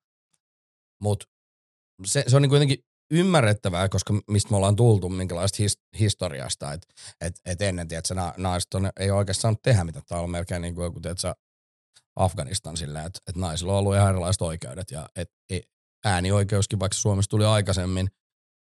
Mutta 1.01 1.25
se, 2.05 2.23
se 2.27 2.35
on 2.35 2.41
niinku 2.41 2.55
jotenkin 2.55 2.77
ymmärrettävää, 3.11 3.89
koska 3.89 4.13
mistä 4.27 4.49
me 4.49 4.57
ollaan 4.57 4.75
tultu, 4.75 5.09
minkälaista 5.09 5.55
his, 5.59 5.79
historiasta, 5.99 6.73
että 6.73 6.87
et, 7.21 7.39
et 7.45 7.61
ennen, 7.61 7.87
tiedätkö, 7.87 8.13
na, 8.13 8.33
naiset 8.37 8.73
on, 8.73 8.89
ei 8.99 9.11
ole 9.11 9.17
oikeastaan 9.17 9.41
saanut 9.41 9.61
tehdä 9.61 9.83
mitä. 9.83 10.01
Tämä 10.07 10.21
on 10.21 10.29
melkein 10.29 10.61
niin 10.61 10.75
kuin 10.75 10.83
joku, 10.83 10.99
tiedätkö, 10.99 11.33
Afganistan 12.15 12.77
silleen, 12.77 13.05
että 13.05 13.19
et 13.27 13.35
naisilla 13.35 13.73
on 13.73 13.79
ollut 13.79 13.95
ihan 13.95 14.09
erilaiset 14.09 14.41
oikeudet 14.41 14.91
ja 14.91 15.09
et, 15.15 15.31
et, 15.49 15.63
äänioikeuskin, 16.05 16.79
vaikka 16.79 16.97
Suomessa 16.97 17.29
tuli 17.29 17.45
aikaisemmin 17.45 18.07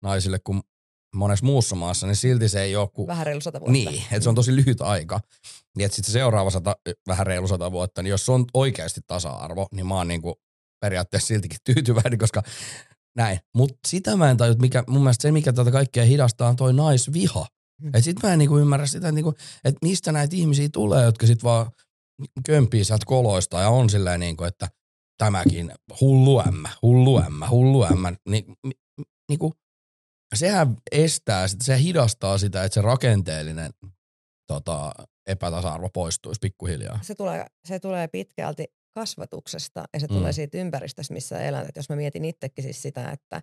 naisille 0.04 0.40
kuin 0.44 0.62
monessa 1.16 1.46
muussa 1.46 1.76
maassa, 1.76 2.08
niin 2.08 2.16
silti 2.16 2.50
se 2.50 2.62
ei 2.62 2.76
ole 2.76 2.90
kuin 2.94 3.08
Vähän 3.08 3.26
reilu 3.26 3.42
sata 3.42 3.60
vuotta. 3.60 3.72
niin, 3.72 4.04
että 4.12 4.20
se 4.20 4.30
on 4.30 4.36
tosi 4.36 4.56
lyhyt 4.56 4.82
aika. 4.82 5.20
Niin 5.78 5.86
että 5.86 5.96
sitten 5.96 6.14
seuraava 6.14 6.50
sata, 6.50 6.76
vähän 7.08 7.28
reilu 7.28 7.48
sata 7.48 7.72
vuotta, 7.72 8.04
niin 8.04 8.12
jos 8.12 8.26
se 8.26 8.32
on 8.32 8.46
oikeasti 8.54 9.02
tasa-arvo, 9.08 9.68
niin 9.72 9.88
mä 9.88 9.96
oon 9.96 10.08
niinku 10.08 10.42
periaatteessa 10.82 11.28
siltikin 11.28 11.60
tyytyväinen, 11.64 12.20
koska 12.20 12.44
näin. 13.18 13.40
Mutta 13.56 13.78
sitä 13.88 14.16
mä 14.16 14.32
en 14.32 14.38
tajua, 14.38 14.52
että 14.52 14.62
mikä, 14.62 14.84
mun 14.88 15.02
mielestä 15.02 15.22
se, 15.22 15.32
mikä 15.32 15.54
tätä 15.54 15.72
kaikkea 15.72 16.06
hidastaa, 16.06 16.50
on 16.50 16.56
toi 16.56 16.74
naisviha. 16.74 17.48
Mm. 17.82 17.92
Et 17.94 18.04
sit 18.04 18.24
mä 18.24 18.34
en 18.34 18.40
niinku 18.40 18.58
ymmärrä 18.58 18.86
sitä, 18.86 19.08
että 19.08 19.12
niinku, 19.12 19.34
et 19.64 19.76
mistä 19.82 20.12
näitä 20.12 20.36
ihmisiä 20.36 20.70
tulee, 20.74 21.04
jotka 21.04 21.28
sit 21.28 21.44
vaan 21.44 21.72
kömpii 22.46 22.84
sieltä 22.84 23.06
koloista 23.06 23.60
ja 23.60 23.70
on 23.70 23.90
silleen 23.90 24.20
niinku, 24.20 24.44
että 24.44 24.68
tämäkin 25.18 25.72
hullu 26.02 26.40
ämmä, 26.40 26.70
hullu 26.82 27.20
ämmä, 27.20 27.50
hullu 27.50 27.84
ämmä. 27.84 28.14
Ni, 28.30 28.46
mi, 28.64 28.72
niinku, 29.30 29.54
sehän 30.36 30.76
estää 30.92 31.48
sitä, 31.48 31.64
se 31.64 31.80
hidastaa 31.80 32.38
sitä, 32.38 32.64
että 32.64 32.74
se 32.74 32.82
rakenteellinen 32.82 33.72
tota, 34.48 34.92
epätasa-arvo 35.28 35.90
poistuisi 35.94 36.40
pikkuhiljaa. 36.42 37.00
se 37.02 37.16
tulee, 37.16 37.46
se 37.68 37.80
tulee 37.80 38.08
pitkälti 38.08 38.66
kasvatuksesta 39.00 39.84
ja 39.94 40.00
se 40.00 40.08
Mm. 40.08 40.14
mm. 40.14 40.18
tulee 40.18 40.34
siitä 40.34 40.58
ympäristöstä, 40.58 41.14
missä 41.14 41.40
elät. 41.40 41.70
Et 41.70 41.76
jos 41.76 41.90
mä 41.90 41.96
mietin 41.96 42.26
itsekin 42.26 42.64
siis 42.64 42.82
sitä, 42.82 43.12
että 43.12 43.42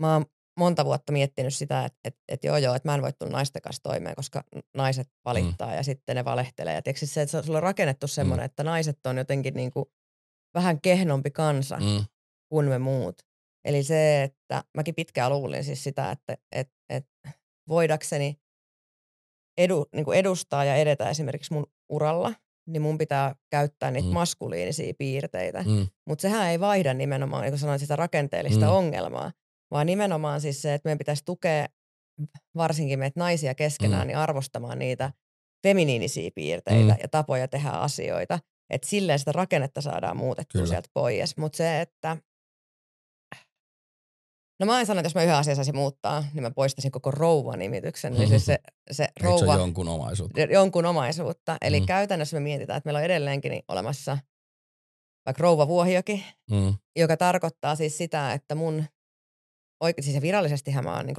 mä 0.00 0.12
oon 0.12 0.24
monta 0.58 0.84
vuotta 0.84 1.12
miettinyt 1.12 1.54
sitä, 1.54 1.84
että, 1.84 1.98
että, 2.04 2.20
että 2.28 2.46
joo 2.46 2.56
joo, 2.56 2.74
että 2.74 2.88
mä 2.88 2.94
en 2.94 3.02
voi 3.02 3.12
tulla 3.12 3.32
naisten 3.32 3.62
kanssa 3.62 3.82
toimeen, 3.82 4.14
koska 4.16 4.44
naiset 4.76 5.08
valittaa 5.24 5.68
mm. 5.68 5.74
ja 5.74 5.82
sitten 5.82 6.16
ne 6.16 6.24
valehtelee. 6.24 6.74
Ja 6.74 6.82
tiedätkö, 6.82 7.06
se, 7.06 7.22
että 7.22 7.42
sulla 7.42 7.58
on 7.58 7.62
rakennettu 7.62 8.06
semmoinen, 8.08 8.44
mm. 8.44 8.46
että 8.46 8.64
naiset 8.64 9.06
on 9.06 9.16
jotenkin 9.16 9.54
niin 9.54 9.70
kuin 9.70 9.84
vähän 10.54 10.80
kehnompi 10.80 11.30
kansa 11.30 11.76
mm. 11.76 11.84
Mm, 11.84 12.04
kuin 12.48 12.66
me 12.66 12.78
muut. 12.78 13.22
Eli 13.64 13.82
se, 13.82 14.22
että 14.22 14.64
mäkin 14.74 14.94
pitkään 14.94 15.32
luulin 15.32 15.64
siis 15.64 15.84
sitä, 15.84 16.10
että, 16.10 16.36
että, 16.52 16.74
että 16.88 17.30
voidakseni 17.68 18.40
edu, 19.58 19.86
niin 19.94 20.04
kuin 20.04 20.18
edustaa 20.18 20.64
ja 20.64 20.76
edetä 20.76 21.10
esimerkiksi 21.10 21.52
mun 21.52 21.66
uralla, 21.88 22.32
niin 22.66 22.82
mun 22.82 22.98
pitää 22.98 23.34
käyttää 23.50 23.90
niitä 23.90 24.08
Mm. 24.08 24.14
maskuliinisia 24.14 24.94
piirteitä. 24.98 25.62
Mm. 25.66 25.86
Mutta 26.08 26.22
sehän 26.22 26.48
ei 26.50 26.60
vaihda 26.60 26.94
nimenomaan, 26.94 27.42
niin 27.42 27.52
kuin 27.52 27.58
sanoin, 27.60 27.78
sitä 27.78 27.96
rakenteellista 27.96 28.66
Mm. 28.66 28.72
ongelmaa, 28.72 29.32
vaan 29.70 29.86
nimenomaan 29.86 30.40
siis 30.40 30.62
se, 30.62 30.74
että 30.74 30.86
meidän 30.88 30.98
pitäisi 30.98 31.22
tukea 31.24 31.66
varsinkin 32.56 32.98
meitä 32.98 33.20
naisia 33.20 33.54
keskenään, 33.54 34.02
Mm. 34.02 34.06
niin 34.06 34.16
arvostamaan 34.18 34.78
niitä 34.78 35.12
feminiinisiä 35.66 36.30
piirteitä 36.34 36.92
Mm. 36.92 36.98
ja 37.02 37.08
tapoja 37.10 37.48
tehdä 37.48 37.68
asioita. 37.70 38.38
Että 38.70 38.88
silleen 38.88 39.18
sitä 39.18 39.32
rakennetta 39.32 39.80
saadaan 39.80 40.16
muutettua. 40.16 40.58
Kyllä. 40.58 40.66
sieltä 40.68 40.88
pois. 40.94 41.36
Mutta 41.36 41.56
se, 41.56 41.80
että 41.80 42.16
No 44.60 44.66
mä 44.66 44.80
en 44.80 44.86
sano, 44.86 45.00
että 45.00 45.06
jos 45.06 45.14
mä 45.14 45.22
yhden 45.22 45.36
asian 45.36 45.56
saisin 45.56 45.76
muuttaa, 45.76 46.24
niin 46.34 46.42
mä 46.42 46.50
poistaisin 46.50 46.90
koko 46.90 47.10
rouva-nimityksen. 47.10 48.16
Eli 48.16 48.26
siis 48.26 48.46
se, 48.46 48.58
se 48.90 48.94
se 49.04 49.08
rouva, 49.20 49.52
ole 49.52 49.60
jonkun 49.60 49.88
omaisuutta? 49.88 50.40
jonkun 50.40 50.86
omaisuutta. 50.86 51.56
Eli 51.60 51.80
Mm. 51.80 51.82
mm. 51.82 51.86
käytännössä 51.86 52.36
me 52.36 52.40
mietitään, 52.40 52.76
että 52.76 52.86
meillä 52.88 52.98
on 52.98 53.04
edelleenkin 53.04 53.50
niin 53.50 53.62
olemassa 53.68 54.18
vaikka 55.26 55.40
rouvavuohiokin, 55.42 56.24
Mm, 56.50 56.74
joka 56.96 57.16
tarkoittaa 57.16 57.76
siis 57.76 57.98
sitä, 57.98 58.32
että 58.32 58.54
mun, 58.54 58.84
oike- 59.84 60.02
siis 60.02 60.22
virallisestihan 60.22 60.84
mä 60.84 60.96
oon 60.96 61.06
niin 61.06 61.16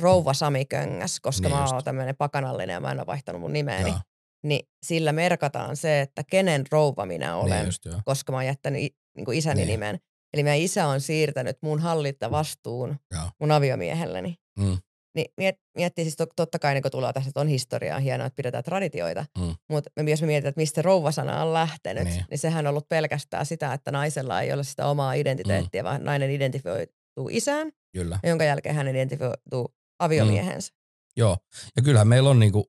rouva 0.00 0.34
Sami 0.34 0.64
Köngäs, 0.64 1.20
koska 1.20 1.48
Niin 1.48 1.56
niin 1.56 1.64
mä 1.64 1.74
oon 1.74 1.84
tämmöinen 1.84 2.16
pakanallinen 2.16 2.74
ja 2.74 2.80
mä 2.80 2.90
en 2.90 2.98
ole 2.98 3.06
vaihtanut 3.06 3.40
mun 3.40 3.52
nimeäni. 3.52 3.88
joo, 3.88 3.98
Niin 4.42 4.68
sillä 4.86 5.12
merkataan 5.12 5.76
se, 5.76 6.00
että 6.00 6.24
kenen 6.30 6.64
rouva 6.72 7.06
minä 7.06 7.36
olen, 7.36 7.56
niin 7.56 7.66
just 7.66 7.84
joo. 7.84 8.00
koska 8.04 8.32
mä 8.32 8.38
oon 8.38 8.46
jättänyt 8.46 8.80
niin 9.16 9.32
isäni 9.32 9.54
Niin. 9.56 9.66
niin. 9.66 9.80
nimen. 9.80 9.98
Eli 10.34 10.42
meidän 10.42 10.64
isä 10.64 10.86
on 10.86 11.00
siirtänyt 11.00 11.58
mun 11.62 11.80
hallitta 11.80 12.30
vastuun 12.30 12.96
Joo. 13.12 13.22
mun 13.40 13.50
aviomiehelleni. 13.50 14.34
Mm, 14.58 14.78
Niin 15.14 15.26
miet, 15.36 15.56
miettii 15.76 16.04
siis 16.04 16.16
to, 16.16 16.26
totta 16.36 16.58
kai, 16.58 16.74
niin 16.74 16.82
kun 16.82 16.90
tulee 16.90 17.12
tästä, 17.12 17.28
että 17.28 17.40
on 17.40 17.48
historiaa, 17.48 17.98
hienoa, 17.98 18.26
että 18.26 18.36
pidetään 18.36 18.64
traditioita. 18.64 19.26
Mm. 19.38 19.54
Mutta 19.70 19.90
jos 20.08 20.20
me 20.20 20.26
mietitään, 20.26 20.48
että 20.48 20.60
mistä 20.60 20.82
rouvasana 20.82 21.42
on 21.42 21.52
lähtenyt, 21.52 22.04
Niin. 22.04 22.24
niin. 22.30 22.38
sehän 22.38 22.66
on 22.66 22.70
ollut 22.70 22.88
pelkästään 22.88 23.46
sitä, 23.46 23.72
että 23.72 23.90
naisella 23.90 24.40
ei 24.40 24.52
ole 24.52 24.64
sitä 24.64 24.86
omaa 24.86 25.12
identiteettiä, 25.12 25.82
mm. 25.82 25.84
vaan 25.86 26.04
nainen 26.04 26.30
identifioituu 26.30 27.28
isään, 27.30 27.72
kyllä. 27.92 28.18
jonka 28.24 28.44
jälkeen 28.44 28.74
hän 28.74 28.88
identifioituu 28.88 29.74
aviomiehensä. 29.98 30.72
Joo, 31.16 31.38
ja 31.76 31.82
kyllähän 31.82 32.08
meillä 32.08 32.30
on 32.30 32.38
niinku 32.38 32.66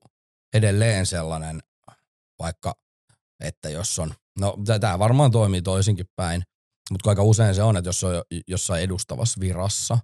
edelleen 0.54 1.06
sellainen, 1.06 1.60
vaikka 2.38 2.74
että 3.40 3.68
jos 3.68 3.98
on 3.98 4.14
No 4.40 4.56
tämä 4.80 4.98
varmaan 4.98 5.30
toimii 5.30 5.62
toisinkin 5.62 6.06
päin, 6.16 6.42
mutta 6.90 7.10
aika 7.10 7.22
usein 7.22 7.54
se 7.54 7.62
on, 7.62 7.76
että 7.76 7.88
jos 7.88 8.04
on 8.04 8.22
jossain 8.46 8.82
edustavassa 8.82 9.40
virassa, 9.40 9.98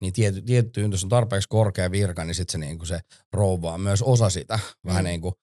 niin 0.00 0.12
tietty, 0.12 0.42
tietty 0.42 0.80
jos 0.80 1.04
on 1.04 1.10
tarpeeksi 1.10 1.48
korkea 1.48 1.90
virka, 1.90 2.24
niin 2.24 2.34
sitten 2.34 2.52
se, 2.52 2.58
niinku 2.66 2.84
se 2.84 3.00
rouva 3.32 3.72
on 3.72 3.80
myös 3.80 4.02
osa 4.02 4.30
sitä, 4.30 4.56
mm. 4.56 4.88
vähän 4.88 5.04
niin 5.04 5.20
kuin 5.20 5.34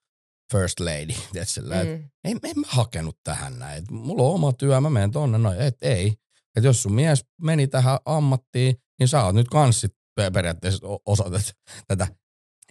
first 0.52 0.80
lady, 0.80 1.14
tiedätkö, 1.32 1.60
mm. 1.60 2.10
ei, 2.24 2.32
en 2.32 2.60
mä 2.60 2.66
hakenut 2.68 3.18
tähän 3.24 3.58
näin, 3.58 3.84
mulla 3.90 4.22
on 4.22 4.34
oma 4.34 4.52
työ, 4.52 4.80
mä 4.80 4.90
menen 4.90 5.10
tonne, 5.10 5.38
no 5.38 5.52
et 5.52 5.76
ei. 5.82 6.14
Että 6.56 6.68
jos 6.68 6.82
sun 6.82 6.94
mies 6.94 7.24
meni 7.42 7.66
tähän 7.66 7.98
ammattiin, 8.04 8.76
niin 8.98 9.08
sä 9.08 9.24
oot 9.24 9.34
nyt 9.34 9.48
kans 9.48 9.86
periaatteessa 10.32 10.86
osoitet 11.06 11.52
tätä 11.88 12.06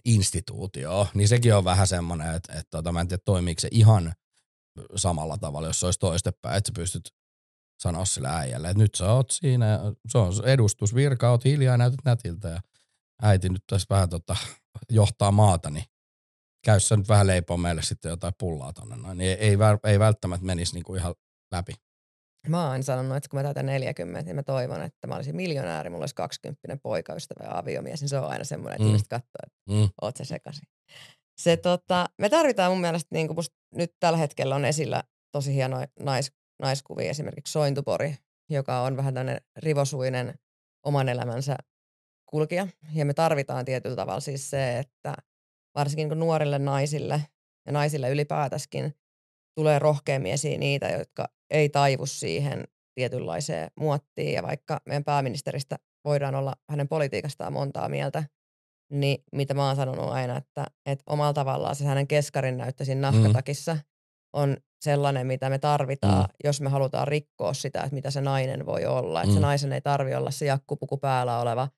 instituutioa, 0.04 1.06
niin 1.14 1.28
sekin 1.28 1.54
on 1.54 1.64
vähän 1.64 1.86
semmoinen, 1.86 2.34
että, 2.34 2.52
että 2.52 2.70
tota, 2.70 2.92
mä 2.92 3.00
en 3.00 3.08
tiedä 3.08 3.22
toimiiko 3.24 3.60
se 3.60 3.68
ihan 3.70 4.12
samalla 4.96 5.38
tavalla, 5.38 5.66
jos 5.66 5.80
se 5.80 5.86
olisi 5.86 5.98
toistepäin, 5.98 6.56
että 6.56 6.68
sä 6.68 6.72
pystyt 6.76 7.10
sanoa 7.78 8.04
sille 8.04 8.28
äijälle, 8.28 8.70
että 8.70 8.82
nyt 8.82 8.94
sä 8.94 9.12
oot 9.12 9.30
siinä, 9.30 9.66
ja 9.66 9.80
se 10.08 10.18
on 10.18 10.32
edustusvirka, 10.44 11.30
oot 11.30 11.44
hiljaa 11.44 11.74
ja 11.74 11.78
näytät 11.78 12.04
nätiltä 12.04 12.48
ja 12.48 12.60
äiti 13.22 13.48
nyt 13.48 13.62
tässä 13.66 13.86
vähän 13.90 14.08
tota, 14.08 14.36
johtaa 14.90 15.30
maata, 15.32 15.70
niin 15.70 15.84
käy 16.64 16.80
sä 16.80 16.96
nyt 16.96 17.08
vähän 17.08 17.26
leipoa 17.26 17.56
meille 17.56 17.82
sitten 17.82 18.10
jotain 18.10 18.34
pullaa 18.38 18.72
tonne 18.72 18.96
noin, 18.96 19.18
niin 19.18 19.30
ei, 19.30 19.38
ei, 19.38 19.56
ei 19.84 19.98
välttämättä 19.98 20.46
menisi 20.46 20.74
niinku 20.74 20.94
ihan 20.94 21.14
läpi. 21.52 21.72
Mä 22.48 22.70
oon 22.70 22.82
sanonut, 22.82 23.16
että 23.16 23.28
kun 23.28 23.38
mä 23.38 23.42
täytän 23.42 23.66
40, 23.66 24.22
niin 24.22 24.36
mä 24.36 24.42
toivon, 24.42 24.82
että 24.82 25.06
mä 25.06 25.14
olisin 25.14 25.36
miljonääri, 25.36 25.90
mulla 25.90 26.02
olisi 26.02 26.14
20 26.14 26.76
poikaystävä 26.82 27.44
ja 27.44 27.58
aviomies, 27.58 28.00
niin 28.00 28.08
se 28.08 28.18
on 28.18 28.28
aina 28.28 28.44
semmoinen, 28.44 28.74
että 28.74 28.82
mm. 28.82 28.88
ihmiset 28.88 29.08
katsoo, 29.08 29.40
että 29.46 29.72
mm. 29.72 29.88
oot 30.02 30.16
se 30.16 30.24
sekaisin. 30.24 30.68
Se, 31.40 31.56
tota, 31.56 32.06
me 32.18 32.28
tarvitaan 32.28 32.72
mun 32.72 32.80
mielestä, 32.80 33.08
niin 33.10 33.28
kuin 33.28 33.46
nyt 33.74 33.92
tällä 34.00 34.18
hetkellä 34.18 34.54
on 34.54 34.64
esillä 34.64 35.02
tosi 35.32 35.54
hienoja 35.54 35.86
nais, 36.00 36.32
naiskuvia, 36.58 37.10
esimerkiksi 37.10 37.52
Sointupori, 37.52 38.16
joka 38.50 38.80
on 38.80 38.96
vähän 38.96 39.14
tämmöinen 39.14 39.40
rivosuinen 39.56 40.34
oman 40.86 41.08
elämänsä 41.08 41.56
kulkija. 42.26 42.68
Ja 42.94 43.04
me 43.04 43.14
tarvitaan 43.14 43.64
tietyllä 43.64 43.96
tavalla 43.96 44.20
siis 44.20 44.50
se, 44.50 44.78
että 44.78 45.14
varsinkin 45.74 46.08
niin 46.08 46.18
nuorille 46.18 46.58
naisille 46.58 47.22
ja 47.66 47.72
naisille 47.72 48.10
ylipäätäskin 48.10 48.94
tulee 49.58 49.78
rohkeammin 49.78 50.32
esiin 50.32 50.60
niitä, 50.60 50.88
jotka 50.88 51.28
ei 51.50 51.68
taivu 51.68 52.06
siihen 52.06 52.64
tietynlaiseen 52.94 53.70
muottiin. 53.80 54.32
Ja 54.32 54.42
vaikka 54.42 54.80
meidän 54.86 55.04
pääministeristä 55.04 55.76
voidaan 56.04 56.34
olla 56.34 56.54
hänen 56.70 56.88
politiikastaan 56.88 57.52
montaa 57.52 57.88
mieltä, 57.88 58.24
niin 58.92 59.24
mitä 59.32 59.54
mä 59.54 59.66
oon 59.66 59.76
sanonut 59.76 60.08
aina, 60.08 60.36
että, 60.36 60.66
että 60.86 61.02
omalla 61.06 61.32
tavallaan 61.32 61.76
se 61.76 61.84
hänen 61.84 62.06
keskarin 62.06 62.56
näyttö 62.56 62.84
siinä 62.84 63.10
mm. 63.10 63.16
nahkatakissa 63.16 63.74
mm. 63.74 63.80
on 64.32 64.56
sellainen, 64.80 65.26
mitä 65.26 65.50
me 65.50 65.58
tarvitaan, 65.58 66.24
mm. 66.24 66.34
jos 66.44 66.60
me 66.60 66.68
halutaan 66.68 67.08
rikkoa 67.08 67.54
sitä, 67.54 67.80
että 67.80 67.94
mitä 67.94 68.10
se 68.10 68.20
nainen 68.20 68.66
voi 68.66 68.86
olla. 68.86 69.20
Että 69.22 69.30
mm. 69.30 69.34
se 69.34 69.40
naisen 69.40 69.72
ei 69.72 69.80
tarvi 69.80 70.14
olla 70.14 70.30
se 70.30 70.46
jakkupuku 70.46 70.96
päällä 70.96 71.40
oleva 71.40 71.68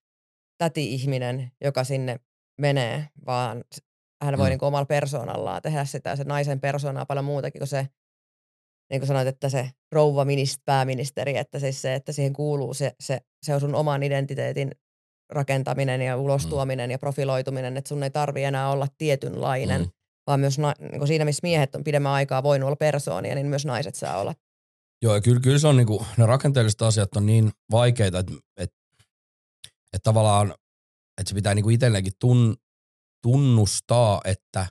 täti-ihminen, 0.58 1.52
joka 1.60 1.84
sinne 1.84 2.20
menee, 2.60 3.08
vaan 3.26 3.64
hän 4.24 4.38
voi 4.38 4.46
mm. 4.46 4.50
niin 4.50 4.58
kuin 4.58 4.66
omalla 4.66 4.86
persoonallaan 4.86 5.62
tehdä 5.62 5.84
sitä. 5.84 6.16
Se 6.16 6.24
naisen 6.24 6.60
persoonaa 6.60 7.06
paljon 7.06 7.24
muutakin 7.24 7.60
kuin 7.60 7.68
se, 7.68 7.88
niin 8.90 9.00
kuin 9.00 9.06
sanoit, 9.08 9.28
että 9.28 9.48
se 9.48 9.70
rouva 9.92 10.24
minist, 10.24 10.62
pääministeri, 10.64 11.36
että 11.36 11.58
siis 11.58 11.82
se, 11.82 11.94
että 11.94 12.12
siihen 12.12 12.32
kuuluu 12.32 12.74
se, 12.74 12.92
se, 13.00 13.20
se 13.42 13.54
on 13.54 13.60
sun 13.60 13.74
oman 13.74 14.02
identiteetin 14.02 14.70
rakentaminen 15.30 16.02
ja 16.02 16.16
ulostuominen 16.16 16.90
mm. 16.90 16.92
ja 16.92 16.98
profiloituminen, 16.98 17.76
että 17.76 17.88
sun 17.88 18.02
ei 18.02 18.10
tarvi 18.10 18.44
enää 18.44 18.70
olla 18.70 18.86
tietynlainen, 18.98 19.80
mm. 19.80 19.90
Vaan 20.28 20.40
myös 20.40 20.58
na, 20.58 20.74
niin 20.92 21.06
siinä, 21.06 21.24
missä 21.24 21.40
miehet 21.42 21.74
on 21.74 21.84
pidemmän 21.84 22.12
aikaa 22.12 22.42
voinut 22.42 22.66
olla 22.66 22.76
persoonia, 22.76 23.34
niin 23.34 23.46
myös 23.46 23.66
naiset 23.66 23.94
saa 23.94 24.20
olla. 24.20 24.34
Joo, 25.02 25.14
ja 25.14 25.20
kyllä, 25.20 25.40
kyllä 25.40 25.58
se 25.58 25.66
on 25.68 25.76
niin 25.76 25.86
kuin, 25.86 26.06
ne 26.16 26.26
rakenteelliset 26.26 26.82
asiat 26.82 27.16
on 27.16 27.26
niin 27.26 27.52
vaikeita, 27.70 28.18
että, 28.18 28.32
että, 28.56 28.76
että 29.92 30.02
tavallaan, 30.02 30.54
että 31.20 31.28
se 31.28 31.34
pitää 31.34 31.54
niin 31.54 31.62
kuin 31.62 31.74
itselleenkin 31.74 32.12
tun, 32.20 32.56
tunnustaa, 33.22 34.20
että 34.24 34.66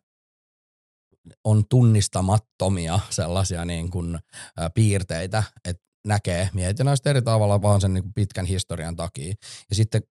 on 1.43 1.64
tunnistamattomia 1.70 2.99
sellaisia 3.10 3.66
niin 3.66 3.91
kuin, 3.91 4.16
ä, 4.62 4.70
piirteitä, 4.70 5.43
että 5.66 5.84
näkee 6.08 6.49
miehet 6.53 6.80
ja 6.80 6.86
naiset 6.86 7.08
eri 7.08 7.22
tavalla 7.22 7.62
vaan 7.62 7.82
sen 7.82 7.93
niin 7.93 8.03
kuin 8.03 8.14
pitkän 8.14 8.45
historian 8.45 8.95
takia. 8.95 9.34
Ja 9.70 9.76
sitten 9.76 10.01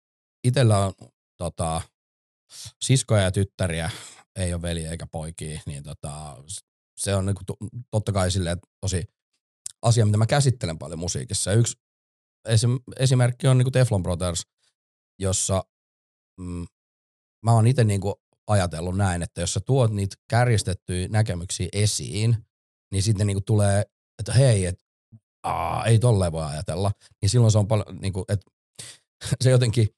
itsellä 0.44 0.78
on 0.78 0.92
tota, 1.38 1.80
siskoja 2.84 3.22
ja 3.22 3.30
tyttäriä, 3.32 3.90
ei 4.36 4.54
ole 4.54 4.62
veli 4.62 4.86
eikä 4.86 5.06
poikia, 5.06 5.60
niin 5.66 5.82
tota, 5.82 6.44
se 6.96 7.14
on 7.14 7.26
niin 7.26 7.36
kuin, 7.36 7.70
totta 7.90 8.12
kai 8.12 8.30
silleen 8.30 8.58
tosi 8.80 9.04
asia, 9.82 10.06
mitä 10.06 10.18
mä 10.18 10.26
käsittelen 10.26 10.78
paljon 10.78 10.98
musiikissa. 10.98 11.52
Yksi 11.52 11.76
esim, 12.48 12.78
esimerkki 12.98 13.48
on 13.48 13.58
niin 13.58 13.64
kuin 13.64 13.72
Teflon 13.72 14.02
Brothers, 14.02 14.46
jossa 15.18 15.64
mm, 16.40 16.66
mä 17.44 17.52
oon 17.52 17.66
itse 17.66 17.84
niin 17.84 18.00
ajatellut 18.46 18.96
näin, 18.96 19.22
että 19.22 19.40
jos 19.40 19.54
sä 19.54 19.60
tuot 19.60 19.92
niitä 19.92 20.16
kärjestettyjä 20.28 21.08
näkemyksiä 21.08 21.68
esiin, 21.72 22.36
niin 22.92 23.02
sitten 23.02 23.26
niinku 23.26 23.40
tulee, 23.40 23.84
että 24.18 24.32
hei, 24.32 24.66
et, 24.66 24.84
aa, 25.42 25.84
ei 25.84 25.98
tolleen 25.98 26.32
voi 26.32 26.44
ajatella. 26.44 26.92
Niin 27.22 27.30
silloin 27.30 27.52
se 27.52 27.58
on 27.58 27.68
paljon, 27.68 27.98
niinku, 28.00 28.24
että 28.28 28.50
se 29.44 29.50
jotenkin 29.50 29.88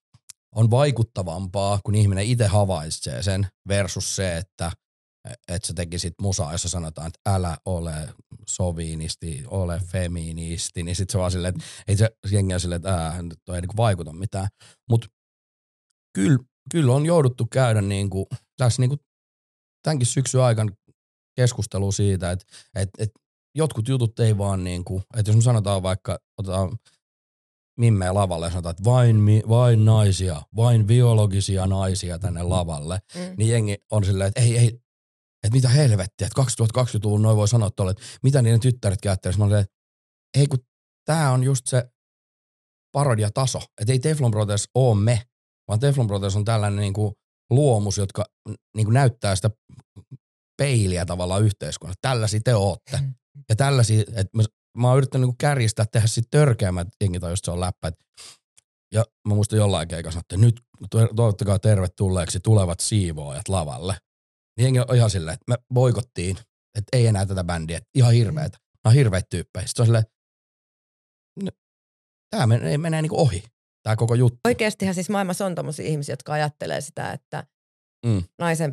on 0.55 0.71
vaikuttavampaa, 0.71 1.81
kun 1.85 1.95
ihminen 1.95 2.25
itse 2.25 2.47
havaitsee 2.47 3.23
sen 3.23 3.47
versus 3.69 4.17
se, 4.17 4.37
että 4.37 4.73
että 5.49 5.69
sä 5.69 5.75
tekisit 5.75 6.15
musaa, 6.21 6.53
jossa 6.53 6.69
sanotaan, 6.69 7.07
että 7.07 7.35
älä 7.35 7.57
ole 7.65 8.15
soviinisti, 8.49 9.45
ole 9.47 9.81
feministi, 9.87 10.83
niin 10.83 10.97
sit 10.97 11.11
se 11.11 11.19
vaan 11.19 11.31
silleen, 11.31 11.55
että 11.55 11.69
ei 11.89 11.97
se 11.97 12.11
jengi 12.31 12.55
ole 12.55 12.61
silleen, 12.61 12.77
että 12.77 12.95
ää, 12.95 13.23
toi 13.45 13.57
ei 13.57 13.61
niinku 13.61 13.77
vaikuta 13.77 14.13
mitään. 14.13 14.49
Mutta 14.91 15.07
kyllä 16.15 16.39
kyllä 16.71 16.93
on 16.93 17.07
jouduttu 17.07 17.47
käydä 17.47 17.83
niin 17.83 18.11
kuin, 18.11 18.27
tässä 18.57 18.83
niin 18.83 18.89
kuin 18.89 19.01
tämänkin 19.83 20.07
syksyn 20.07 20.41
aikana 20.41 20.73
keskustelu 21.37 21.93
siitä, 21.93 22.31
että, 22.31 22.45
että, 22.75 23.03
että 23.03 23.21
jotkut 23.55 23.89
jutut 23.89 24.21
ei 24.21 24.39
vaan 24.39 24.65
niin 24.65 24.85
kuin, 24.85 25.03
että 25.17 25.31
jos 25.31 25.37
me 25.37 25.43
sanotaan 25.43 25.83
vaikka, 25.83 26.19
otetaan 26.39 26.77
mimmeä 27.79 28.15
lavalle 28.15 28.47
ja 28.47 28.51
sanotaan, 28.51 28.71
että 28.71 28.85
vain, 28.85 29.17
vain 29.49 29.85
naisia, 29.85 30.43
vain 30.57 30.87
biologisia 30.87 31.67
naisia 31.67 32.19
tänne 32.19 32.43
lavalle, 32.43 32.99
mm. 33.15 33.21
niin 33.37 33.51
jengi 33.51 33.77
on 33.91 34.05
silleen, 34.05 34.29
että 34.29 34.41
ei, 34.41 34.59
ei, 34.59 34.67
että 35.43 35.57
mitä 35.57 35.69
helvettiä, 35.69 36.27
että 36.27 36.43
2020-luvun 36.43 37.23
noin 37.23 37.37
voi 37.37 37.49
sanoa 37.49 37.71
tuolle, 37.71 37.91
että 37.91 38.03
mitä 38.23 38.43
niiden 38.43 38.61
tyttäret 38.61 39.01
käyttäisi. 39.01 39.39
Mä 39.39 39.45
olin, 39.45 39.59
että 39.59 39.75
ei 40.39 40.47
kun 40.47 40.59
tämä 41.05 41.31
on 41.31 41.45
just 41.45 41.67
se 41.67 41.85
parodiataso, 42.93 43.59
että 43.81 43.93
ei 43.93 43.99
Teflon 43.99 44.31
Brothers 44.31 44.69
ole 44.75 45.01
me, 45.01 45.23
vaan 45.69 45.81
Teflon 45.81 46.07
Brothers 46.07 46.37
on 46.37 46.45
tällainen 46.45 46.81
niin 46.81 46.93
kuin 46.93 47.15
luomus, 47.51 47.99
jotka 47.99 48.25
niin 48.77 48.87
kuin 48.87 48.95
näyttää 48.95 49.37
sitä 49.37 49.51
peiliä 50.59 51.07
tavallaan 51.07 51.43
yhteiskunnassa. 51.43 51.99
Tällaisia 52.03 52.41
te 52.45 52.55
ootte. 52.55 53.01
Ja 53.49 53.57
tällaisia, 53.57 54.01
että 54.01 54.37
mä, 54.37 54.43
mä 54.79 54.89
oon 54.89 54.97
yrittänyt 54.97 55.29
niin 55.29 55.37
kärjistää, 55.39 55.87
tehdä 55.93 56.07
sitten 56.07 56.41
törkeämmät 56.41 56.89
jengi 57.01 57.21
tai 57.21 57.33
just 57.33 57.45
se 57.45 57.51
on 57.51 57.61
läppä. 57.61 57.93
Ja 58.95 59.05
mä 59.29 59.35
muistan 59.35 59.59
jollain 59.59 59.89
keikassa, 59.89 60.21
että 60.21 60.37
nyt 60.37 60.61
toivottakaa 61.17 61.59
tervetulleeksi 61.59 62.41
tulevat 62.41 62.81
siivoojat 62.81 63.49
lavalle. 63.49 63.97
Niin 64.57 64.65
jengi 64.65 64.81
on 64.81 64.97
ihan 64.97 65.11
silleen, 65.11 65.35
että 65.35 65.45
me 65.49 65.57
boikottiin, 65.75 66.37
että 66.79 66.97
ei 66.97 67.07
enää 67.07 67.27
tätä 67.27 67.45
bändiä, 67.45 67.77
että 67.77 67.91
ihan 67.95 68.13
hirveitä. 68.13 68.59
Nämä 68.59 68.91
on 68.91 68.95
hirveitä 68.95 69.27
tyyppejä. 69.31 69.67
Sitten 69.67 69.83
on 69.83 69.87
silleen, 69.87 70.05
tämä 72.31 72.47
menee, 72.47 72.79
menee 72.79 73.03
niin 73.03 73.11
kuin 73.11 73.21
ohi 73.21 73.45
tämä 73.83 73.97
koko 73.97 74.15
juttu. 74.15 74.41
Oikeastihan 74.45 74.95
siis 74.95 75.11
maailmassa 75.11 75.47
on 75.47 75.55
tommosia 75.55 75.87
ihmisiä, 75.87 76.13
jotka 76.13 76.33
ajattelee 76.33 76.81
sitä, 76.81 77.13
että 77.13 77.47
mm. 78.07 78.23
naisen 78.39 78.73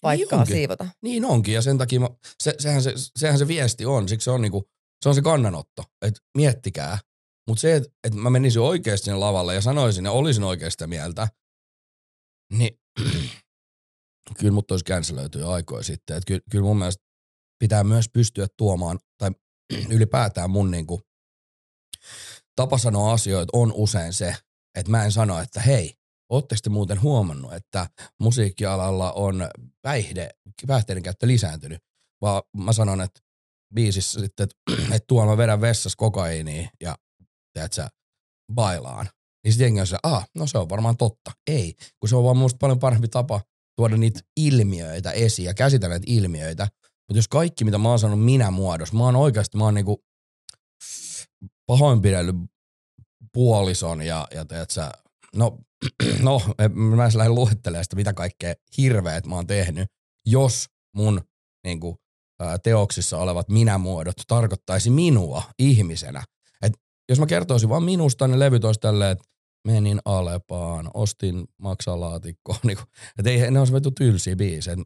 paikkaa 0.00 0.44
niin 0.44 0.54
siivota. 0.54 0.88
Niin 1.02 1.24
onkin, 1.24 1.54
ja 1.54 1.62
sen 1.62 1.78
takia 1.78 2.00
mä, 2.00 2.08
se, 2.42 2.54
sehän, 2.58 2.82
se, 2.82 2.92
sehän 3.16 3.38
se 3.38 3.48
viesti 3.48 3.86
on, 3.86 4.08
siksi 4.08 4.24
se 4.24 4.30
on, 4.30 4.42
niinku, 4.42 4.70
se, 5.02 5.08
on 5.08 5.14
se 5.14 5.22
kannanotto, 5.22 5.84
että 6.02 6.20
miettikää. 6.36 6.98
Mutta 7.48 7.60
se, 7.60 7.76
että 7.76 7.88
et 8.04 8.14
mä 8.14 8.30
menisin 8.30 8.62
oikeasti 8.62 9.04
sinne 9.04 9.18
lavalle 9.18 9.54
ja 9.54 9.60
sanoisin 9.60 10.04
ja 10.04 10.12
olisin 10.12 10.44
oikeasta 10.44 10.86
mieltä, 10.86 11.28
niin 12.52 12.80
kyllä 14.38 14.52
mut 14.52 14.70
olisi 14.70 14.84
känselöity 14.84 15.38
jo 15.38 15.50
aikoja 15.50 15.82
sitten. 15.82 16.16
Et 16.16 16.24
kyllä, 16.26 16.40
kyllä 16.50 16.64
mun 16.64 16.78
mielestä 16.78 17.04
pitää 17.58 17.84
myös 17.84 18.08
pystyä 18.12 18.46
tuomaan, 18.56 18.98
tai 19.18 19.30
ylipäätään 19.96 20.50
mun 20.50 20.70
niinku, 20.70 21.00
tapa 22.56 22.78
sanoa 22.78 23.12
asioita 23.12 23.50
on 23.52 23.72
usein 23.72 24.12
se, 24.12 24.36
että 24.74 24.90
mä 24.90 25.04
en 25.04 25.12
sano, 25.12 25.40
että 25.40 25.60
hei, 25.60 25.94
ootteko 26.28 26.58
te 26.62 26.70
muuten 26.70 27.02
huomannut, 27.02 27.52
että 27.52 27.86
musiikkialalla 28.20 29.12
on 29.12 29.48
päihde, 29.82 30.30
päihteiden 30.66 31.02
käyttö 31.02 31.26
lisääntynyt, 31.26 31.82
vaan 32.20 32.42
mä 32.56 32.72
sanon, 32.72 33.00
että 33.00 33.20
biisissä 33.74 34.20
sitten, 34.20 34.44
että, 34.44 34.82
että 34.96 35.06
tuolla 35.06 35.30
mä 35.30 35.36
vedän 35.36 35.60
vessassa 35.60 35.96
kokaiiniin 35.96 36.68
ja 36.80 36.96
teet 37.54 37.72
sä, 37.72 37.88
bailaan. 38.54 39.08
Niin 39.44 39.52
sitten 39.52 39.64
jengi 39.64 39.80
on 39.80 39.86
se, 39.86 39.98
ah, 40.02 40.28
no 40.34 40.46
se 40.46 40.58
on 40.58 40.68
varmaan 40.68 40.96
totta. 40.96 41.30
Ei, 41.46 41.74
kun 42.00 42.08
se 42.08 42.16
on 42.16 42.24
vaan 42.24 42.36
musta 42.36 42.58
paljon 42.60 42.78
parempi 42.78 43.08
tapa 43.08 43.40
tuoda 43.76 43.96
niitä 43.96 44.20
ilmiöitä 44.36 45.10
esiin 45.10 45.46
ja 45.46 45.54
käsitellä 45.54 45.98
niitä 45.98 46.12
ilmiöitä, 46.12 46.68
Mutta 46.82 47.18
jos 47.18 47.28
kaikki, 47.28 47.64
mitä 47.64 47.78
mä 47.78 47.88
oon 47.88 47.98
sanonut 47.98 48.24
minä 48.24 48.50
muodossa, 48.50 48.96
mä 48.96 49.04
oon 49.04 49.16
oikeasti, 49.16 49.58
mä 49.58 49.64
oon 49.64 49.74
niinku 49.74 50.04
pahoinpidellyt 51.66 52.36
puolison 53.32 54.02
ja, 54.02 54.28
ja 54.34 54.44
teet 54.44 54.70
sä, 54.70 54.92
no, 55.34 55.58
no, 56.22 56.40
mä 56.74 57.04
en 57.04 57.10
lähde 57.14 57.30
luettelemaan 57.30 57.84
sitä, 57.84 57.96
mitä 57.96 58.12
kaikkea 58.12 58.54
hirveät 58.78 59.26
mä 59.26 59.34
oon 59.34 59.46
tehnyt, 59.46 59.88
jos 60.26 60.66
mun 60.96 61.20
niinku, 61.64 61.96
teoksissa 62.62 63.18
olevat 63.18 63.48
minämuodot 63.48 64.16
tarkoittaisi 64.28 64.90
minua 64.90 65.42
ihmisenä. 65.58 66.24
Et 66.62 66.72
jos 67.08 67.20
mä 67.20 67.26
kertoisin 67.26 67.68
vaan 67.68 67.82
minusta, 67.82 68.28
niin 68.28 68.38
levyt 68.38 68.64
olisi 68.64 68.80
tälleen, 68.80 69.10
että 69.10 69.24
menin 69.66 70.00
Alepaan, 70.04 70.90
ostin 70.94 71.44
maksalaatikkoa. 71.58 72.56
Että 73.18 73.30
ei, 73.30 73.50
ne 73.50 73.58
olisi 73.58 73.72
vetu 73.72 73.90
tylsiä 73.90 74.36
biisejä. 74.36 74.76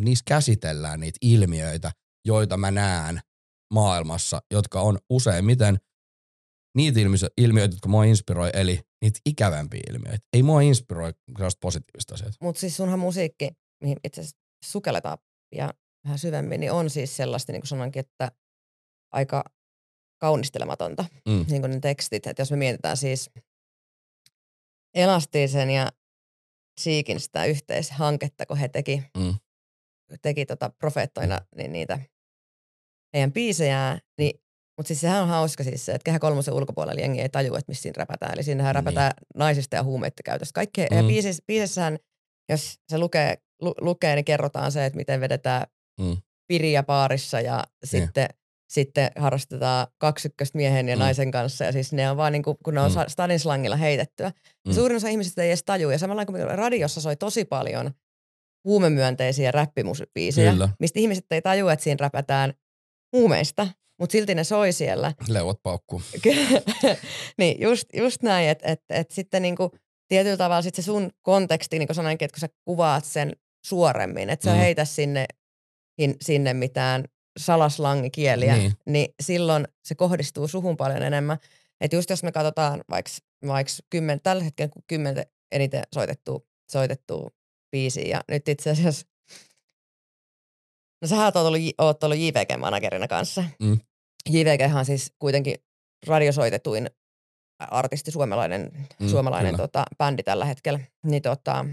Niissä 0.00 0.22
käsitellään 0.28 1.00
niitä 1.00 1.18
ilmiöitä, 1.22 1.92
joita 2.26 2.56
mä 2.56 2.70
näen 2.70 3.20
maailmassa, 3.74 4.42
jotka 4.50 4.80
on 4.80 4.98
useimmiten 5.10 5.78
niitä 6.76 7.00
ilmiöitä, 7.36 7.74
jotka 7.74 7.88
mua 7.88 8.04
inspiroi, 8.04 8.50
eli 8.52 8.80
niitä 9.02 9.20
ikävämpiä 9.26 9.80
ilmiöitä. 9.90 10.26
Ei 10.32 10.42
mua 10.42 10.60
inspiroi 10.60 11.12
sellaista 11.36 11.58
positiivista 11.60 12.14
asiaa. 12.14 12.30
Mutta 12.40 12.60
siis 12.60 12.76
sunhan 12.76 12.98
musiikki, 12.98 13.50
mihin 13.82 13.96
itse 14.04 14.20
asiassa 14.20 14.38
sukelletaan 14.64 15.18
ja 15.54 15.74
vähän 16.04 16.18
syvemmin, 16.18 16.60
niin 16.60 16.72
on 16.72 16.90
siis 16.90 17.16
sellaista, 17.16 17.52
niin 17.52 17.60
kuin 17.60 17.68
sanoinkin, 17.68 18.00
että 18.00 18.32
aika 19.12 19.44
kaunistelematonta, 20.20 21.04
mm. 21.28 21.44
niin 21.48 21.62
kuin 21.62 21.70
ne 21.70 21.80
tekstit. 21.80 22.26
Että 22.26 22.40
jos 22.40 22.50
me 22.50 22.56
mietitään 22.56 22.96
siis 22.96 23.30
Elastisen 24.94 25.70
ja 25.70 25.92
Siikin 26.80 27.20
sitä 27.20 27.44
yhteishanketta, 27.44 28.46
kun 28.46 28.56
he 28.56 28.68
teki, 28.68 29.02
mm. 29.16 29.34
teki 30.22 30.46
tota 30.46 30.70
profeettoina 30.78 31.38
niin 31.56 31.72
niitä 31.72 31.98
heidän 33.14 33.32
biisejään, 33.32 33.98
niin 34.18 34.40
mutta 34.76 34.88
siis 34.88 35.00
sehän 35.00 35.22
on 35.22 35.28
hauska 35.28 35.64
siis 35.64 35.86
se, 35.86 35.92
että 35.92 36.04
kehä 36.04 36.18
kolmosen 36.18 36.54
ulkopuolella 36.54 37.00
jengi 37.00 37.20
ei 37.20 37.28
taju, 37.28 37.54
että 37.54 37.70
missä 37.70 37.82
siinä 37.82 37.98
räpätään. 37.98 38.34
Eli 38.34 38.42
siinähän 38.42 38.70
niin. 38.70 38.74
räpätään 38.74 39.12
naisista 39.34 39.76
ja 39.76 39.82
huumeiden 39.82 40.22
käytöstä. 40.24 40.52
Kaikki, 40.54 40.80
mm. 40.90 40.96
ja 40.96 41.02
biisissä, 41.46 41.92
jos 42.48 42.78
se 42.88 42.98
lukee, 42.98 43.38
lu, 43.60 43.74
lukee, 43.80 44.14
niin 44.14 44.24
kerrotaan 44.24 44.72
se, 44.72 44.84
että 44.84 44.96
miten 44.96 45.20
vedetään 45.20 45.66
mm. 46.00 46.16
piriä 46.46 46.82
paarissa 46.82 47.40
ja 47.40 47.64
niin. 47.82 47.88
sitten, 47.88 48.28
sitten 48.70 49.10
harrastetaan 49.18 49.86
kaksykköstä 49.98 50.58
miehen 50.58 50.88
ja 50.88 50.96
mm. 50.96 51.00
naisen 51.00 51.30
kanssa. 51.30 51.64
Ja 51.64 51.72
siis 51.72 51.92
ne 51.92 52.10
on 52.10 52.16
vaan 52.16 52.32
niin 52.32 52.42
kuin, 52.42 52.56
kun 52.64 52.74
ne 52.74 52.80
on 52.80 52.90
mm. 52.90 53.04
stadin 53.08 53.40
slangilla 53.40 53.76
heitettyä. 53.76 54.32
Mm. 54.66 54.72
Suurin 54.72 54.96
osa 54.96 55.08
ihmisistä 55.08 55.42
ei 55.42 55.48
edes 55.48 55.64
taju. 55.64 55.90
Ja 55.90 55.98
samalla 55.98 56.26
kun 56.26 56.40
radiossa 56.40 57.00
soi 57.00 57.16
tosi 57.16 57.44
paljon 57.44 57.90
huumemyönteisiä 58.64 59.50
räppimusibiisejä, 59.50 60.54
mistä 60.80 61.00
ihmiset 61.00 61.24
ei 61.30 61.42
taju, 61.42 61.68
että 61.68 61.82
siinä 61.82 61.96
räpätään 62.00 62.54
huumeista, 63.12 63.68
mutta 63.98 64.12
silti 64.12 64.34
ne 64.34 64.44
soi 64.44 64.72
siellä. 64.72 65.12
Leuat 65.28 65.62
paukkuu. 65.62 66.02
niin, 67.38 67.60
just, 67.60 67.84
just 67.94 68.22
näin, 68.22 68.48
että 68.48 68.68
et, 68.72 68.82
et 68.90 69.10
sitten 69.10 69.42
niinku, 69.42 69.70
tietyllä 70.08 70.36
tavalla 70.36 70.62
sit 70.62 70.74
se 70.74 70.82
sun 70.82 71.10
konteksti, 71.22 71.78
niin 71.78 71.86
kuin 71.88 71.94
sanoinkin, 71.94 72.26
että 72.26 72.34
kun 72.34 72.40
sä 72.40 72.48
kuvaat 72.64 73.04
sen 73.04 73.32
suoremmin, 73.66 74.30
että 74.30 74.44
sä 74.44 74.50
mm. 74.50 74.58
heitä 74.58 74.84
sinne, 74.84 75.26
sinne 76.20 76.54
mitään 76.54 77.04
salaslangikieliä, 77.38 78.56
niin. 78.56 78.72
niin 78.86 79.14
silloin 79.22 79.68
se 79.84 79.94
kohdistuu 79.94 80.48
suhun 80.48 80.76
paljon 80.76 81.02
enemmän. 81.02 81.38
Että 81.80 81.96
just 81.96 82.10
jos 82.10 82.22
me 82.22 82.32
katsotaan 82.32 82.80
vaikka 82.90 83.10
vaiks 83.46 83.82
kymmen, 83.90 84.20
tällä 84.20 84.44
hetkellä 84.44 84.72
kymmentä 84.86 85.24
eniten 85.52 85.82
soitettua, 85.94 86.40
soitettua 86.70 87.30
biisiä, 87.70 88.04
ja 88.04 88.20
nyt 88.28 88.48
itse 88.48 88.70
asiassa 88.70 89.06
No 91.02 91.08
sä 91.08 91.24
oot 91.24 91.36
ollut, 91.36 91.60
oot 91.78 92.04
ollut 92.04 92.18
JVG-managerina 92.18 93.08
kanssa. 93.08 93.44
Mm. 93.60 93.80
JVG 94.30 94.76
on 94.76 94.84
siis 94.84 95.12
kuitenkin 95.18 95.54
radiosoitetuin 96.06 96.90
artisti, 97.58 98.10
suomalainen, 98.10 98.70
mm, 99.00 99.08
suomalainen 99.08 99.56
tota, 99.56 99.84
bändi 99.98 100.22
tällä 100.22 100.44
hetkellä. 100.44 100.80
Niin, 101.04 101.22
tota, 101.22 101.66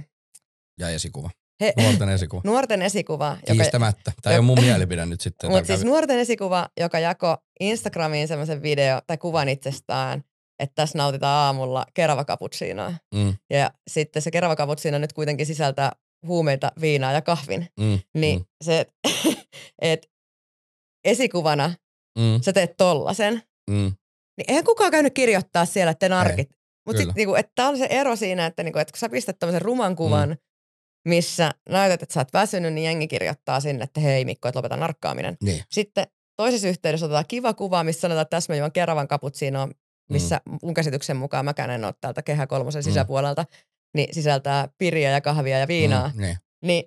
ja 0.79 0.89
esikuva. 0.89 1.29
He, 1.61 1.73
nuorten 1.77 2.09
esikuva. 2.09 2.41
nuorten 2.51 2.81
esikuva. 2.81 3.37
Kiistämättä. 3.51 4.11
Tämä 4.21 4.33
ei 4.33 4.39
ole 4.39 4.45
mun 4.45 4.61
mielipide 4.61 5.05
nyt 5.05 5.21
sitten. 5.21 5.51
Mutta 5.51 5.65
siis 5.65 5.83
nuorten 5.83 6.19
esikuva, 6.19 6.69
joka 6.79 6.99
jako 6.99 7.37
Instagramiin 7.59 8.27
semmoisen 8.27 8.61
video 8.61 9.01
tai 9.07 9.17
kuvan 9.17 9.49
itsestään, 9.49 10.23
että 10.59 10.75
tässä 10.75 10.97
nautitaan 10.97 11.45
aamulla 11.45 11.85
kerava 11.93 12.25
cappuccinoa. 12.25 12.93
Mm. 13.15 13.33
Ja 13.49 13.71
sitten 13.89 14.21
se 14.21 14.31
kerava 14.31 14.55
cappuccino 14.55 14.97
nyt 14.97 15.13
kuitenkin 15.13 15.45
sisältää 15.45 15.91
huumeita, 16.27 16.71
viinaa 16.81 17.11
ja 17.11 17.21
kahvin. 17.21 17.67
Mm. 17.79 17.99
Niin 18.13 18.39
mm. 18.39 18.45
se, 18.63 18.85
että 19.81 20.07
esikuvana 21.05 21.73
mm. 22.19 22.41
sä 22.41 22.53
teet 22.53 22.77
tollasen, 22.77 23.41
mm. 23.69 23.91
niin 24.37 24.45
eihän 24.47 24.63
kukaan 24.63 24.91
käynyt 24.91 25.13
kirjoittaa 25.13 25.65
siellä, 25.65 25.91
että 25.91 26.09
narkit. 26.09 26.49
Mutta 26.85 26.97
sitten 26.97 27.15
niinku, 27.15 27.35
että 27.35 27.67
on 27.67 27.77
se 27.77 27.87
ero 27.89 28.15
siinä, 28.15 28.45
että, 28.45 28.63
niinku, 28.63 28.79
että 28.79 28.91
kun 28.91 28.99
sä 28.99 29.09
pistät 29.09 29.39
tämmöisen 29.39 29.61
ruman 29.61 29.95
kuvan, 29.95 30.29
mm. 30.29 30.37
Missä 31.07 31.51
näytät, 31.69 32.03
että 32.03 32.13
sä 32.13 32.19
oot 32.19 32.33
väsynyt, 32.33 32.73
niin 32.73 32.85
jengi 32.85 33.07
kirjoittaa 33.07 33.59
sinne, 33.59 33.83
että 33.83 33.99
hei 33.99 34.25
Mikko, 34.25 34.47
että 34.47 34.57
lopeta 34.57 34.77
narkkaaminen. 34.77 35.37
Niin. 35.43 35.63
Sitten 35.71 36.07
toisessa 36.35 36.67
yhteydessä 36.67 37.05
otetaan 37.05 37.25
kiva 37.27 37.53
kuva, 37.53 37.83
missä 37.83 38.01
sanotaan, 38.01 38.21
että 38.21 38.37
tässä 38.37 38.53
mä 38.53 38.57
juon 38.57 38.71
keravan 38.71 39.07
kaputsiinoa, 39.07 39.69
missä 40.11 40.41
mm. 40.45 40.57
mun 40.63 40.73
käsityksen 40.73 41.17
mukaan 41.17 41.45
mäkään 41.45 41.69
en 41.69 41.85
ole 41.85 41.93
täältä 42.01 42.21
kehä 42.21 42.47
kolmosen 42.47 42.79
mm. 42.79 42.83
sisäpuolelta, 42.83 43.45
niin 43.95 44.13
sisältää 44.13 44.69
piriä 44.77 45.11
ja 45.11 45.21
kahvia 45.21 45.59
ja 45.59 45.67
viinaa. 45.67 46.11
Mm, 46.15 46.21
niin. 46.21 46.37
niin 46.61 46.83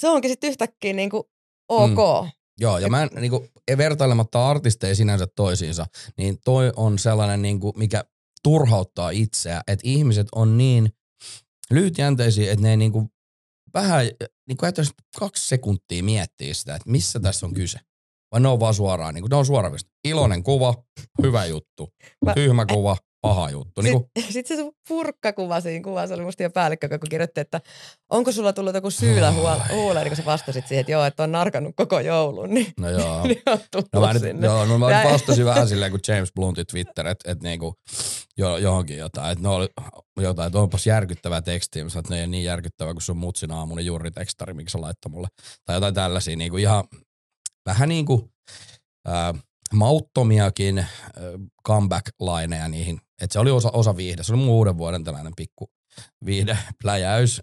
se 0.00 0.08
onkin 0.08 0.30
sitten 0.30 0.50
yhtäkkiä 0.50 0.92
niinku 0.92 1.30
ok. 1.68 2.24
Mm. 2.24 2.30
Joo, 2.60 2.78
ja 2.78 2.88
mä 2.88 3.02
en, 3.02 3.10
niin 3.20 3.30
kuin, 3.30 3.48
vertailematta 3.76 4.50
artisteja 4.50 4.94
sinänsä 4.94 5.26
toisiinsa, 5.26 5.86
niin 6.16 6.38
toi 6.44 6.72
on 6.76 6.98
sellainen, 6.98 7.42
niin 7.42 7.60
kuin, 7.60 7.72
mikä 7.76 8.04
turhauttaa 8.42 9.10
itseä, 9.10 9.60
että 9.66 9.88
ihmiset 9.88 10.26
on 10.34 10.58
niin 10.58 10.92
lyhytjänteisiä, 11.70 12.52
että 12.52 12.62
ne 12.62 12.70
ei 12.70 12.76
niin 12.76 12.92
kuin, 12.92 13.08
vähän, 13.74 14.06
niin 14.48 14.56
kuin 14.56 14.72
kaksi 15.18 15.48
sekuntia 15.48 16.02
miettiä 16.02 16.54
sitä, 16.54 16.74
että 16.74 16.90
missä 16.90 17.20
tässä 17.20 17.46
on 17.46 17.54
kyse. 17.54 17.78
Vai 18.32 18.40
ne 18.40 18.48
on 18.48 18.60
vaan 18.60 18.74
suoraan, 18.74 19.14
niin 19.14 19.22
kuin, 19.22 19.30
ne 19.30 19.36
on 19.36 19.46
suoraan, 19.46 19.78
iloinen 20.04 20.42
kuva, 20.42 20.74
hyvä 21.22 21.44
juttu, 21.44 21.88
tyhmä 22.34 22.66
kuva, 22.66 22.96
paha 23.20 23.50
juttu. 23.50 23.80
Niin 23.82 23.92
kun... 23.92 24.10
Sitten 24.30 24.56
se 24.58 24.70
purkkakuva 24.88 25.60
siinä 25.60 25.84
kuvassa 25.84 26.14
oli 26.14 26.24
musta 26.24 26.42
jo 26.42 26.50
päällikkö, 26.50 26.88
kun 26.88 27.08
kirjoitti, 27.10 27.40
että 27.40 27.60
onko 28.10 28.32
sulla 28.32 28.52
tullut 28.52 28.74
joku 28.74 28.90
syylä 28.90 29.32
huoleen, 29.72 30.04
niin 30.04 30.10
kun 30.10 30.16
sä 30.16 30.24
vastasit 30.24 30.66
siihen, 30.66 30.80
että 30.80 30.92
joo, 30.92 31.04
että 31.04 31.22
on 31.22 31.32
narkannut 31.32 31.76
koko 31.76 32.00
joulun, 32.00 32.54
niin, 32.54 32.72
no 32.80 32.90
joo. 32.90 33.22
niin 33.26 33.42
on 33.46 33.58
no 33.92 34.00
mä, 34.00 34.12
nyt, 34.12 34.42
joo, 34.42 34.64
no 34.64 34.78
mä 34.78 34.86
vastasin 35.04 35.44
vähän 35.44 35.68
silleen 35.78 35.90
kuin 35.90 36.00
James 36.08 36.32
Bluntin 36.34 36.66
Twitter, 36.66 37.06
että, 37.06 37.32
että 37.32 37.44
niinku, 37.44 37.74
jo, 38.38 38.56
johonkin 38.56 38.98
jotain, 38.98 39.32
että 39.32 39.42
ne 39.42 39.48
oli 39.48 39.68
jotain, 40.20 40.46
että 40.46 40.58
onpas 40.58 40.86
järkyttävää 40.86 41.42
tekstiä, 41.42 41.84
mä 41.84 41.90
sanoin, 41.90 42.04
että 42.04 42.14
ne 42.14 42.16
ei 42.16 42.22
ole 42.22 42.30
niin 42.30 42.44
järkyttävää 42.44 42.92
kuin 42.92 43.02
sun 43.02 43.16
mutsin 43.16 43.50
aamunen 43.50 43.86
juuri 43.86 44.10
tekstari, 44.10 44.54
mikä 44.54 44.70
sä 44.70 44.80
laittoi 44.80 45.10
mulle. 45.10 45.28
Tai 45.64 45.76
jotain 45.76 45.94
tällaisia, 45.94 46.36
niinku 46.36 46.56
ihan 46.56 46.84
vähän 47.66 47.88
niin 47.88 48.06
kuin, 48.06 48.30
äh, 49.08 49.42
mauttomiakin 49.74 50.86
comeback-laineja 51.68 52.68
niihin. 52.68 53.00
Että 53.22 53.32
se 53.32 53.38
oli 53.38 53.50
osa, 53.50 53.70
osa 53.70 53.96
viihde. 53.96 54.22
Se 54.22 54.32
oli 54.32 54.40
mun 54.40 54.54
uuden 54.54 54.78
vuoden 54.78 55.04
tällainen 55.04 55.32
pikku 55.36 55.70
viihde, 56.24 56.58
pläjäys. 56.82 57.42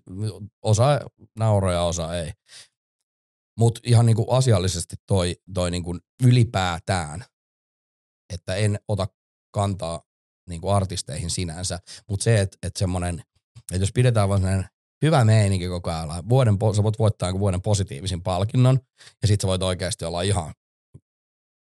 Osa 0.61 0.99
nauroja, 1.39 1.83
osa 1.83 2.17
ei. 2.17 2.31
Mutta 3.59 3.81
ihan 3.83 4.05
niinku 4.05 4.31
asiallisesti 4.31 4.95
toi, 5.07 5.35
toi 5.53 5.71
niinku 5.71 5.97
ylipäätään, 6.23 7.25
että 8.33 8.55
en 8.55 8.79
ota 8.87 9.07
kantaa 9.51 10.01
niinku 10.49 10.69
artisteihin 10.69 11.29
sinänsä, 11.29 11.79
mutta 12.09 12.23
se, 12.23 12.39
että 12.39 12.57
et 12.63 12.75
semmoinen, 12.75 13.23
että 13.57 13.83
jos 13.83 13.91
pidetään 13.91 14.29
vaan 14.29 14.41
sellainen 14.41 14.69
hyvä 15.01 15.25
meininki 15.25 15.67
koko 15.67 15.89
ajan, 15.89 16.29
vuoden, 16.29 16.57
sä 16.75 16.83
voit 16.83 16.99
voittaa 16.99 17.39
vuoden 17.39 17.61
positiivisin 17.61 18.23
palkinnon, 18.23 18.79
ja 19.21 19.27
sit 19.27 19.41
sä 19.41 19.47
voit 19.47 19.63
oikeasti 19.63 20.05
olla 20.05 20.21
ihan 20.21 20.53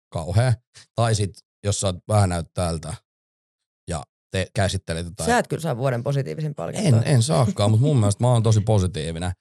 kauhea. 0.09 0.53
Tai 0.95 1.15
sit, 1.15 1.29
jos 1.63 1.79
sä 1.79 1.93
vähän 2.07 2.29
näyttäältä 2.29 2.93
ja 3.89 4.03
te 4.31 4.47
käsittelet 4.55 5.05
jotain. 5.05 5.29
Sä 5.29 5.39
et 5.39 5.47
kyllä 5.47 5.61
saa 5.61 5.77
vuoden 5.77 6.03
positiivisin 6.03 6.55
palkintoa. 6.55 7.01
En, 7.01 7.07
en 7.07 7.23
saakaan, 7.23 7.71
mutta 7.71 7.85
mun 7.85 7.97
mielestä 7.97 8.23
mä 8.23 8.31
oon 8.31 8.43
tosi 8.43 8.61
positiivinen. 8.61 9.31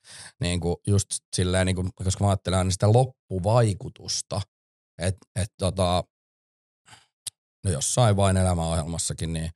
Niin 0.40 0.60
kuin 0.60 0.76
just 0.86 1.06
silleen, 1.36 1.66
niin 1.66 1.76
kuin, 1.76 1.88
koska 1.94 2.24
mä 2.24 2.30
ajattelen 2.30 2.58
aina 2.58 2.70
sitä 2.70 2.92
loppuvaikutusta. 2.92 4.40
Että 5.02 5.26
et, 5.36 5.52
tota, 5.58 6.04
no 7.64 7.70
jossain 7.70 8.16
vain 8.16 8.36
elämäohjelmassakin, 8.36 9.32
niin, 9.32 9.50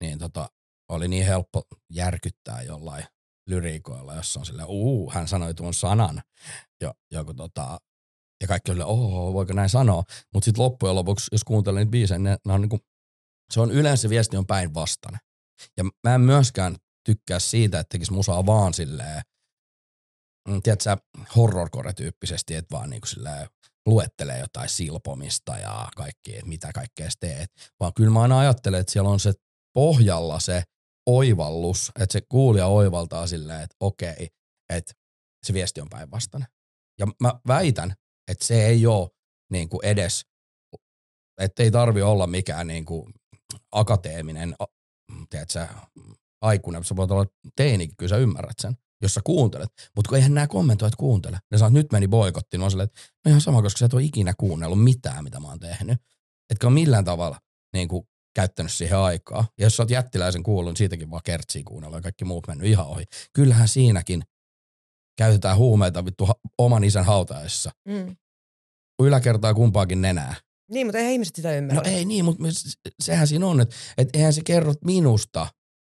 niin 0.00 0.18
tota, 0.18 0.48
oli 0.88 1.08
niin 1.08 1.26
helppo 1.26 1.62
järkyttää 1.90 2.62
jollain 2.62 3.04
lyriikoilla, 3.46 4.14
jossa 4.14 4.40
on 4.40 4.46
silleen, 4.46 4.68
uu, 4.68 5.10
hän 5.10 5.28
sanoi 5.28 5.54
tuon 5.54 5.74
sanan. 5.74 6.22
Jo, 6.82 6.92
joku 7.10 7.34
tota, 7.34 7.78
ja 8.40 8.48
kaikki 8.48 8.72
oli, 8.72 8.82
oho, 8.82 9.32
voiko 9.32 9.52
näin 9.52 9.68
sanoa. 9.68 10.02
Mutta 10.34 10.44
sitten 10.44 10.64
loppujen 10.64 10.94
lopuksi, 10.94 11.28
jos 11.32 11.44
kuuntelee 11.44 11.80
niitä 11.80 11.90
biisejä, 11.90 12.18
ne, 12.18 12.36
ne 12.46 12.52
on 12.52 12.60
niinku, 12.60 12.78
se 13.52 13.60
on 13.60 13.70
yleensä 13.70 14.08
viesti 14.08 14.36
on 14.36 14.46
päinvastainen. 14.46 15.20
Ja 15.76 15.84
mä 16.04 16.14
en 16.14 16.20
myöskään 16.20 16.76
tykkää 17.04 17.38
siitä, 17.38 17.80
että 17.80 17.88
tekisi 17.92 18.12
musaa 18.12 18.46
vaan 18.46 18.74
silleen 18.74 19.22
mm, 20.48 20.62
tiedätkö, 20.62 20.96
horrorcore-tyyppisesti, 21.36 22.54
että 22.54 22.76
vaan 22.76 22.90
niinku 22.90 23.06
silleen 23.06 23.48
luettelee 23.86 24.38
jotain 24.38 24.68
silpomista 24.68 25.58
ja 25.58 25.88
kaikki, 25.96 26.34
että 26.34 26.46
mitä 26.46 26.72
kaikkea 26.72 27.08
teet. 27.20 27.48
Vaan 27.80 27.94
kyllä 27.94 28.10
mä 28.10 28.22
aina 28.22 28.38
ajattelen, 28.38 28.80
että 28.80 28.92
siellä 28.92 29.10
on 29.10 29.20
se 29.20 29.32
pohjalla 29.74 30.40
se 30.40 30.62
oivallus, 31.06 31.92
että 32.00 32.12
se 32.12 32.22
kuulija 32.28 32.66
oivaltaa 32.66 33.26
silleen, 33.26 33.60
että 33.60 33.76
okei, 33.80 34.28
että 34.68 34.92
se 35.46 35.52
viesti 35.52 35.80
on 35.80 35.88
päinvastainen. 35.90 36.48
Ja 36.98 37.06
mä 37.20 37.40
väitän, 37.46 37.94
että 38.28 38.44
se 38.44 38.66
ei 38.66 38.86
ole 38.86 39.10
niin 39.50 39.68
kuin 39.68 39.84
edes, 39.84 40.26
että 41.40 41.62
ei 41.62 41.70
tarvi 41.70 42.02
olla 42.02 42.26
mikään 42.26 42.66
niin 42.66 42.84
kuin 42.84 43.14
akateeminen, 43.72 44.54
tiedätkö, 45.30 45.66
aikuinen, 46.42 46.84
sä 46.84 46.96
voit 46.96 47.10
olla 47.10 47.26
teinikin, 47.56 47.96
kyllä 47.96 48.10
sä 48.10 48.16
ymmärrät 48.16 48.58
sen, 48.60 48.76
jos 49.02 49.14
sä 49.14 49.20
kuuntelet. 49.24 49.68
Mutta 49.96 50.08
kun 50.08 50.16
eihän 50.16 50.34
nämä 50.34 50.46
kommentoijat 50.46 50.96
kuuntele. 50.96 51.38
Ne 51.50 51.58
sanoo, 51.58 51.70
nyt 51.70 51.92
meni 51.92 52.08
boikotti, 52.08 52.58
niin 52.58 52.64
on 52.64 52.70
silleen, 52.70 52.84
että 52.84 53.00
no 53.24 53.28
ihan 53.28 53.40
sama, 53.40 53.62
koska 53.62 53.78
sä 53.78 53.86
et 53.86 53.94
ole 53.94 54.02
ikinä 54.02 54.34
kuunnellut 54.38 54.84
mitään, 54.84 55.24
mitä 55.24 55.40
mä 55.40 55.48
oon 55.48 55.60
tehnyt. 55.60 55.98
Etkä 56.50 56.66
ole 56.66 56.74
millään 56.74 57.04
tavalla 57.04 57.38
niin 57.72 57.88
kuin, 57.88 58.08
käyttänyt 58.34 58.72
siihen 58.72 58.98
aikaa. 58.98 59.44
Ja 59.58 59.66
jos 59.66 59.76
sä 59.76 59.82
oot 59.82 59.90
jättiläisen 59.90 60.42
kuullut, 60.42 60.70
niin 60.70 60.76
siitäkin 60.76 61.10
vaan 61.10 61.22
kertsiä 61.24 61.62
kuunnella 61.64 61.96
ja 61.96 62.02
kaikki 62.02 62.24
muut 62.24 62.46
mennyt 62.46 62.66
ihan 62.66 62.86
ohi. 62.86 63.04
Kyllähän 63.32 63.68
siinäkin 63.68 64.22
käytetään 65.16 65.56
huumeita 65.56 66.04
vittu 66.04 66.28
oman 66.58 66.84
isän 66.84 67.04
hautajaisissa. 67.04 67.70
Mm. 67.88 68.16
Yläkertaa 69.02 69.54
kumpaakin 69.54 70.02
nenää. 70.02 70.34
Niin, 70.70 70.86
mutta 70.86 70.98
ei 70.98 71.12
ihmiset 71.12 71.34
sitä 71.34 71.56
ymmärrä. 71.56 71.82
No 71.82 71.90
ei 71.90 72.04
niin, 72.04 72.24
mutta 72.24 72.44
sehän 73.02 73.26
siinä 73.26 73.46
on, 73.46 73.60
että, 73.60 73.74
että 73.98 74.18
eihän 74.18 74.32
se 74.32 74.40
kerro 74.44 74.74
minusta. 74.84 75.46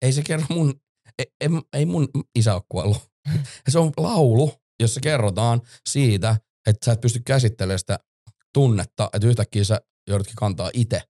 Ei 0.03 0.12
se 0.12 0.23
kerro 0.23 0.47
mun, 0.51 0.75
ei, 1.19 1.49
ei 1.73 1.87
mun 1.87 2.09
isä 2.39 2.55
ole 2.55 2.62
kuollut. 2.69 2.99
Se 3.69 3.79
on 3.79 3.93
laulu, 3.97 4.53
jossa 4.83 5.01
kerrotaan 5.01 5.62
siitä, 5.89 6.37
että 6.66 6.85
sä 6.85 6.93
et 6.93 7.01
pysty 7.01 7.21
käsittelemään 7.27 7.79
sitä 7.79 7.99
tunnetta, 8.55 9.11
että 9.12 9.29
yhtäkkiä 9.29 9.64
sä 9.64 9.81
joudutkin 10.09 10.37
kantaa 10.37 10.71
itse 10.75 11.03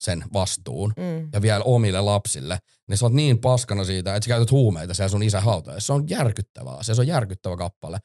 sen 0.00 0.24
vastuun 0.32 0.92
mm. 0.96 1.28
ja 1.32 1.42
vielä 1.42 1.64
omille 1.64 2.00
lapsille, 2.00 2.58
niin 2.88 2.98
sä 2.98 3.06
oot 3.06 3.12
niin 3.12 3.38
paskana 3.38 3.84
siitä, 3.84 4.16
että 4.16 4.24
sä 4.24 4.28
käytät 4.28 4.50
huumeita 4.50 4.94
siellä 4.94 5.08
sun 5.08 5.22
isän 5.22 5.42
hautajaisissa. 5.42 5.86
Se 5.86 5.92
on 5.92 6.08
järkyttävää. 6.08 6.82
Se 6.82 6.92
on 6.98 7.06
järkyttävä 7.06 7.56
kappale. 7.56 7.98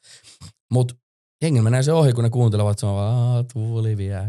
Mutta 0.71 0.95
jengi 1.43 1.61
menee 1.61 1.83
se 1.83 1.93
ohi, 1.93 2.13
kun 2.13 2.23
ne 2.23 2.29
kuuntelevat, 2.29 2.79
se 2.79 2.85
on 2.85 2.95
vaan 2.95 3.45
tuuli 3.53 3.97
vie 3.97 4.07
ja 4.07 4.23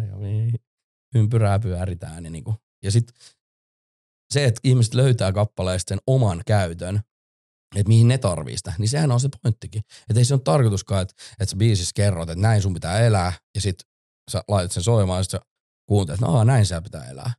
ympyrää 1.15 1.59
pyöritään. 1.59 2.25
Ja, 2.25 2.31
niinku. 2.31 2.55
ja 2.85 2.91
sit 2.91 3.13
se, 4.33 4.45
että 4.45 4.61
ihmiset 4.65 4.95
löytää 4.95 5.33
kappaleesta 5.33 5.89
sen 5.89 5.99
oman 6.07 6.43
käytön, 6.47 7.01
että 7.77 7.89
mihin 7.89 8.09
ne 8.09 8.19
tarvii 8.19 8.57
sitä, 8.57 8.73
niin 8.79 8.89
sehän 8.89 9.13
on 9.13 9.21
se 9.21 9.29
pointtikin. 9.43 9.83
Että 10.09 10.21
ei 10.21 10.25
se 10.25 10.35
ole 10.35 10.41
tarkoituskaan, 10.45 11.03
että, 11.03 11.15
että 11.33 11.51
sä 11.51 11.57
biisissä 11.57 11.93
kerrot, 11.95 12.31
että 12.31 12.43
näin 12.43 12.63
sun 12.63 12.75
pitää 12.75 13.01
elää, 13.01 13.33
ja 13.55 13.61
sit 13.61 13.77
sä 14.31 14.43
laitat 14.49 14.73
sen 14.73 14.83
soimaan, 14.83 15.19
ja 15.19 15.23
sit 15.23 15.31
sä 15.31 15.41
kuuntelet, 15.89 16.21
että 16.21 16.27
no, 16.27 16.45
näin 16.45 16.67
sä 16.67 16.83
pitää 16.83 17.11
elää. 17.11 17.33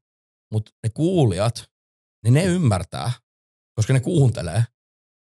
Mutta 0.51 0.71
ne 0.83 0.89
kuulijat, 0.89 1.69
niin 2.23 2.33
ne 2.33 2.43
ymmärtää, 2.43 3.11
koska 3.75 3.93
ne 3.93 3.99
kuuntelee. 3.99 4.63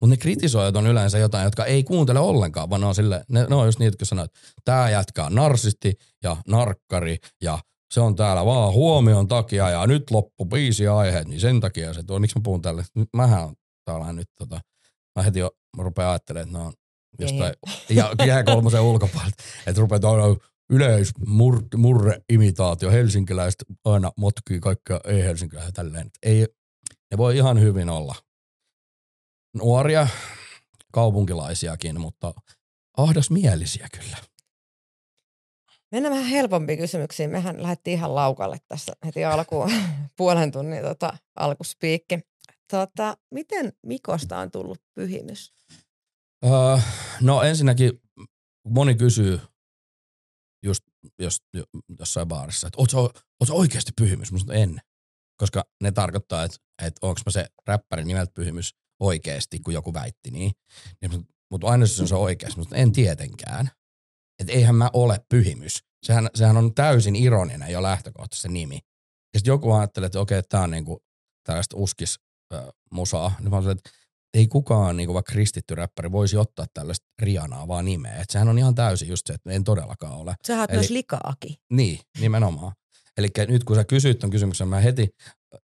Mutta 0.01 0.13
ne 0.13 0.17
kritisoijat 0.17 0.75
on 0.75 0.87
yleensä 0.87 1.17
jotain, 1.17 1.43
jotka 1.43 1.65
ei 1.65 1.83
kuuntele 1.83 2.19
ollenkaan, 2.19 2.69
vaan 2.69 2.81
ne 2.81 2.87
on, 2.87 2.95
sille, 2.95 3.25
ne, 3.29 3.45
ne 3.49 3.55
on 3.55 3.65
just 3.65 3.79
niitä, 3.79 3.93
jotka 3.93 4.05
sanoo, 4.05 4.25
että 4.25 4.39
tämä 4.65 4.89
jätkä 4.89 5.25
on 5.25 5.35
narsisti 5.35 5.93
ja 6.23 6.37
narkkari 6.47 7.17
ja 7.41 7.59
se 7.93 8.01
on 8.01 8.15
täällä 8.15 8.45
vaan 8.45 8.73
huomion 8.73 9.27
takia 9.27 9.69
ja 9.69 9.87
nyt 9.87 10.11
loppu 10.11 10.45
biisi 10.45 10.87
aiheet, 10.87 11.27
niin 11.27 11.39
sen 11.39 11.59
takia 11.59 11.93
se 11.93 12.03
tuo, 12.03 12.19
miksi 12.19 12.39
mä 12.39 12.41
puhun 12.43 12.61
tälle, 12.61 12.85
mähän 13.13 13.43
on 13.43 13.55
täällä 13.85 14.13
nyt 14.13 14.27
tota, 14.37 14.61
mä 15.15 15.23
heti 15.23 15.39
jo 15.39 15.51
rupean 15.77 16.09
ajattelemaan, 16.09 16.47
että 16.47 16.57
ne 16.57 16.65
on 16.65 16.73
jostain, 17.19 17.53
ja 17.89 18.25
jää 18.25 18.43
kolmosen 18.43 18.81
ulkopuolelta, 18.81 19.43
että 19.67 19.81
rupeaa 19.81 19.99
yleismurre-imitaatio, 20.71 22.91
helsinkiläiset 22.91 23.63
aina 23.85 24.11
motkii 24.17 24.59
kaikkea 24.59 24.99
ei-helsinkiläisiä 25.05 25.71
tälleen. 25.71 26.11
Ei, 26.23 26.47
ne 27.11 27.17
voi 27.17 27.37
ihan 27.37 27.59
hyvin 27.59 27.89
olla 27.89 28.15
nuoria, 29.55 30.07
kaupunkilaisiakin, 30.91 32.01
mutta 32.01 32.33
ahdasmielisiä 32.97 33.87
kyllä. 33.99 34.17
Mennään 35.91 36.15
vähän 36.15 36.29
helpompiin 36.29 36.79
kysymyksiin. 36.79 37.29
Mehän 37.29 37.63
lähdettiin 37.63 37.97
ihan 37.97 38.15
laukalle 38.15 38.57
tässä 38.67 38.93
heti 39.05 39.25
alkuun 39.25 39.71
puolen 40.17 40.51
tunnin 40.51 40.83
tota, 40.83 41.13
alkuspiikki. 41.35 42.19
Tota, 42.71 43.17
miten 43.31 43.73
Mikosta 43.85 44.37
on 44.37 44.51
tullut 44.51 44.81
pyhimys? 44.95 45.53
Öö, 46.45 46.77
no 47.21 47.41
ensinnäkin 47.41 48.01
moni 48.67 48.95
kysyy 48.95 49.39
jos, 51.19 51.41
jossain 51.99 52.27
baarissa, 52.27 52.67
että 52.67 52.81
ootko 52.81 53.11
oikeasti 53.51 53.91
pyhimys? 53.97 54.31
Musta 54.31 54.53
en. 54.53 54.81
Koska 55.37 55.63
ne 55.83 55.91
tarkoittaa, 55.91 56.43
että, 56.43 56.57
että 56.81 57.07
onko 57.07 57.21
mä 57.25 57.31
se 57.31 57.47
räppäri 57.67 58.03
nimeltä 58.03 58.31
pyhimys 58.35 58.75
oikeasti, 58.99 59.59
kun 59.59 59.73
joku 59.73 59.93
väitti 59.93 60.31
niin. 60.31 60.51
niin 61.01 61.27
mutta 61.51 61.67
aina 61.67 61.85
se 61.85 62.01
on 62.01 62.07
se 62.07 62.15
oikeasti, 62.15 62.59
mutta 62.59 62.75
en 62.75 62.91
tietenkään. 62.91 63.71
Että 64.39 64.53
eihän 64.53 64.75
mä 64.75 64.89
ole 64.93 65.19
pyhimys. 65.29 65.83
Sehän, 66.05 66.29
sehän 66.35 66.57
on 66.57 66.73
täysin 66.73 67.15
ironinen 67.15 67.71
jo 67.71 67.83
lähtökohtaisesti 67.83 68.41
se 68.41 68.53
nimi. 68.53 68.75
Ja 69.33 69.39
sitten 69.39 69.51
joku 69.51 69.71
ajattelee, 69.71 70.05
että 70.05 70.19
okei, 70.19 70.43
tää 70.43 70.61
on 70.61 70.71
niinku 70.71 71.03
tällaista 71.45 71.77
uskis 71.77 72.19
musaa. 72.91 73.35
Niin 73.39 73.49
mä 73.49 73.57
olen, 73.57 73.77
että 73.77 73.89
ei 74.33 74.47
kukaan, 74.47 74.97
niin 74.97 75.07
kuin 75.07 75.13
vaikka 75.13 75.31
kristitty 75.31 75.75
räppäri, 75.75 76.11
voisi 76.11 76.37
ottaa 76.37 76.65
tällaista 76.73 77.07
Rianaa 77.21 77.67
vaan 77.67 77.85
nimeä. 77.85 78.15
Et 78.15 78.29
sehän 78.29 78.49
on 78.49 78.57
ihan 78.57 78.75
täysin 78.75 79.07
just 79.07 79.27
se, 79.27 79.33
että 79.33 79.51
en 79.51 79.63
todellakaan 79.63 80.13
ole. 80.13 80.35
Sä 80.47 80.59
oot 80.59 80.71
myös 80.71 80.89
likaakin. 80.89 81.55
Niin, 81.71 81.99
nimenomaan. 82.19 82.73
Eli 83.17 83.27
nyt 83.47 83.63
kun 83.63 83.75
sä 83.75 83.83
kysyit 83.83 84.19
ton 84.19 84.29
kysymyksen, 84.29 84.67
mä 84.67 84.79
heti 84.79 85.09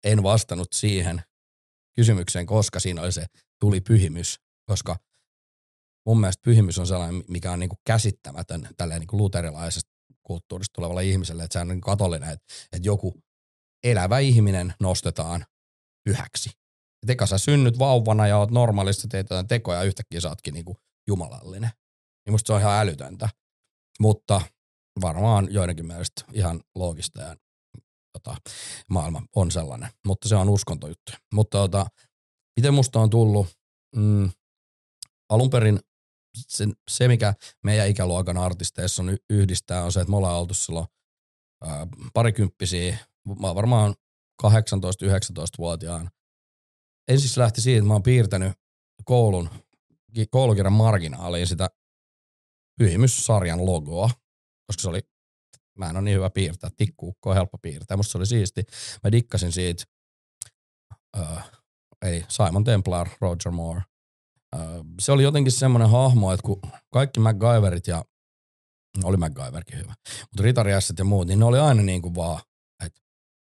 en 0.04 0.22
vastannut 0.22 0.72
siihen 0.72 1.22
kysymykseen, 1.96 2.46
koska 2.46 2.80
siinä 2.80 3.02
oli 3.02 3.12
se 3.12 3.26
tuli 3.60 3.80
pyhimys, 3.80 4.40
koska 4.66 4.96
mun 6.06 6.20
mielestä 6.20 6.42
pyhimys 6.44 6.78
on 6.78 6.86
sellainen, 6.86 7.24
mikä 7.28 7.52
on 7.52 7.58
niin 7.58 7.68
kuin 7.68 7.78
käsittämätön 7.84 8.68
tälleen 8.76 9.00
niin 9.00 9.08
kuin 9.08 9.18
luterilaisesta 9.18 9.90
kulttuurista 10.22 10.72
tulevalle 10.74 11.04
ihmiselle, 11.04 11.44
että 11.44 11.52
se 11.52 11.58
on 11.58 11.68
niin 11.68 11.80
katolinen, 11.80 12.28
että, 12.28 12.46
että 12.72 12.88
joku 12.88 13.14
elävä 13.84 14.18
ihminen 14.18 14.74
nostetaan 14.80 15.46
pyhäksi. 16.04 16.50
Et 17.03 17.11
eka 17.11 17.26
sä 17.26 17.38
synnyt 17.38 17.78
vauvana 17.78 18.26
ja 18.26 18.38
oot 18.38 18.51
normaalisti, 18.51 19.09
teet 19.09 19.30
jotain 19.30 19.49
tekoja 19.49 19.78
ja 19.78 19.84
yhtäkkiä 19.84 20.20
sä 20.20 20.28
ootkin 20.28 20.55
niinku 20.55 20.76
jumalallinen. 21.07 21.70
Niin 22.26 22.32
musta 22.32 22.47
se 22.47 22.53
on 22.53 22.61
ihan 22.61 22.80
älytöntä. 22.80 23.28
Mutta 24.01 24.40
varmaan 25.01 25.49
joidenkin 25.51 25.86
mielestä 25.86 26.24
ihan 26.32 26.61
loogista 26.74 27.22
ja 27.22 27.36
tota, 28.12 28.36
maailma 28.90 29.22
on 29.36 29.51
sellainen. 29.51 29.88
Mutta 30.07 30.28
se 30.28 30.36
on 30.36 30.49
uskontojuttu. 30.49 31.12
Mutta 31.34 31.59
tota, 31.59 31.86
miten 32.57 32.74
musta 32.74 33.01
on 33.01 33.11
tullut? 33.11 33.47
Mm, 33.97 34.30
alun 35.28 35.51
perin 35.51 35.80
se, 36.36 36.64
se, 36.90 37.09
mikä 37.09 37.34
meidän 37.64 37.88
ikäluokan 37.88 38.36
artisteissa 38.36 39.03
on 39.03 39.16
yhdistää, 39.30 39.84
on 39.84 39.92
se, 39.92 40.01
että 40.01 40.11
me 40.11 40.16
ollaan 40.16 40.40
oltu 40.40 40.55
silloin 40.55 40.86
ää, 41.64 41.86
parikymppisiä, 42.14 42.99
varmaan 43.28 43.94
18-19-vuotiaan 44.42 46.11
ensin 47.09 47.28
se 47.28 47.40
lähti 47.40 47.61
siitä, 47.61 47.78
että 47.78 47.88
mä 47.88 47.94
oon 47.94 48.02
piirtänyt 48.02 48.52
koulun, 49.04 49.50
koulukirjan 50.30 50.72
marginaaliin 50.72 51.46
sitä 51.46 51.70
pyhimyssarjan 52.78 53.66
logoa, 53.66 54.11
koska 54.66 54.82
se 54.82 54.88
oli, 54.88 55.00
mä 55.78 55.90
en 55.90 55.96
ole 55.96 56.04
niin 56.04 56.16
hyvä 56.16 56.30
piirtää, 56.30 56.70
tikkuukko 56.76 57.30
on 57.30 57.36
helppo 57.36 57.59
piirtää, 57.59 57.96
musta 57.96 58.12
se 58.12 58.18
oli 58.18 58.26
siisti. 58.26 58.62
Mä 59.04 59.12
dikkasin 59.12 59.52
siitä, 59.52 59.84
uh, 61.18 61.40
ei, 62.02 62.24
Simon 62.28 62.64
Templar, 62.64 63.09
Roger 63.20 63.52
Moore. 63.52 63.82
Uh, 64.57 64.84
se 65.00 65.12
oli 65.12 65.22
jotenkin 65.22 65.52
semmoinen 65.52 65.90
hahmo, 65.90 66.32
että 66.32 66.46
kun 66.46 66.61
kaikki 66.92 67.20
MacGyverit 67.20 67.86
ja 67.86 68.04
oli 69.04 69.16
MacGyverkin 69.16 69.78
hyvä, 69.78 69.94
mutta 70.20 70.42
ritariässet 70.42 70.98
ja 70.98 71.04
muut, 71.04 71.26
niin 71.26 71.38
ne 71.38 71.44
oli 71.44 71.59
aina 71.59 71.82
niin 71.82 72.02
kuin 72.02 72.14
vaan 72.14 72.40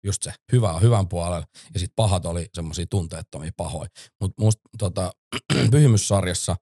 just 0.05 0.22
se 0.22 0.32
hyvä 0.53 0.72
on 0.72 0.82
hyvän 0.82 1.09
puolella 1.09 1.46
ja 1.74 1.80
sitten 1.80 1.94
pahat 1.96 2.26
oli 2.26 2.48
semmoisia 2.55 2.86
tunteettomia 2.90 3.51
pahoja. 3.57 3.88
Mutta 4.20 4.42
musta 4.42 4.62
tota, 4.78 5.12
pyhimyssarjassa 5.72 6.57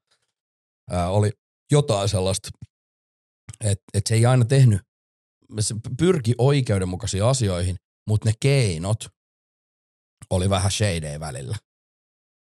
ää, 0.91 1.11
oli 1.11 1.31
jotain 1.73 2.09
sellaista, 2.09 2.49
että 3.65 3.85
et 3.95 4.07
se 4.07 4.15
ei 4.15 4.27
aina 4.27 4.45
tehnyt, 4.45 4.81
se 5.61 5.75
pyrki 5.99 6.35
oikeudenmukaisiin 6.39 7.25
asioihin, 7.25 7.77
mutta 8.09 8.29
ne 8.29 8.35
keinot 8.41 9.05
oli 10.31 10.51
vähän 10.51 10.71
shadea 10.71 11.21
välillä. 11.21 11.57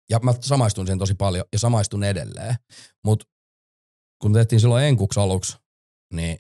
Ja 0.10 0.20
mä 0.20 0.34
samaistun 0.42 0.88
sen 0.88 1.00
tosi 1.00 1.16
paljon 1.16 1.46
ja 1.54 1.60
samaistun 1.60 2.04
edelleen. 2.04 2.56
Mutta 3.06 3.26
kun 4.22 4.34
tehtiin 4.34 4.60
silloin 4.60 4.86
enkuksi 4.86 5.20
aluksi, 5.20 5.58
niin 6.14 6.38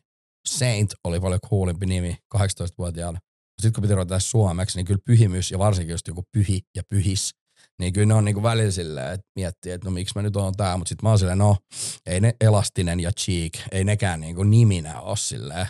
Saint 0.48 0.94
oli 1.04 1.20
paljon 1.20 1.40
kuulimpi 1.50 1.86
nimi 1.86 2.18
18-vuotiaana 2.36 3.20
sitten 3.62 3.74
kun 3.74 3.82
piti 3.82 3.96
ruveta 3.96 4.20
suomeksi, 4.20 4.78
niin 4.78 4.86
kyllä 4.86 5.02
pyhimys 5.06 5.52
ja 5.52 5.60
varsinkin 5.60 5.94
just 5.94 6.08
joku 6.08 6.24
pyhi 6.32 6.62
ja 6.76 6.84
pyhis, 6.90 7.32
Niin 7.80 7.94
kyllä 7.94 8.08
ne 8.08 8.14
on 8.14 8.26
niinku 8.26 8.44
välillä 8.44 8.72
silleen, 8.72 9.14
että 9.14 9.28
miettii, 9.36 9.72
että 9.72 9.88
no 9.88 9.92
miksi 9.92 10.14
mä 10.16 10.22
nyt 10.22 10.36
oon 10.36 10.54
tää, 10.54 10.78
mutta 10.78 10.90
sit 10.90 11.02
mä 11.02 11.10
oon 11.10 11.20
silleen, 11.20 11.38
no 11.38 11.58
ei 12.06 12.22
ne 12.22 12.36
Elastinen 12.42 13.00
ja 13.00 13.12
Cheek, 13.12 13.54
ei 13.72 13.84
nekään 13.84 14.20
niinku 14.22 14.44
niminä 14.44 15.02
oo 15.02 15.16
silleen 15.16 15.68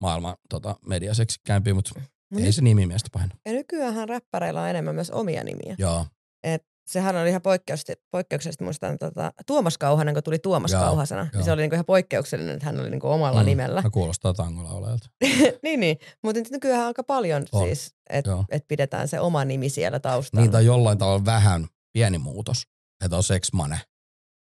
maailman 0.00 0.36
tota, 0.48 0.76
mediaseksikkäimpiä, 0.86 1.74
mutta 1.74 2.00
Mut 2.30 2.42
ei 2.42 2.52
se 2.52 2.62
nimi 2.62 2.86
miestä 2.86 3.08
paina. 3.12 3.34
Ja 3.46 3.52
nykyään 3.52 4.08
räppäreillä 4.08 4.62
on 4.62 4.68
enemmän 4.68 4.94
myös 4.94 5.10
omia 5.10 5.44
nimiä. 5.44 5.74
Joo, 5.78 6.06
Sehän 6.86 7.16
oli 7.16 7.28
ihan 7.28 7.42
poikkeuksellisesti, 7.42 8.06
poikkeuksellisesti 8.10 8.64
muistan 8.64 8.98
tota, 8.98 9.32
Tuomas 9.46 9.78
Kauhanen, 9.78 10.14
kun 10.14 10.22
tuli 10.22 10.38
Tuomas 10.38 10.72
Joo, 10.72 10.82
Kauhasena. 10.82 11.20
joo. 11.20 11.30
Niin 11.34 11.44
se 11.44 11.52
oli 11.52 11.62
niinku 11.62 11.74
ihan 11.74 11.84
poikkeuksellinen, 11.84 12.54
että 12.54 12.66
hän 12.66 12.80
oli 12.80 12.90
niinku 12.90 13.08
omalla 13.08 13.40
Mm, 13.40 13.46
nimellä. 13.46 13.82
no 13.82 13.90
kuulostaa 13.90 14.34
tangolaulajalta. 14.34 15.08
niin, 15.62 15.80
niin. 15.80 15.96
Mutta 16.22 16.40
nyt 16.40 16.50
nykyään 16.50 16.80
on 16.80 16.86
aika 16.86 17.02
paljon 17.04 17.46
On, 17.52 17.66
siis, 17.66 17.94
että 18.10 18.30
et 18.50 18.68
pidetään 18.68 19.08
se 19.08 19.20
oma 19.20 19.44
nimi 19.44 19.68
siellä 19.68 20.00
taustalla. 20.00 20.42
Niin 20.44 20.52
tai 20.52 20.64
jollain 20.66 20.98
tavalla 20.98 21.24
vähän 21.24 21.66
pieni 21.92 22.18
muutos, 22.18 22.62
että 23.04 23.16
on 23.16 23.22
seksmane, 23.24 23.80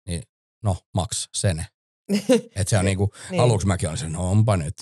niin 0.09 0.23
no 0.65 0.77
Max 0.95 1.29
Sene. 1.37 1.67
Että 2.57 2.71
se 2.71 2.79
on 2.79 2.85
niinku, 2.85 3.13
Niin. 3.31 3.43
aluksi 3.43 3.67
mäkin 3.67 3.89
olin 3.89 3.99
se, 3.99 4.09
no 4.09 4.31
onpa 4.31 4.57
nyt, 4.57 4.75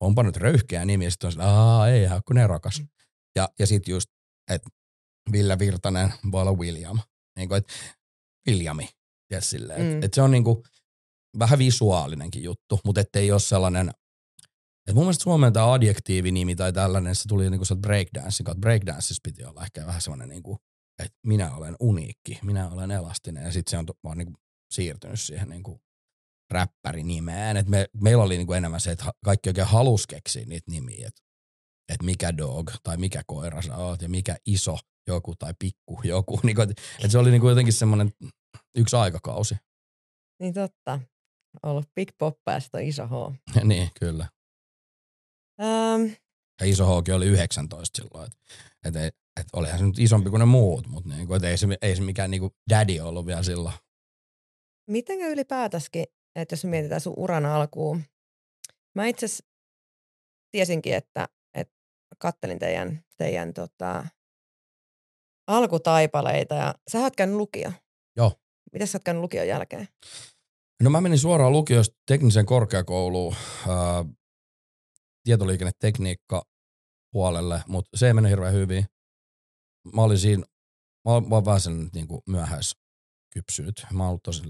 onpa 0.00 0.22
nyt 0.22 0.36
röyhkeä 0.36 0.84
nimi, 0.84 1.04
ja 1.04 1.10
sitten 1.10 1.28
on 1.28 1.32
se, 1.32 1.38
aa 1.42 1.88
ei, 1.88 2.06
kun 2.26 2.36
ne 2.36 2.46
rakas. 2.46 2.80
Mm. 2.80 2.88
Ja, 3.36 3.48
ja 3.58 3.66
sitten 3.66 3.92
just, 3.92 4.10
että 4.50 4.68
Ville 5.32 5.58
Virtanen 5.58 6.12
voi 6.32 6.40
olla 6.42 6.52
William. 6.52 6.98
Niin 7.36 7.48
kuin, 7.48 7.58
että 7.58 7.72
Williami. 8.48 8.88
Ja 9.30 9.40
silleen, 9.40 9.80
Mm. 9.82 9.86
mm. 9.86 10.02
et 10.02 10.14
se 10.14 10.22
on 10.22 10.30
niinku 10.30 10.64
vähän 11.38 11.58
visuaalinenkin 11.58 12.42
juttu, 12.42 12.80
mutta 12.84 13.00
ettei 13.00 13.32
ole 13.32 13.40
sellainen, 13.40 13.88
että 14.86 14.94
mun 14.94 15.04
mielestä 15.04 15.22
Suomen 15.22 15.52
tämä 15.52 15.72
adjektiivinimi 15.72 16.56
tai 16.56 16.72
tällainen, 16.72 17.14
se 17.14 17.28
tuli 17.28 17.50
niinku 17.50 17.64
sieltä 17.64 17.80
breakdancing 17.80 18.46
kautta. 18.46 18.60
Breakdanceissa 18.60 19.20
piti 19.24 19.44
olla 19.44 19.62
ehkä 19.62 19.86
vähän 19.86 20.00
sellainen 20.00 20.28
niinku, 20.28 20.58
että 20.98 21.18
minä 21.26 21.54
olen 21.54 21.76
uniikki, 21.80 22.38
minä 22.42 22.70
olen 22.70 22.90
elastinen 22.90 23.44
ja 23.44 23.52
sitten 23.52 23.70
se 23.70 23.78
on 23.78 23.86
vaan 24.04 24.18
niinku 24.18 24.34
siirtynyt 24.72 25.20
siihen 25.20 25.48
niinku 25.48 25.80
räppärinimeen. 26.50 27.56
Et 27.56 27.68
me, 27.68 27.86
meillä 28.00 28.22
oli 28.24 28.36
niinku 28.36 28.52
enemmän 28.52 28.80
se, 28.80 28.90
että 28.90 29.12
kaikki 29.24 29.48
oikein 29.48 29.66
halus 29.66 30.06
keksiä 30.06 30.44
niitä 30.46 30.70
nimiä, 30.70 31.08
että 31.08 31.22
et 31.88 32.02
mikä 32.02 32.36
dog 32.36 32.70
tai 32.82 32.96
mikä 32.96 33.22
koira 33.26 33.62
sä 33.62 33.76
oot 33.76 34.02
ja 34.02 34.08
mikä 34.08 34.36
iso 34.46 34.78
joku 35.06 35.34
tai 35.38 35.54
pikku 35.58 36.00
joku. 36.04 36.40
Niinku, 36.42 36.62
että 36.62 36.82
et 37.04 37.10
se 37.10 37.18
oli 37.18 37.30
niinku 37.30 37.48
jotenkin 37.48 37.72
semmoinen 37.72 38.12
yksi 38.76 38.96
aikakausi. 38.96 39.54
niin 40.40 40.54
totta. 40.54 41.00
Ollut 41.62 41.88
Big 41.94 42.08
Poppa 42.18 42.52
ja 42.52 42.60
sitten 42.60 42.78
on 42.80 42.86
iso 42.86 43.06
H. 43.06 43.12
niin, 43.64 43.90
kyllä. 44.00 44.28
Ähm, 45.60 46.12
Ja 46.60 46.66
iso 46.66 46.86
Hooki 46.86 47.12
oli 47.12 47.26
19 47.26 48.02
silloin, 48.02 48.26
että 48.26 48.38
et, 48.84 48.96
et, 48.96 49.14
et 49.40 49.46
olihan 49.52 49.78
se 49.78 49.84
nyt 49.86 49.98
isompi 49.98 50.30
kuin 50.30 50.40
ne 50.40 50.44
muut, 50.46 50.86
mutta 50.86 51.08
niinku, 51.08 51.34
et 51.34 51.44
ei, 51.44 51.58
se, 51.58 51.66
ei 51.82 51.96
se 51.96 52.02
mikään 52.02 52.30
niinku 52.30 52.50
daddy 52.70 53.00
ollut 53.00 53.26
vielä 53.26 53.42
silloin. 53.42 53.74
mitenkä 54.90 55.28
ylipäätäskin, 55.28 56.06
että 56.36 56.52
jos 56.52 56.64
mietitään 56.64 57.00
sun 57.00 57.14
uran 57.16 57.46
alkuun. 57.46 58.02
Mä 58.94 59.06
itse 59.06 59.26
tiesinkin, 60.50 60.94
että, 60.94 61.28
että 61.54 61.74
kattelin 62.18 62.58
teidän, 62.58 63.04
teidän 63.16 63.54
tota, 63.54 64.06
alkutaipaleita 65.46 66.54
ja 66.54 66.74
sä 66.90 66.98
oot 66.98 67.16
käynyt 67.16 67.36
lukio. 67.36 67.72
Joo. 68.16 68.32
Mitä 68.72 68.86
sä 68.86 68.98
oot 68.98 69.04
käynyt 69.04 69.20
lukion 69.20 69.48
jälkeen? 69.48 69.88
No 70.82 70.90
mä 70.90 71.00
menin 71.00 71.18
suoraan 71.18 71.52
lukiosta 71.52 71.96
tekniseen 72.06 72.46
korkeakouluun 72.46 73.34
ää, 73.68 74.04
tietoliikennetekniikka 75.24 76.42
puolelle, 77.12 77.62
mutta 77.66 77.96
se 77.96 78.06
ei 78.06 78.14
mennyt 78.14 78.30
hirveän 78.30 78.52
hyvin. 78.52 78.86
Mä 79.94 80.02
olin 80.02 80.18
siinä, 80.18 80.44
mä 81.06 81.12
oon 81.12 81.44
vähän 81.44 81.60
sen 81.60 81.90
niinku 81.94 82.22
myöhäiskypsynyt. 82.28 83.86
Mä 83.92 84.08
ollut 84.08 84.22
tosi 84.22 84.42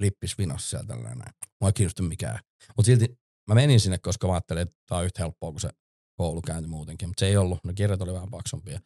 lippisvinossa 0.00 0.68
siellä 0.68 0.86
tällainen. 0.86 1.32
Mua 1.60 1.68
ei 1.68 1.72
kiinnosta 1.72 2.02
mikään. 2.02 2.38
Mutta 2.76 2.86
silti 2.86 3.18
mä 3.48 3.54
menin 3.54 3.80
sinne, 3.80 3.98
koska 3.98 4.26
mä 4.26 4.32
ajattelin, 4.32 4.62
että 4.62 4.76
tää 4.86 4.98
on 4.98 5.04
yhtä 5.04 5.22
helppoa 5.22 5.50
kuin 5.50 5.60
se 5.60 5.70
koulukäynti 6.18 6.68
muutenkin. 6.68 7.08
Mutta 7.08 7.20
se 7.20 7.26
ei 7.26 7.36
ollut. 7.36 7.64
Ne 7.64 7.72
kirjat 7.72 8.02
oli 8.02 8.12
vähän 8.12 8.30
paksumpia. 8.30 8.80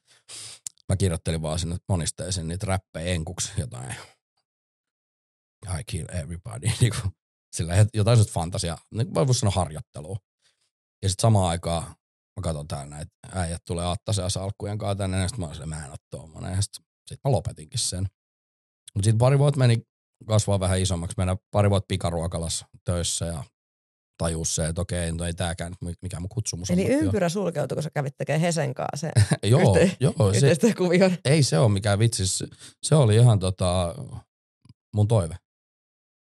Mä 0.88 0.96
kirjoittelin 0.96 1.42
vaan 1.42 1.58
sinne 1.58 1.76
monisteisiin 1.88 2.48
niitä 2.48 2.66
räppejä 2.66 3.14
enkuksi 3.14 3.52
jotain. 3.56 3.96
I 5.78 5.84
kill 5.86 6.06
everybody. 6.12 6.66
Niinku, 6.80 7.08
sillä 7.56 7.74
jotain 7.94 8.16
sellaista 8.16 8.40
fantasiaa, 8.40 8.78
niin 8.94 9.14
voi 9.14 9.34
sanoa 9.34 9.52
harjoittelua. 9.56 10.16
Ja 11.02 11.08
sitten 11.08 11.22
samaan 11.22 11.50
aikaan 11.50 11.94
mä 12.36 12.42
katson 12.42 12.68
täällä 12.68 12.96
näitä 12.96 13.12
äijät 13.32 13.62
tulee 13.66 13.86
Attasen 13.86 14.30
salkkujen 14.30 14.78
kanssa 14.78 14.94
tänne, 14.94 15.20
ja 15.20 15.28
sitten 15.28 15.44
mä 15.44 15.52
olin 15.52 15.68
mä 15.68 15.84
en 15.84 15.90
ole 15.90 15.98
tommonen. 16.10 16.52
Ja 16.52 16.62
sitten 16.62 16.84
sit 17.06 17.20
mä 17.24 17.32
lopetinkin 17.32 17.80
sen. 17.80 18.06
Mutta 18.94 19.04
sitten 19.04 19.18
pari 19.18 19.38
vuotta 19.38 19.58
meni 19.58 19.82
kasvaa 20.26 20.60
vähän 20.60 20.80
isommaksi. 20.80 21.14
Mennä 21.18 21.36
pari 21.50 21.70
vuotta 21.70 21.86
pikaruokalassa 21.88 22.66
töissä 22.84 23.24
ja 23.24 23.44
tajus 24.22 24.54
se, 24.54 24.66
että 24.66 24.80
okei, 24.80 25.12
no 25.12 25.24
ei 25.24 25.34
tääkään 25.34 25.74
nyt 25.80 25.98
mikä 26.02 26.20
mun 26.20 26.28
kutsumus 26.28 26.70
on. 26.70 26.74
Eli 26.78 26.82
mut 26.82 26.92
joo. 26.92 27.00
ympyrä 27.02 27.28
sulkeutui, 27.28 27.76
kun 27.76 27.82
sä 27.82 27.90
kävit 27.90 28.14
tekemään 28.18 28.40
Hesen 28.40 28.74
kanssa 28.74 28.96
se 28.96 29.12
joo, 29.48 29.60
yhte- 29.60 29.96
joo, 30.00 30.32
se, 30.40 30.56
ei 31.24 31.42
se 31.42 31.58
ole 31.58 31.68
mikään 31.68 31.98
vitsi. 31.98 32.26
Se, 32.26 32.46
se 32.82 32.94
oli 32.94 33.16
ihan 33.16 33.38
tota, 33.38 33.94
mun 34.94 35.08
toive. 35.08 35.36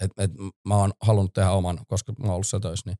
Et, 0.03 0.11
et 0.17 0.31
mä 0.67 0.75
oon 0.75 0.93
halunnut 1.01 1.33
tehdä 1.33 1.51
oman, 1.51 1.79
koska 1.87 2.13
mä 2.19 2.25
oon 2.25 2.33
ollut 2.33 2.47
siellä 2.47 2.61
töissä. 2.61 2.89
Niin. 2.89 2.97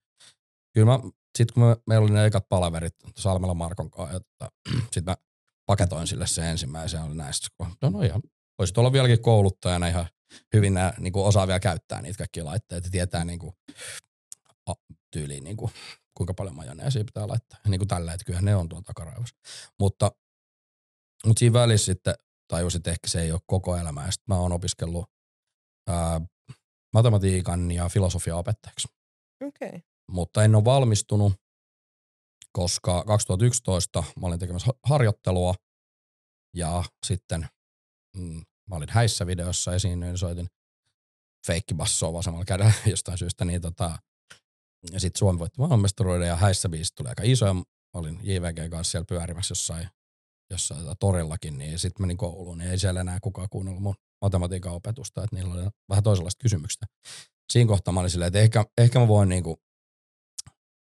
Kyllä 0.73 0.85
mä, 0.85 0.99
sit 1.37 1.51
kun 1.51 1.63
mä, 1.63 1.75
meillä 1.87 2.03
oli 2.03 2.13
ne 2.13 2.25
ekat 2.25 2.49
palaverit 2.49 2.93
Salmela 3.17 3.53
Markon 3.53 3.91
kanssa, 3.91 4.19
tota, 4.19 4.51
sit 4.93 5.05
mä 5.05 5.15
paketoin 5.65 6.07
sille 6.07 6.27
se 6.27 6.49
ensimmäisen, 6.49 7.03
oli 7.03 7.15
näistä. 7.15 7.47
No, 7.81 7.89
no 7.89 8.01
ihan, 8.01 8.21
voisit 8.59 8.77
olla 8.77 8.91
vieläkin 8.91 9.21
kouluttajana 9.21 9.87
ihan 9.87 10.07
hyvin 10.53 10.73
nää, 10.73 10.93
niin 10.99 11.13
kuin 11.13 11.25
osaa 11.25 11.47
vielä 11.47 11.59
käyttää 11.59 12.01
niitä 12.01 12.17
kaikkia 12.17 12.45
laitteita 12.45 12.87
ja 12.87 12.91
tietää 12.91 13.25
niin 13.25 13.39
kuin, 13.39 13.53
tyyliin 15.11 15.43
niin 15.43 15.57
kuin, 15.57 15.71
kuinka 16.17 16.33
paljon 16.33 16.55
majoneesia 16.55 17.03
pitää 17.05 17.27
laittaa. 17.27 17.59
Niin 17.67 17.79
kuin 17.79 17.87
tällä, 17.87 18.13
että 18.13 18.25
kyllähän 18.25 18.45
ne 18.45 18.55
on 18.55 18.69
tuolla 18.69 18.83
takaraivossa. 18.83 19.35
Mutta, 19.79 20.11
mutta 21.25 21.39
siinä 21.39 21.53
välissä 21.53 21.85
sitten 21.85 22.15
tajusin, 22.47 22.79
että 22.79 22.91
ehkä 22.91 23.07
se 23.07 23.21
ei 23.21 23.31
ole 23.31 23.41
koko 23.45 23.77
elämä. 23.77 24.05
Ja 24.05 24.11
sitten 24.11 24.35
mä 24.35 24.39
oon 24.39 24.51
opiskellut 24.51 25.05
ää, 25.87 26.21
matematiikan 26.93 27.71
ja 27.71 27.89
filosofian 27.89 28.37
opettajaksi. 28.37 28.87
Okay. 29.43 29.81
Mutta 30.11 30.43
en 30.43 30.55
ole 30.55 30.65
valmistunut, 30.65 31.33
koska 32.51 33.03
2011 33.03 34.03
mä 34.19 34.27
olin 34.27 34.39
tekemässä 34.39 34.65
ha- 34.67 34.79
harjoittelua 34.83 35.53
ja 36.55 36.83
sitten 37.05 37.47
mm, 38.17 38.41
mä 38.69 38.75
olin 38.75 38.89
häissä 38.89 39.27
videossa 39.27 39.75
esiinnyin, 39.75 40.17
soitin 40.17 40.47
feikkibassoa 41.47 42.13
vasemmalla 42.13 42.45
kädellä 42.45 42.73
jostain 42.85 43.17
syystä, 43.17 43.45
niin 43.45 43.61
tota, 43.61 43.99
ja 44.91 44.99
sitten 44.99 45.19
Suomi 45.19 45.39
voitti 45.39 45.59
maailmanmestaruuden 45.59 46.27
ja 46.27 46.35
häissä 46.35 46.69
biisit 46.69 46.95
tuli 46.95 47.09
aika 47.09 47.23
iso 47.25 47.45
ja 47.45 47.53
mä 47.53 47.63
olin 47.93 48.19
JVG 48.23 48.69
kanssa 48.71 48.91
siellä 48.91 49.05
pyörimässä 49.05 49.51
jossain, 49.51 49.89
jossain 50.51 50.81
tota, 50.81 50.95
torillakin, 50.99 51.57
niin 51.57 51.79
sitten 51.79 52.03
menin 52.03 52.17
kouluun, 52.17 52.57
niin 52.57 52.71
ei 52.71 52.79
siellä 52.79 53.01
enää 53.01 53.19
kukaan 53.21 53.47
kuunnellut 53.49 53.83
mun 53.83 53.95
matematiikan 54.21 54.73
opetusta, 54.73 55.23
että 55.23 55.35
niillä 55.35 55.53
oli 55.53 55.69
vähän 55.89 56.03
toisenlaista 56.03 56.43
kysymyksistä. 56.43 56.85
Siinä 57.51 57.67
kohtaa 57.67 57.93
mä 57.93 57.99
olin 57.99 58.09
silleen, 58.09 58.27
että 58.27 58.39
ehkä, 58.39 58.65
ehkä 58.77 58.99
mä 58.99 59.07
voin 59.07 59.29
niinku 59.29 59.59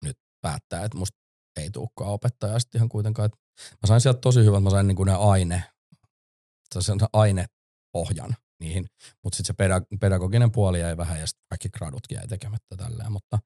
nyt 0.04 0.18
päättää, 0.42 0.86
että 0.86 0.98
musta 0.98 1.18
ei 1.60 1.72
tulekaan 1.72 2.12
opettajaa 2.12 2.60
sitten 2.60 2.80
ihan 2.80 2.90
kuitenkaan. 2.90 3.26
Että 3.26 3.38
mä 3.82 3.88
sain 3.88 4.02
sieltä 4.02 4.20
tosi 4.20 4.46
hyvät, 4.46 4.64
mä 4.64 4.70
sain 4.70 4.88
niinku 4.88 5.04
ne 5.04 5.14
aine, 5.14 5.64
sen 6.80 6.98
ainepohjan 7.14 8.36
niihin, 8.62 8.86
mutta 9.24 9.38
sitten 9.38 9.56
se 9.58 9.64
pedag- 9.68 9.98
pedagoginen 10.00 10.52
puoli 10.52 10.80
jäi 10.80 10.98
vähän 10.98 11.20
ja 11.20 11.28
sitten 11.28 11.46
kaikki 11.50 11.70
gradutkin 11.70 12.16
jäi 12.16 12.28
tekemättä 12.28 12.78
tälleen, 12.78 13.12
mutta, 13.12 13.40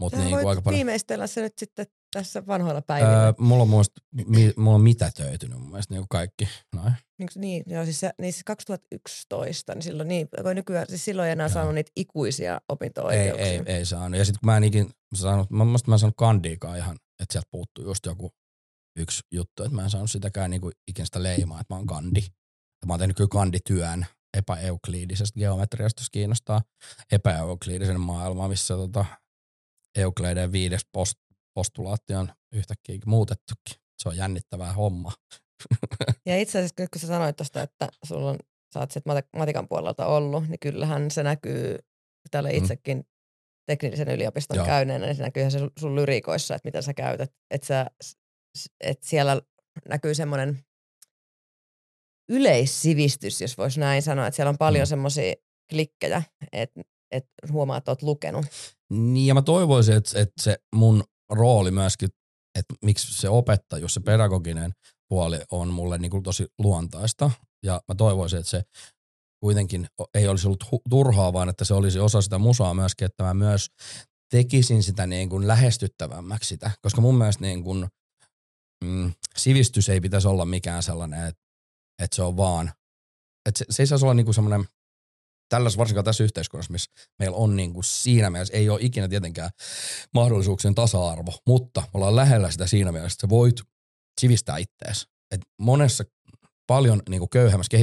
mutta 0.00 0.18
niin 0.18 0.30
voit 0.30 0.46
aika 0.46 0.62
paljon. 0.62 0.76
viimeistellä 0.76 1.26
se 1.26 1.40
nyt 1.40 1.58
sitten 1.58 1.86
tässä 2.14 2.46
vanhoilla 2.46 2.82
päivillä. 2.82 3.24
Öö, 3.24 3.32
mulla 3.38 3.62
on 3.62 3.68
mielestä, 3.68 4.00
mi, 4.26 4.52
mulla 4.56 4.74
on 4.74 4.80
mitätöitynyt 4.80 5.58
mun 5.58 5.70
mielestä 5.70 5.94
niin 5.94 6.06
kaikki. 6.10 6.48
Noin. 6.74 6.92
Niin, 7.18 7.28
niin, 7.36 7.62
joo, 7.66 7.84
siis, 7.84 8.00
se, 8.00 8.10
niin 8.20 8.32
siis 8.32 8.44
2011, 8.44 9.74
niin 9.74 9.82
silloin, 9.82 10.08
niin, 10.08 10.28
kun 10.42 10.54
nykyään, 10.54 10.86
siis 10.88 11.04
silloin 11.04 11.26
ei 11.26 11.32
enää 11.32 11.46
Joo. 11.46 11.54
saanut 11.54 11.74
niitä 11.74 11.92
ikuisia 11.96 12.54
Ei, 12.54 12.58
opinto-oikeuksia. 12.68 13.46
ei, 13.46 13.62
ei 13.66 13.84
saanut. 13.84 14.18
Ja 14.18 14.24
sitten 14.24 14.40
kun 14.40 14.46
mä 14.46 14.56
en 14.56 14.64
ikin 14.64 14.90
saanut, 15.14 15.50
mä, 15.50 15.64
mä, 15.64 15.78
mä 15.86 15.94
en 15.94 15.98
saanut 15.98 16.16
kandiikaan 16.16 16.78
ihan, 16.78 16.96
että 17.22 17.32
sieltä 17.32 17.48
puuttuu 17.50 17.84
just 17.84 18.06
joku 18.06 18.30
yksi 18.98 19.22
juttu, 19.32 19.62
että 19.62 19.76
mä 19.76 19.82
en 19.82 19.90
saanut 19.90 20.10
sitäkään 20.10 20.50
niinku 20.50 20.70
ikinä 20.88 21.04
sitä 21.04 21.22
leimaa, 21.22 21.60
että 21.60 21.74
mä 21.74 21.78
oon 21.78 21.86
kandi. 21.86 22.20
Mä 22.86 22.92
oon 22.92 22.98
tehnyt 23.00 23.16
kyllä 23.16 23.28
kandityön 23.28 24.06
epäeukliidisesta 24.36 25.38
geometriasta, 25.40 26.00
jos 26.00 26.10
kiinnostaa 26.10 26.62
epäeukliidisen 27.12 28.00
maailma, 28.00 28.48
missä 28.48 28.74
tota 28.74 29.04
Eukleiden 29.96 30.52
viides 30.52 30.86
post, 30.92 31.18
postulaatti 31.54 32.14
on 32.14 32.32
yhtäkkiä 32.52 32.98
muutettukin. 33.06 33.76
Se 34.02 34.08
on 34.08 34.16
jännittävää 34.16 34.72
homma. 34.72 35.12
Ja 36.26 36.38
itse 36.38 36.58
asiassa 36.58 36.74
kun 36.76 37.00
sä 37.00 37.06
sanoit 37.06 37.36
tuosta, 37.36 37.62
että 37.62 37.88
sulla 38.04 38.30
on, 38.30 38.38
sä 38.74 38.80
oot 38.80 38.90
matikan 39.36 39.68
puolelta 39.68 40.06
ollut, 40.06 40.48
niin 40.48 40.58
kyllähän 40.58 41.10
se 41.10 41.22
näkyy 41.22 41.78
täällä 42.30 42.50
Mm. 42.50 42.56
itsekin 42.58 43.06
teknillisen 43.66 44.08
yliopiston 44.08 44.56
Joo. 44.56 44.66
käyneenä, 44.66 45.06
niin 45.06 45.16
se 45.16 45.22
näkyyhän 45.22 45.50
se 45.50 45.58
sun- 45.80 45.96
lyriikoissa, 45.96 46.54
että 46.54 46.68
mitä 46.68 46.82
sä 46.82 46.94
käytät. 46.94 47.32
Että 47.50 47.66
sä, 47.66 47.86
että 48.80 49.06
siellä 49.06 49.42
näkyy 49.88 50.14
semmoinen 50.14 50.64
yleissivistys, 52.28 53.40
jos 53.40 53.58
voisi 53.58 53.80
näin 53.80 54.02
sanoa, 54.02 54.26
että 54.26 54.36
siellä 54.36 54.50
on 54.50 54.58
paljon 54.58 54.82
Mm. 54.82 54.86
mm. 54.86 54.88
semmoisia 54.88 55.34
klikkejä, 55.70 56.22
että 56.52 56.80
et 57.10 57.24
huomaa, 57.52 57.76
että 57.76 57.90
oot 57.90 58.02
lukenut. 58.02 58.46
Niin 58.92 59.26
ja 59.26 59.34
mä 59.34 59.42
toivoisin, 59.42 59.96
että, 59.96 60.20
että 60.20 60.42
se 60.42 60.58
mun 60.74 61.04
rooli 61.32 61.70
myöskin, 61.70 62.08
että 62.58 62.74
miksi 62.84 63.14
se 63.20 63.28
opettajuus, 63.28 63.94
se 63.94 64.00
pedagoginen 64.00 64.72
puoli 65.08 65.40
on 65.50 65.68
mulle 65.68 65.98
niin 65.98 66.10
kuin 66.10 66.22
tosi 66.22 66.46
luontaista. 66.58 67.30
Ja 67.64 67.80
mä 67.88 67.94
toivoisin, 67.94 68.38
että 68.38 68.50
se 68.50 68.62
kuitenkin 69.40 69.86
ei 70.14 70.28
olisi 70.28 70.46
ollut 70.46 70.64
hu- 70.64 70.82
turhaa, 70.90 71.32
vaan 71.32 71.48
että 71.48 71.64
se 71.64 71.74
olisi 71.74 71.98
osa 72.00 72.22
sitä 72.22 72.38
musaa 72.38 72.74
myöskin, 72.74 73.06
että 73.06 73.24
mä 73.24 73.34
myös 73.34 73.66
tekisin 74.30 74.82
sitä 74.82 75.06
niin 75.06 75.28
kuin 75.28 75.48
lähestyttävämmäksi 75.48 76.48
sitä. 76.48 76.70
Koska 76.82 77.00
mun 77.00 77.18
mielestä 77.18 77.44
niin 77.44 77.64
kuin, 77.64 77.86
mm, 78.84 79.12
sivistys 79.36 79.88
ei 79.88 80.00
pitäisi 80.00 80.28
olla 80.28 80.44
mikään 80.44 80.82
sellainen, 80.82 81.26
että, 81.26 81.43
että 82.02 82.16
se 82.16 82.22
on 82.22 82.36
vaan, 82.36 82.72
että 83.48 83.58
se, 83.58 83.64
se 83.70 83.82
ei 83.82 83.86
saisi 83.86 84.04
olla 84.04 84.14
niin 84.14 84.26
kuin 84.26 84.34
semmoinen 84.34 84.64
tällaisessa, 85.48 85.78
varsinkaan 85.78 86.04
tässä 86.04 86.24
yhteiskunnassa, 86.24 86.72
missä 86.72 86.90
meillä 87.18 87.36
on 87.36 87.56
niin 87.56 87.72
kuin 87.72 87.84
siinä 87.84 88.30
mielessä, 88.30 88.54
ei 88.54 88.68
ole 88.68 88.78
ikinä 88.82 89.08
tietenkään 89.08 89.50
mahdollisuuksien 90.14 90.74
tasa-arvo, 90.74 91.32
mutta 91.46 91.82
ollaan 91.94 92.16
lähellä 92.16 92.50
sitä 92.50 92.66
siinä 92.66 92.92
mielessä, 92.92 93.14
että 93.14 93.26
sä 93.26 93.28
voit 93.28 93.56
sivistää 94.20 94.56
ittees. 94.56 95.08
Et 95.30 95.40
monessa 95.60 96.04
paljon 96.66 97.02
niin 97.08 97.18
kuin 97.18 97.30
köyhemmässä 97.30 97.76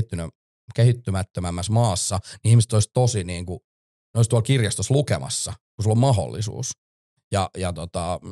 kehittymättömämmässä 0.75 1.71
maassa, 1.71 2.19
niin 2.43 2.49
ihmiset 2.49 2.73
olisi 2.73 2.89
tosi 2.93 3.23
niin 3.23 3.45
kuin, 3.45 3.59
ne 4.13 4.17
olisi 4.17 4.29
tuolla 4.29 4.43
kirjastossa 4.43 4.93
lukemassa, 4.93 5.53
kun 5.75 5.83
sulla 5.83 5.93
on 5.93 5.97
mahdollisuus. 5.99 6.71
Ja, 7.31 7.49
ja 7.57 7.73
tota, 7.73 8.19
m- 8.23 8.31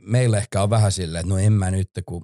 meillä 0.00 0.38
ehkä 0.38 0.62
on 0.62 0.70
vähän 0.70 0.92
silleen, 0.92 1.20
että 1.20 1.34
no 1.34 1.38
en 1.38 1.52
mä 1.52 1.70
nyt, 1.70 1.90
kun 2.06 2.22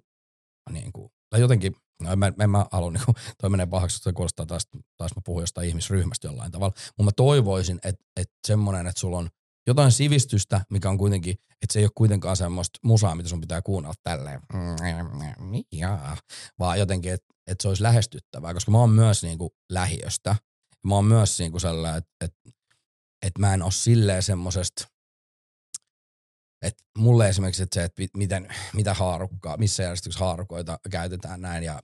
niin 0.70 0.92
kuin, 0.92 1.10
tai 1.30 1.40
jotenkin, 1.40 1.76
no 2.00 2.16
mä, 2.16 2.32
en 2.40 2.50
mä 2.50 2.66
halua, 2.72 2.90
niin 2.90 3.02
toi 3.40 3.50
menee 3.50 3.66
pahaksi, 3.66 3.98
se 3.98 4.12
kuulostaa 4.12 4.46
taas, 4.46 4.68
taas 4.96 5.16
mä 5.16 5.22
puhun 5.24 5.42
jostain 5.42 5.68
ihmisryhmästä 5.68 6.28
jollain 6.28 6.52
tavalla, 6.52 6.74
mutta 6.86 7.02
mä 7.02 7.10
toivoisin, 7.16 7.80
että, 7.84 8.04
että 8.16 8.34
semmoinen, 8.46 8.86
että 8.86 9.00
sulla 9.00 9.18
on 9.18 9.28
jotain 9.66 9.92
sivistystä, 9.92 10.60
mikä 10.70 10.90
on 10.90 10.98
kuitenkin, 10.98 11.34
että 11.50 11.72
se 11.72 11.78
ei 11.78 11.84
ole 11.84 11.92
kuitenkaan 11.94 12.36
semmoista 12.36 12.78
musaa, 12.84 13.14
mitä 13.14 13.28
sun 13.28 13.40
pitää 13.40 13.62
kuunnella 13.62 13.94
tälleen, 14.02 14.40
vaan 16.58 16.78
jotenkin, 16.78 17.12
että, 17.12 17.34
että 17.46 17.62
se 17.62 17.68
olisi 17.68 17.82
lähestyttävää, 17.82 18.54
koska 18.54 18.70
mä 18.70 18.78
oon 18.78 18.90
myös 18.90 19.22
niin 19.22 19.38
kuin 19.38 19.50
lähiöstä. 19.72 20.36
Mä 20.86 20.94
oon 20.94 21.04
myös 21.04 21.38
niin 21.38 21.50
kuin 21.50 21.60
sellainen, 21.60 21.98
että, 21.98 22.10
että, 22.24 22.50
että 23.26 23.40
mä 23.40 23.54
en 23.54 23.62
ole 23.62 23.72
silleen 23.72 24.22
semmosesta, 24.22 24.88
että 26.62 26.84
mulle 26.98 27.28
esimerkiksi 27.28 27.62
että 27.62 27.74
se, 27.74 27.84
että 27.84 28.02
mi- 28.02 28.08
miten, 28.16 28.48
mitä 28.74 28.94
haarukkaa, 28.94 29.56
missä 29.56 29.82
järjestyksessä 29.82 30.24
haarukoita 30.24 30.78
käytetään 30.90 31.40
näin 31.40 31.62
ja 31.62 31.82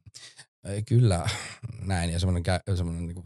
ei, 0.64 0.82
kyllä 0.82 1.28
näin 1.80 2.10
ja 2.10 2.20
semmoinen, 2.20 2.44
semmoinen 2.76 3.06
niinku 3.06 3.24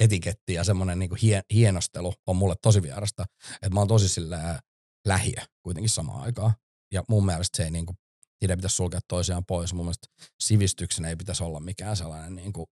etiketti 0.00 0.54
ja 0.54 0.64
semmoinen 0.64 0.98
niinku 0.98 1.14
hie- 1.16 1.44
hienostelu 1.54 2.14
on 2.26 2.36
mulle 2.36 2.54
tosi 2.62 2.82
vierasta. 2.82 3.24
Että 3.54 3.70
mä 3.70 3.80
oon 3.80 3.88
tosi 3.88 4.08
sillä 4.08 4.60
lähiö 5.06 5.42
kuitenkin 5.62 5.90
samaan 5.90 6.22
aikaan. 6.22 6.52
Ja 6.92 7.02
mun 7.08 7.26
mielestä 7.26 7.56
se 7.56 7.64
ei 7.64 7.70
niinku, 7.70 7.94
niitä 8.40 8.52
ei 8.52 8.56
pitäisi 8.56 8.76
sulkea 8.76 9.00
toisiaan 9.08 9.44
pois. 9.44 9.74
Mun 9.74 9.84
mielestä 9.84 10.06
sivistyksen 10.40 11.04
ei 11.04 11.16
pitäisi 11.16 11.44
olla 11.44 11.60
mikään 11.60 11.96
sellainen 11.96 12.34
niinku, 12.34 12.68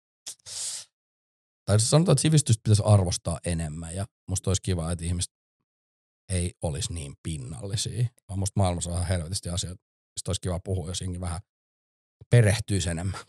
tai 1.65 1.81
sanotaan, 1.81 2.13
että 2.13 2.23
sivistystä 2.23 2.61
pitäisi 2.65 2.83
arvostaa 2.85 3.41
enemmän 3.45 3.95
ja 3.95 4.07
musta 4.29 4.51
olisi 4.51 4.63
kiva, 4.63 4.93
että 4.93 5.05
ihmiset 5.05 5.33
ei 6.31 6.55
olisi 6.63 6.93
niin 6.93 7.15
pinnallisia. 7.23 8.07
Vaan 8.29 8.39
musta 8.39 8.61
maailmassa 8.61 8.91
on 8.91 8.97
ihan 8.97 9.09
helvetisti 9.09 9.49
asioita, 9.49 9.83
mistä 10.17 10.29
olisi 10.29 10.41
kiva 10.41 10.61
puhua, 10.61 10.89
jos 10.89 11.01
jengi 11.01 11.21
vähän 11.21 11.41
perehtyisi 12.31 12.91
enemmän. 12.91 13.21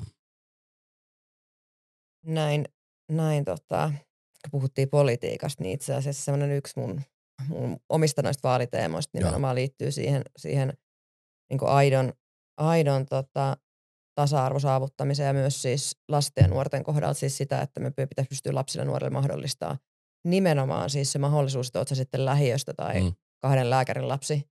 Näin, 2.25 2.65
näin 3.11 3.45
tota, 3.45 3.93
kun 4.41 4.51
puhuttiin 4.51 4.89
politiikasta, 4.89 5.63
niin 5.63 5.73
itse 5.73 5.93
asiassa 5.93 6.23
semmoinen 6.23 6.57
yksi 6.57 6.79
mun, 6.79 7.01
mun 7.47 7.77
omista 7.89 8.21
noista 8.21 8.47
vaaliteemoista 8.49 9.17
Joo. 9.17 9.23
nimenomaan 9.23 9.55
liittyy 9.55 9.91
siihen, 9.91 10.23
siihen 10.37 10.73
niin 11.49 11.59
aidon, 11.63 12.13
aidon 12.57 13.05
tota, 13.05 13.57
tasa-arvon 14.15 14.61
saavuttamiseen 14.61 15.27
ja 15.27 15.33
myös 15.33 15.61
siis 15.61 15.97
lasten 16.07 16.41
ja 16.41 16.47
nuorten 16.47 16.83
kohdalla 16.83 17.13
siis 17.13 17.37
sitä, 17.37 17.61
että 17.61 17.79
me 17.79 17.91
pitäisi 17.91 18.29
pystyä 18.29 18.55
lapsille 18.55 18.81
ja 18.81 18.85
nuorille 18.85 19.09
mahdollistaa 19.09 19.77
nimenomaan 20.25 20.89
siis 20.89 21.11
se 21.11 21.19
mahdollisuus, 21.19 21.67
että 21.67 21.79
oot 21.79 21.87
sä 21.87 21.95
sitten 21.95 22.25
lähiöstä 22.25 22.73
tai 22.73 22.99
Mm. 22.99 23.05
mm. 23.05 23.13
kahden 23.41 23.69
lääkärin 23.69 24.07
lapsi, 24.07 24.43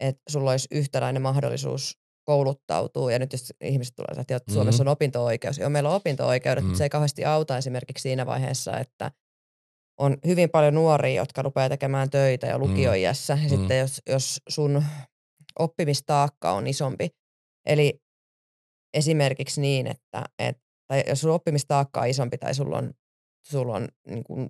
että 0.00 0.22
sulla 0.28 0.50
olisi 0.50 0.68
yhtäläinen 0.70 1.22
mahdollisuus 1.22 1.98
kouluttautua. 2.24 3.12
Ja 3.12 3.18
nyt 3.18 3.32
jos 3.32 3.52
ihmiset 3.60 3.94
tulee, 3.96 4.20
että 4.20 4.34
Mhm. 4.46 4.54
Suomessa 4.54 4.82
on 4.82 4.88
opinto-oikeus. 4.88 5.58
Joo, 5.58 5.70
meillä 5.70 5.88
on 5.88 5.94
opinto-oikeudet, 5.96 6.64
Mm. 6.64 6.68
mutta 6.68 6.78
se 6.78 6.84
ei 6.84 6.90
kauheasti 6.90 7.24
auta 7.24 7.58
esimerkiksi 7.58 8.02
siinä 8.02 8.26
vaiheessa, 8.26 8.78
että 8.78 9.10
on 9.98 10.16
hyvin 10.26 10.50
paljon 10.50 10.74
nuoria, 10.74 11.22
jotka 11.22 11.42
rupeaa 11.42 11.68
tekemään 11.68 12.10
töitä 12.10 12.46
jo 12.46 12.58
lukioiässä. 12.58 13.32
Ja 13.32 13.42
Mm. 13.42 13.48
sitten 13.48 13.78
jos, 13.78 14.02
jos 14.08 14.40
sun 14.48 14.84
oppimistaakka 15.58 16.52
on 16.52 16.66
isompi, 16.66 17.08
eli 17.66 18.00
esimerkiksi 18.94 19.60
niin, 19.60 19.86
että, 19.86 20.24
että 20.38 20.62
tai 20.88 21.04
jos 21.08 21.20
sun 21.20 21.30
oppimistaakka 21.30 22.00
on 22.00 22.06
isompi 22.08 22.38
tai 22.38 22.54
sulla 22.54 22.78
on, 22.78 22.92
sulla 23.46 23.74
on 23.76 23.88
niin 24.08 24.24
kuin, 24.24 24.48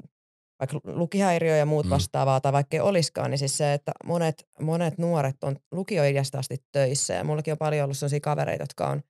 vaikka 0.60 0.80
lukihäiriö 0.84 1.56
ja 1.56 1.66
muut 1.66 1.86
Mm. 1.86 1.90
vastaavaa, 1.90 2.40
tai 2.40 2.52
vaikka 2.52 2.76
ei 2.76 2.80
olisikaan, 2.80 3.30
niin 3.30 3.38
siis 3.38 3.56
se, 3.58 3.72
että 3.74 3.92
monet, 4.04 4.46
monet 4.60 4.98
nuoret 4.98 5.44
on 5.44 5.56
lukioiästä 5.72 6.38
asti 6.38 6.56
töissä, 6.72 7.14
ja 7.14 7.24
mullakin 7.24 7.52
on 7.52 7.58
paljon 7.58 7.84
ollut 7.84 7.96
sellaisia 7.98 8.20
kavereita, 8.20 8.62
jotka 8.62 8.86
on 8.88 9.02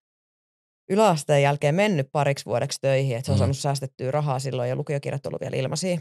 yläasteen 0.90 1.42
jälkeen 1.42 1.74
mennyt 1.74 2.08
pariksi 2.12 2.44
vuodeksi 2.46 2.78
töihin, 2.80 3.16
että 3.16 3.26
se 3.26 3.32
on 3.32 3.36
Mm. 3.36 3.38
saanut 3.38 3.58
säästettyä 3.58 4.10
rahaa 4.10 4.38
silloin, 4.38 4.68
ja 4.68 4.76
lukiokirjat 4.76 5.26
on 5.26 5.30
ollut 5.30 5.40
vielä 5.40 5.56
ilmaisia, 5.56 5.98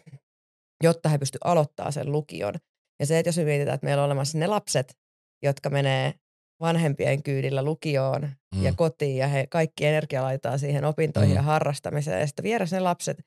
jotta 0.84 1.10
he 1.10 1.18
pystyvät 1.18 1.42
aloittaa 1.52 1.92
sen 1.92 2.12
lukion. 2.12 2.54
Ja 3.00 3.06
se, 3.06 3.20
että 3.20 3.28
jos 3.28 3.38
me 3.38 3.44
mietitään, 3.44 3.76
että 3.76 3.86
meillä 3.86 4.04
on 4.04 4.06
olemassa 4.06 4.38
ne 4.38 4.48
lapset, 4.48 4.98
jotka 5.44 5.70
menee 5.70 6.14
vanhempien 6.62 7.24
kyydillä 7.24 7.64
lukioon 7.64 8.30
Mm. 8.56 8.64
ja 8.64 8.74
kotiin, 8.76 9.18
ja 9.18 9.28
he 9.28 9.48
kaikki 9.48 9.86
energia 9.86 10.24
laittaa 10.24 10.58
siihen 10.58 10.86
opintoihin 10.86 11.32
mm. 11.32 11.36
ja 11.36 11.42
harrastamiseen, 11.42 12.20
ja 12.20 12.28
sitten 12.28 12.44
vieressä 12.44 12.76
ne 12.76 12.80
lapset, 12.80 13.18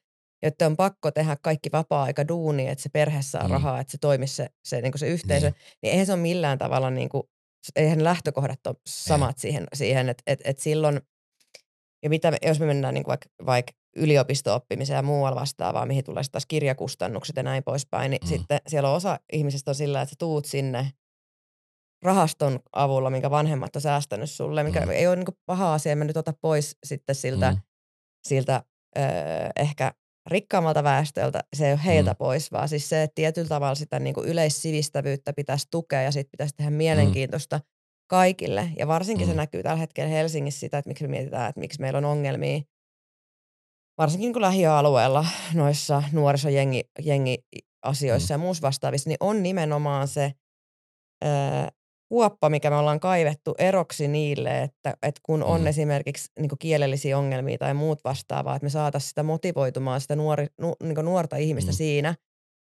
jotta 0.43 0.67
on 0.67 0.77
pakko 0.77 1.11
tehdä 1.11 1.37
kaikki 1.43 1.69
vapaa-aika 1.73 2.29
duuni, 2.29 2.69
että 2.69 2.83
se 2.83 2.89
perhe 2.89 3.23
saa 3.23 3.45
Mm. 3.49 3.51
rahaa, 3.51 3.81
että 3.81 3.91
se 3.91 3.99
toimisi 3.99 4.35
se, 4.35 4.49
se, 4.65 4.81
niin 4.81 4.93
se 4.97 5.07
yhteisö, 5.09 5.47
Niin. 5.47 5.55
niin. 5.83 5.91
eihän 5.91 6.07
se 6.07 6.13
ole 6.13 6.21
millään 6.21 6.59
tavalla, 6.59 6.91
niin 6.91 7.09
kuin, 7.09 7.23
eihän 7.77 7.99
ne 7.99 8.05
lähtökohdat 8.05 8.67
ole 8.67 8.77
samat 8.87 9.39
siihen, 9.39 9.67
siihen 9.75 10.09
että 10.09 10.23
et, 10.27 10.41
et 10.45 10.59
silloin, 10.59 11.01
ja 12.03 12.11
mitä, 12.11 12.33
jos 12.47 12.61
me 12.61 12.67
mennään 12.67 12.95
niin 12.95 13.07
vaikka 13.07 13.29
vaik 13.47 13.67
yliopisto-oppimiseen 13.97 14.97
ja 14.97 15.03
muualla 15.03 15.41
vastaavaa, 15.41 15.87
mihin 15.87 16.05
tulee 16.05 16.23
taas 16.33 16.47
kirjakustannukset 16.47 17.37
ja 17.37 17.43
näin 17.43 17.63
poispäin, 17.65 18.11
niin 18.11 18.21
Mm. 18.23 18.29
sitten 18.29 18.59
siellä 18.67 18.91
on 18.91 18.97
osa 18.97 19.21
ihmisistä 19.33 19.71
on 19.71 19.75
sillä, 19.75 20.03
että 20.03 20.11
sä 20.11 20.17
tuut 20.19 20.45
sinne 20.45 20.91
rahaston 22.03 22.61
avulla, 22.73 23.11
minkä 23.11 23.31
vanhemmat 23.31 23.77
on 23.77 23.83
säästänyt 23.83 24.31
sulle, 24.31 24.63
mikä 24.63 24.81
Mm. 24.81 24.91
ei 24.91 25.07
ole 25.07 25.17
niin 25.17 25.27
paha 25.47 25.75
asia, 25.75 25.97
mä 25.97 26.05
nyt 26.05 26.17
ota 26.17 26.33
pois 26.41 26.77
sitten 26.85 27.15
siltä, 27.15 27.51
mm. 27.51 27.59
siltä 28.29 28.63
öö, 28.99 29.05
ehkä 29.57 29.93
rikkaammalta 30.27 30.85
väestöltä, 30.85 31.41
se 31.57 31.67
ei 31.67 31.73
ole 31.73 31.81
heiltä 31.85 32.11
Mm. 32.11 32.15
mm. 32.15 32.19
pois, 32.19 32.53
vaan 32.53 32.69
siis 32.69 32.89
se, 32.89 33.03
että 33.03 33.15
tietyllä 33.15 33.49
tavalla 33.49 33.75
sitä 33.75 33.99
niin 33.99 34.15
kuin 34.15 34.29
yleissivistävyyttä 34.29 35.33
pitäisi 35.33 35.69
tukea 35.71 36.03
ja 36.03 36.13
sitten 36.13 36.31
pitäisi 36.31 36.55
tehdä 36.57 36.71
mielenkiintoista 36.71 37.61
kaikille. 38.11 38.71
Ja 38.79 38.87
varsinkin 38.87 39.27
mm. 39.27 39.29
se 39.29 39.35
Mm. 39.35 39.37
näkyy 39.37 39.63
tällä 39.63 39.77
hetkellä 39.77 40.11
Helsingissä 40.11 40.61
sitä, 40.61 40.79
että 40.79 40.89
miksi 40.89 41.05
me 41.05 41.11
mietitään, 41.11 41.49
että 41.49 41.61
miksi 41.61 41.81
meillä 41.81 41.99
on 41.99 42.05
ongelmia 42.05 42.61
varsinkin 43.99 44.27
niin 44.27 44.33
kuin 44.33 44.41
lähiöalueella 44.43 45.27
noissa 45.55 46.03
nuorisojengi 46.13 46.83
jengi 47.03 47.39
asioissa 47.83 48.35
mm. 48.35 48.41
ja 48.41 48.45
muussa 48.45 48.63
vastaavissa, 48.63 49.11
niin 49.11 49.17
on 49.21 49.43
nimenomaan 49.43 50.09
se 50.09 50.33
ö, 52.13 52.15
huoppa, 52.15 52.49
mikä 52.51 52.71
me 52.71 52.77
ollaan 52.77 53.01
kaivettu 53.01 53.55
eroksi 53.59 54.09
niille, 54.09 54.63
että, 54.63 54.91
että 55.03 55.21
kun 55.23 55.43
on 55.43 55.61
Mm. 55.61 55.67
esimerkiksi 55.67 56.33
niin 56.41 56.51
kielellisiä 56.59 57.19
ongelmia 57.19 57.59
tai 57.59 57.75
muut 57.75 58.01
vastaavaa, 58.05 58.57
että 58.57 58.67
me 58.67 58.71
saataisiin 58.71 59.09
sitä 59.09 59.23
motivoitumaan 59.23 60.01
sitä 60.01 60.17
nuori, 60.17 60.47
nu, 60.61 60.75
niin 60.83 60.95
nuorta 61.05 61.37
ihmistä 61.37 61.71
Mm. 61.73 61.75
siinä, 61.77 62.15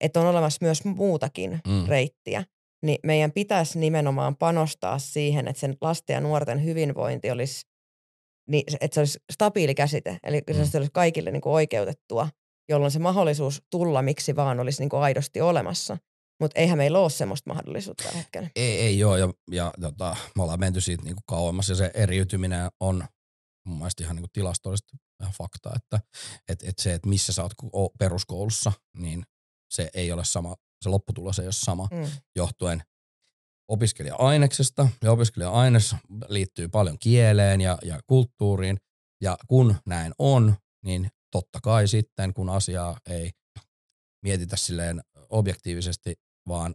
että 0.01 0.20
on 0.20 0.26
olemassa 0.26 0.59
myös 0.61 0.84
muutakin 0.84 1.61
Mm. 1.66 1.87
reittiä. 1.89 2.45
Niin 2.82 2.99
meidän 3.03 3.32
pitäisi 3.32 3.78
nimenomaan 3.78 4.37
panostaa 4.37 4.99
siihen, 4.99 5.49
että 5.49 5.61
sen 5.61 5.76
lasten 5.80 6.14
ja 6.14 6.20
nuorten 6.20 6.64
hyvinvointi 6.64 7.30
olisi, 7.30 7.66
niin, 8.51 8.62
että 8.80 8.95
se 8.95 9.01
olisi 9.01 9.18
stabiili 9.32 9.74
käsite, 9.74 10.18
eli 10.22 10.43
Mm. 10.59 10.64
se 10.64 10.78
olisi 10.78 10.93
kaikille 10.93 11.30
niin 11.30 11.41
kuin 11.41 11.53
oikeutettua, 11.53 12.28
jolloin 12.68 12.91
se 12.91 12.99
mahdollisuus 12.99 13.62
tulla 13.70 14.03
miksi 14.03 14.37
vaan 14.37 14.61
olisi 14.61 14.82
niin 14.82 14.89
kuin 14.89 15.03
aidosti 15.03 15.41
olemassa. 15.41 15.99
Mutta 16.41 16.61
eihän 16.61 16.78
meillä 16.78 16.99
ole 16.99 17.11
semmoista 17.11 17.51
mahdollisuutta 17.51 18.05
tällä 18.05 18.18
hetkellä. 18.18 18.51
Ei, 18.57 18.80
ei 18.80 19.05
ole, 19.05 19.18
ja, 19.18 19.28
ja 19.51 19.72
tota, 19.80 20.16
me 20.37 20.43
ollaan 20.43 20.61
menty 20.61 20.80
siitä 20.80 21.05
niinku 21.05 21.22
kauemmas, 21.26 21.68
ja 21.68 21.74
se 21.74 21.91
eriytyminen 21.95 22.68
on 22.80 23.05
mun 23.66 23.78
mielestä 23.78 24.03
ihan 24.05 24.16
niinku 24.16 24.30
tilastollisesti 24.32 24.97
ihan 25.22 25.34
fakta, 25.39 25.70
että 25.76 26.01
et, 26.49 26.62
et 26.62 26.78
se, 26.78 26.95
että 26.95 27.09
missä 27.09 27.32
sä 27.32 27.43
oot 27.43 27.53
ko- 27.62 27.95
peruskoulussa, 27.99 28.72
niin 28.99 29.24
se 29.70 29.91
ei 29.95 30.12
ole 30.12 30.24
sama, 30.24 30.57
se 30.82 30.89
lopputulos 30.89 31.39
ei 31.39 31.47
ole 31.47 31.53
sama, 31.53 31.89
Mm. 31.93 32.11
johtuen 32.37 32.82
opiskelija-aineksesta, 33.68 34.89
ja 35.03 35.12
opiskelija-aines 35.12 35.95
liittyy 36.28 36.68
paljon 36.68 36.99
kieleen 36.99 37.61
ja, 37.61 37.78
ja 37.82 38.01
kulttuuriin, 38.07 38.76
Ja 39.22 39.39
kun 39.49 39.76
näin 39.87 40.12
on, 40.18 40.55
niin 40.84 41.09
totta 41.32 41.59
kai 41.62 41.89
sitten, 41.89 42.34
kun 42.34 42.51
asiaa 42.51 42.99
ei 43.09 43.30
mietitä 44.22 44.57
silleen 44.57 45.01
objektiivisesti, 45.30 46.14
vaan 46.49 46.74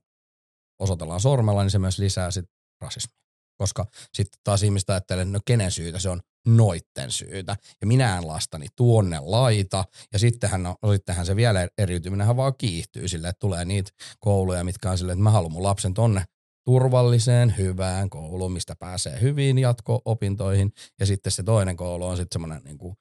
osoitellaan 0.79 1.19
sormella, 1.19 1.63
niin 1.63 1.71
se 1.71 1.79
myös 1.79 1.99
lisää 1.99 2.31
sit 2.31 2.45
rasismia. 2.81 3.21
Koska 3.57 3.85
sitten 4.13 4.39
taas 4.43 4.63
ihmistä 4.63 4.93
ajattelee, 4.93 5.25
no 5.25 5.39
kenen 5.45 5.71
syytä 5.71 5.99
se 5.99 6.09
on 6.09 6.21
noitten 6.47 7.11
syytä. 7.11 7.57
Ja 7.81 7.87
minä 7.87 8.17
en 8.17 8.27
lastani 8.27 8.67
tuonne 8.75 9.19
laita. 9.19 9.85
Ja 10.13 10.19
sittenhän, 10.19 10.63
no, 10.63 10.75
sittenhän 10.91 11.25
se 11.25 11.35
vielä 11.35 11.67
eriytyminen 11.77 12.37
vaan 12.37 12.53
kiihtyy 12.57 13.07
sille, 13.07 13.27
että 13.27 13.39
tulee 13.39 13.65
niitä 13.65 13.91
kouluja, 14.19 14.63
mitkä 14.63 14.91
on 14.91 14.97
silleen, 14.97 15.17
että 15.17 15.23
mä 15.23 15.31
haluan 15.31 15.51
mun 15.51 15.63
lapsen 15.63 15.93
tonne 15.93 16.23
turvalliseen, 16.65 17.55
hyvään 17.57 18.09
kouluun, 18.09 18.51
mistä 18.51 18.75
pääsee 18.79 19.21
hyviin 19.21 19.57
jatko-opintoihin. 19.57 20.71
Ja 20.99 21.05
sitten 21.05 21.31
se 21.31 21.43
toinen 21.43 21.77
koulu 21.77 22.05
on 22.05 22.17
sitten 22.17 22.35
semmoinen 22.35 22.63
niin 22.63 22.77
kuin 22.77 22.95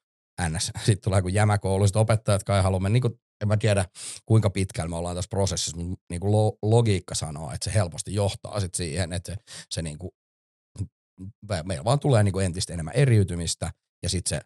NS. 0.48 0.70
Sitten 0.84 1.04
tulee 1.04 1.22
kuin 1.22 1.34
jämäkoulu, 1.34 1.86
sitten 1.86 2.02
opettajat 2.02 2.44
kai 2.44 2.62
haluamme, 2.62 2.88
niin 2.88 3.02
kuin, 3.02 3.14
en 3.43 3.49
mä 3.49 3.57
tiedä 3.57 3.84
kuinka 4.26 4.51
pitkällä 4.51 4.88
me 4.88 4.97
ollaan 4.97 5.16
tässä 5.16 5.28
prosessissa, 5.28 5.76
mutta 5.76 6.05
niin 6.11 6.20
kuin 6.20 6.53
logiikka 6.62 7.14
sanoo, 7.14 7.53
että 7.53 7.64
se 7.64 7.74
helposti 7.74 8.14
johtaa 8.14 8.61
sitten 8.61 8.76
siihen, 8.76 9.12
että 9.12 9.32
se, 9.32 9.38
se 9.70 9.82
niin 9.82 9.99
kuin, 9.99 10.11
meillä 11.64 11.84
vaan 11.84 12.01
tulee 12.01 12.22
niin 12.22 12.32
kuin 12.32 12.47
entistä 12.47 12.72
enemmän 12.72 12.95
eriytymistä 12.95 13.72
ja 14.03 14.09
sitten 14.09 14.38
se 14.38 14.41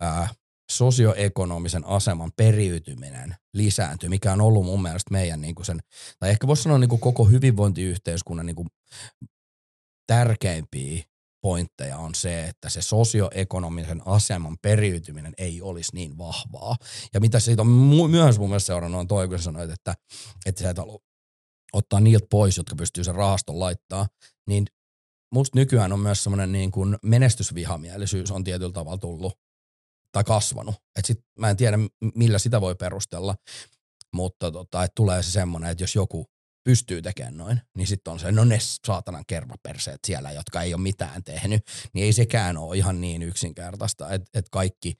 ää, 0.00 0.28
sosioekonomisen 0.72 1.86
aseman 1.86 2.32
periytyminen 2.36 3.36
lisääntyy, 3.54 4.08
mikä 4.08 4.32
on 4.32 4.40
ollut 4.40 4.64
mun 4.64 4.82
mielestä 4.82 5.12
meidän 5.12 5.40
niin 5.40 5.54
kuin 5.54 5.66
sen, 5.66 5.80
tai 6.18 6.30
ehkä 6.30 6.46
voisi 6.46 6.62
sanoa 6.62 6.78
niin 6.78 6.88
kuin 6.88 7.00
koko 7.00 7.24
hyvinvointiyhteiskunnan 7.24 8.46
niin 8.46 8.56
kuin 8.56 8.68
tärkeimpiä 10.06 11.02
pointteja 11.42 11.98
on 11.98 12.14
se, 12.14 12.44
että 12.44 12.68
se 12.68 12.82
sosioekonomisen 12.82 14.02
aseman 14.06 14.56
periytyminen 14.62 15.34
ei 15.38 15.62
olisi 15.62 15.94
niin 15.94 16.18
vahvaa. 16.18 16.76
Ja 17.14 17.20
mitä 17.20 17.40
siitä 17.40 17.62
on 17.62 17.68
myös 18.10 18.38
mun 18.38 18.48
mielestä 18.48 18.66
seurannut 18.66 19.00
on 19.00 19.08
toi, 19.08 19.28
kun 19.28 19.38
sä 19.38 19.44
sanoit, 19.44 19.70
että, 19.70 19.94
että 20.46 20.62
sä 20.62 20.70
et 20.70 20.78
halua 20.78 20.98
ottaa 21.72 22.00
niiltä 22.00 22.26
pois, 22.30 22.56
jotka 22.56 22.76
pystyy 22.76 23.04
sen 23.04 23.14
rahaston 23.14 23.60
laittaa, 23.60 24.06
niin 24.48 24.66
musta 25.34 25.58
nykyään 25.58 25.92
on 25.92 26.00
myös 26.00 26.24
semmoinen 26.24 26.52
niin 26.52 26.70
kuin 26.70 26.98
menestysvihamielisyys 27.02 28.30
on 28.30 28.44
tietyllä 28.44 28.72
tavalla 28.72 28.98
tullut 28.98 29.32
tai 30.12 30.24
kasvanut. 30.24 30.74
Et 30.98 31.04
sit, 31.04 31.18
mä 31.38 31.50
en 31.50 31.56
tiedä, 31.56 31.78
millä 32.14 32.38
sitä 32.38 32.60
voi 32.60 32.74
perustella, 32.74 33.34
mutta 34.14 34.50
tota, 34.50 34.84
et 34.84 34.92
tulee 34.96 35.22
se 35.22 35.30
semmoinen, 35.30 35.70
että 35.70 35.82
jos 35.82 35.94
joku 35.94 36.26
pystyy 36.64 37.02
tekemään 37.02 37.36
noin, 37.36 37.60
niin 37.76 37.86
sitten 37.86 38.12
on 38.12 38.18
se, 38.18 38.32
no 38.32 38.44
ne 38.44 38.58
saatanan 38.60 39.24
kermaperseet 39.26 40.00
siellä, 40.06 40.32
jotka 40.32 40.62
ei 40.62 40.74
ole 40.74 40.82
mitään 40.82 41.24
tehnyt, 41.24 41.62
niin 41.94 42.04
ei 42.04 42.12
sekään 42.12 42.56
ole 42.56 42.76
ihan 42.76 43.00
niin 43.00 43.22
yksinkertaista, 43.22 44.10
että 44.10 44.38
et 44.38 44.48
kaikki, 44.48 44.94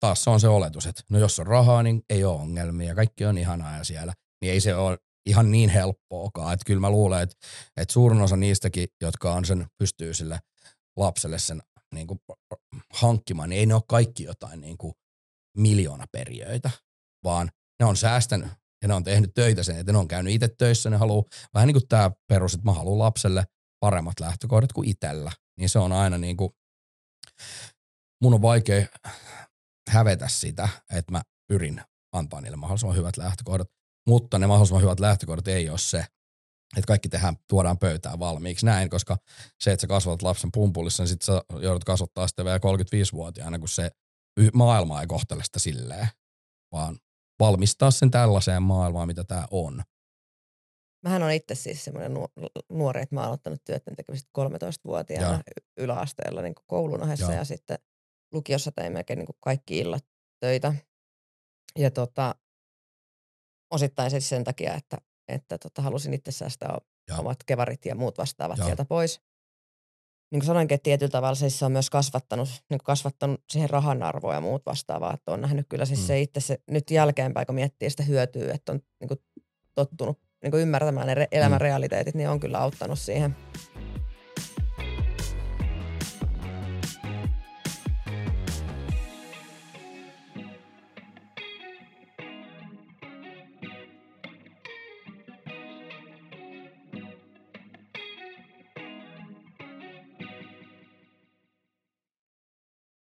taas 0.00 0.24
se 0.24 0.30
on 0.30 0.40
se 0.40 0.48
oletus, 0.48 0.86
että 0.86 1.02
no 1.10 1.18
jos 1.18 1.38
on 1.38 1.46
rahaa, 1.46 1.82
niin 1.82 2.02
ei 2.10 2.24
ole 2.24 2.40
ongelmia, 2.40 2.94
kaikki 2.94 3.24
on 3.24 3.38
ihanaa 3.38 3.76
ja 3.76 3.84
siellä, 3.84 4.14
niin 4.40 4.52
ei 4.52 4.60
se 4.60 4.74
ole 4.74 4.98
ihan 5.26 5.50
niin 5.50 5.70
helppoakaan. 5.70 6.54
Että 6.54 6.64
kyllä 6.66 6.80
mä 6.80 6.90
luulen, 6.90 7.22
että, 7.22 7.36
että 7.76 7.92
suurin 7.92 8.20
osa 8.20 8.36
niistäkin, 8.36 8.88
jotka 9.00 9.32
on 9.34 9.44
sen, 9.44 9.66
pystyy 9.78 10.14
sille 10.14 10.38
lapselle 10.96 11.38
sen 11.38 11.62
niin 11.94 12.06
kuin 12.06 12.20
hankkimaan, 12.92 13.48
niin 13.48 13.60
ei 13.60 13.66
ne 13.66 13.74
ole 13.74 13.82
kaikki 13.88 14.24
jotain 14.24 14.60
niin 14.60 14.78
kuin 14.78 14.94
miljoonaperijöitä, 15.56 16.70
vaan 17.24 17.50
ne 17.80 17.86
on 17.86 17.96
säästänyt 17.96 18.48
ja 18.82 18.88
ne 18.88 18.94
on 18.94 19.04
tehnyt 19.04 19.30
töitä 19.34 19.62
sen, 19.62 19.78
että 19.78 19.92
ne 19.92 19.98
on 19.98 20.08
käynyt 20.08 20.34
itse 20.34 20.48
töissä, 20.48 20.90
ne 20.90 20.96
haluaa, 20.96 21.24
vähän 21.54 21.66
niin 21.66 21.74
kuin 21.74 21.88
tämä 21.88 22.10
perus, 22.28 22.54
että 22.54 22.64
mä 22.64 22.72
haluan 22.72 22.98
lapselle 22.98 23.44
paremmat 23.80 24.20
lähtökohdat 24.20 24.72
kuin 24.72 24.88
itsellä, 24.88 25.32
niin 25.58 25.68
se 25.68 25.78
on 25.78 25.92
aina 25.92 26.18
niin 26.18 26.36
kuin, 26.36 26.50
mun 28.22 28.34
on 28.34 28.42
vaikea 28.42 28.86
hävetä 29.88 30.28
sitä, 30.28 30.68
että 30.92 31.12
mä 31.12 31.22
pyrin 31.48 31.82
antaa 32.12 32.40
niille 32.40 32.56
mahdollisimman 32.56 32.96
hyvät 32.96 33.16
lähtökohdat, 33.16 33.68
mutta 34.08 34.38
ne 34.38 34.46
mahdollisimman 34.46 34.82
hyvät 34.82 35.00
lähtökohdat 35.00 35.48
ei 35.48 35.70
ole 35.70 35.78
se, 35.78 35.98
että 36.76 36.86
kaikki 36.86 37.08
tehdään, 37.08 37.36
tuodaan 37.48 37.78
pöytään 37.78 38.18
valmiiksi 38.18 38.66
näin, 38.66 38.90
koska 38.90 39.18
se, 39.60 39.72
että 39.72 39.80
sä 39.80 39.86
kasvatat 39.86 40.22
lapsen 40.22 40.50
pumpulissa, 40.52 41.02
niin 41.02 41.08
sit 41.08 41.22
sä 41.22 41.42
joudut 41.60 41.84
kasvattaa 41.84 42.28
sitä 42.28 42.44
vielä 42.44 42.58
35-vuotiaana, 42.58 43.58
kun 43.58 43.68
se 43.68 43.90
maailma 44.54 45.00
ei 45.00 45.06
kohtele 45.06 45.44
sitä 45.44 45.58
silleen, 45.58 46.08
vaan 46.72 46.98
valmistaa 47.40 47.90
sen 47.90 48.10
tällaiseen 48.10 48.62
maailmaan, 48.62 49.06
mitä 49.06 49.24
tämä 49.24 49.46
on. 49.50 49.82
Mähän 51.02 51.22
on 51.22 51.30
itse 51.30 51.54
siis 51.54 51.84
semmoinen 51.84 52.12
nuori, 52.68 53.02
että 53.02 53.14
mä 53.14 53.20
oon 53.20 53.26
aloittanut 53.26 53.64
työtön 53.64 53.96
tekemistä 53.96 54.30
13-vuotiaana 54.38 55.32
ja. 55.32 55.42
yläasteella 55.76 56.42
niin 56.42 56.54
koulun 56.66 57.02
ohessa 57.02 57.32
ja. 57.32 57.38
ja 57.38 57.44
sitten 57.44 57.78
lukiossa 58.32 58.72
tein 58.72 58.92
melkein 58.92 59.18
niin 59.18 59.28
kaikki 59.40 59.78
illat 59.78 60.04
töitä. 60.40 60.74
Ja 61.78 61.90
tota, 61.90 62.34
osittain 63.70 64.10
siis 64.10 64.28
sen 64.28 64.44
takia, 64.44 64.74
että, 64.74 64.98
että 65.28 65.58
tota, 65.58 65.82
halusin 65.82 66.14
itse 66.14 66.32
säästää 66.32 66.78
ja. 67.08 67.16
omat 67.16 67.44
kevarit 67.46 67.84
ja 67.84 67.94
muut 67.94 68.18
vastaavat 68.18 68.58
ja. 68.58 68.64
sieltä 68.64 68.84
pois. 68.84 69.20
Niin 70.30 70.40
kuin 70.40 70.46
sanoinkin, 70.46 70.74
että 70.74 70.84
tietyllä 70.84 71.10
tavalla 71.10 71.34
siis 71.34 71.58
se 71.58 71.64
on 71.64 71.72
myös 71.72 71.90
kasvattanut, 71.90 72.48
niin 72.70 72.80
kasvattanut 72.84 73.40
siihen 73.50 73.70
rahan 73.70 74.02
arvoa 74.02 74.34
ja 74.34 74.40
muut 74.40 74.66
vastaavaa. 74.66 75.14
Että 75.14 75.32
on 75.32 75.40
nähnyt 75.40 75.66
kyllä 75.68 75.84
siis 75.84 76.00
mm. 76.00 76.06
se 76.06 76.20
itse 76.20 76.40
se, 76.40 76.58
nyt 76.70 76.90
jälkeenpäin, 76.90 77.46
kun 77.46 77.54
miettii 77.54 77.90
sitä 77.90 78.02
hyötyä, 78.02 78.54
että 78.54 78.72
on 78.72 78.80
niin 79.00 79.08
kuin, 79.08 79.20
tottunut 79.74 80.18
niin 80.42 80.50
kuin 80.50 80.62
ymmärtämään 80.62 81.06
ne 81.06 81.14
re- 81.14 81.28
elämän 81.32 81.58
mm. 81.58 81.62
realiteetit, 81.62 82.14
niin 82.14 82.28
on 82.28 82.40
kyllä 82.40 82.58
auttanut 82.58 82.98
siihen– 82.98 83.36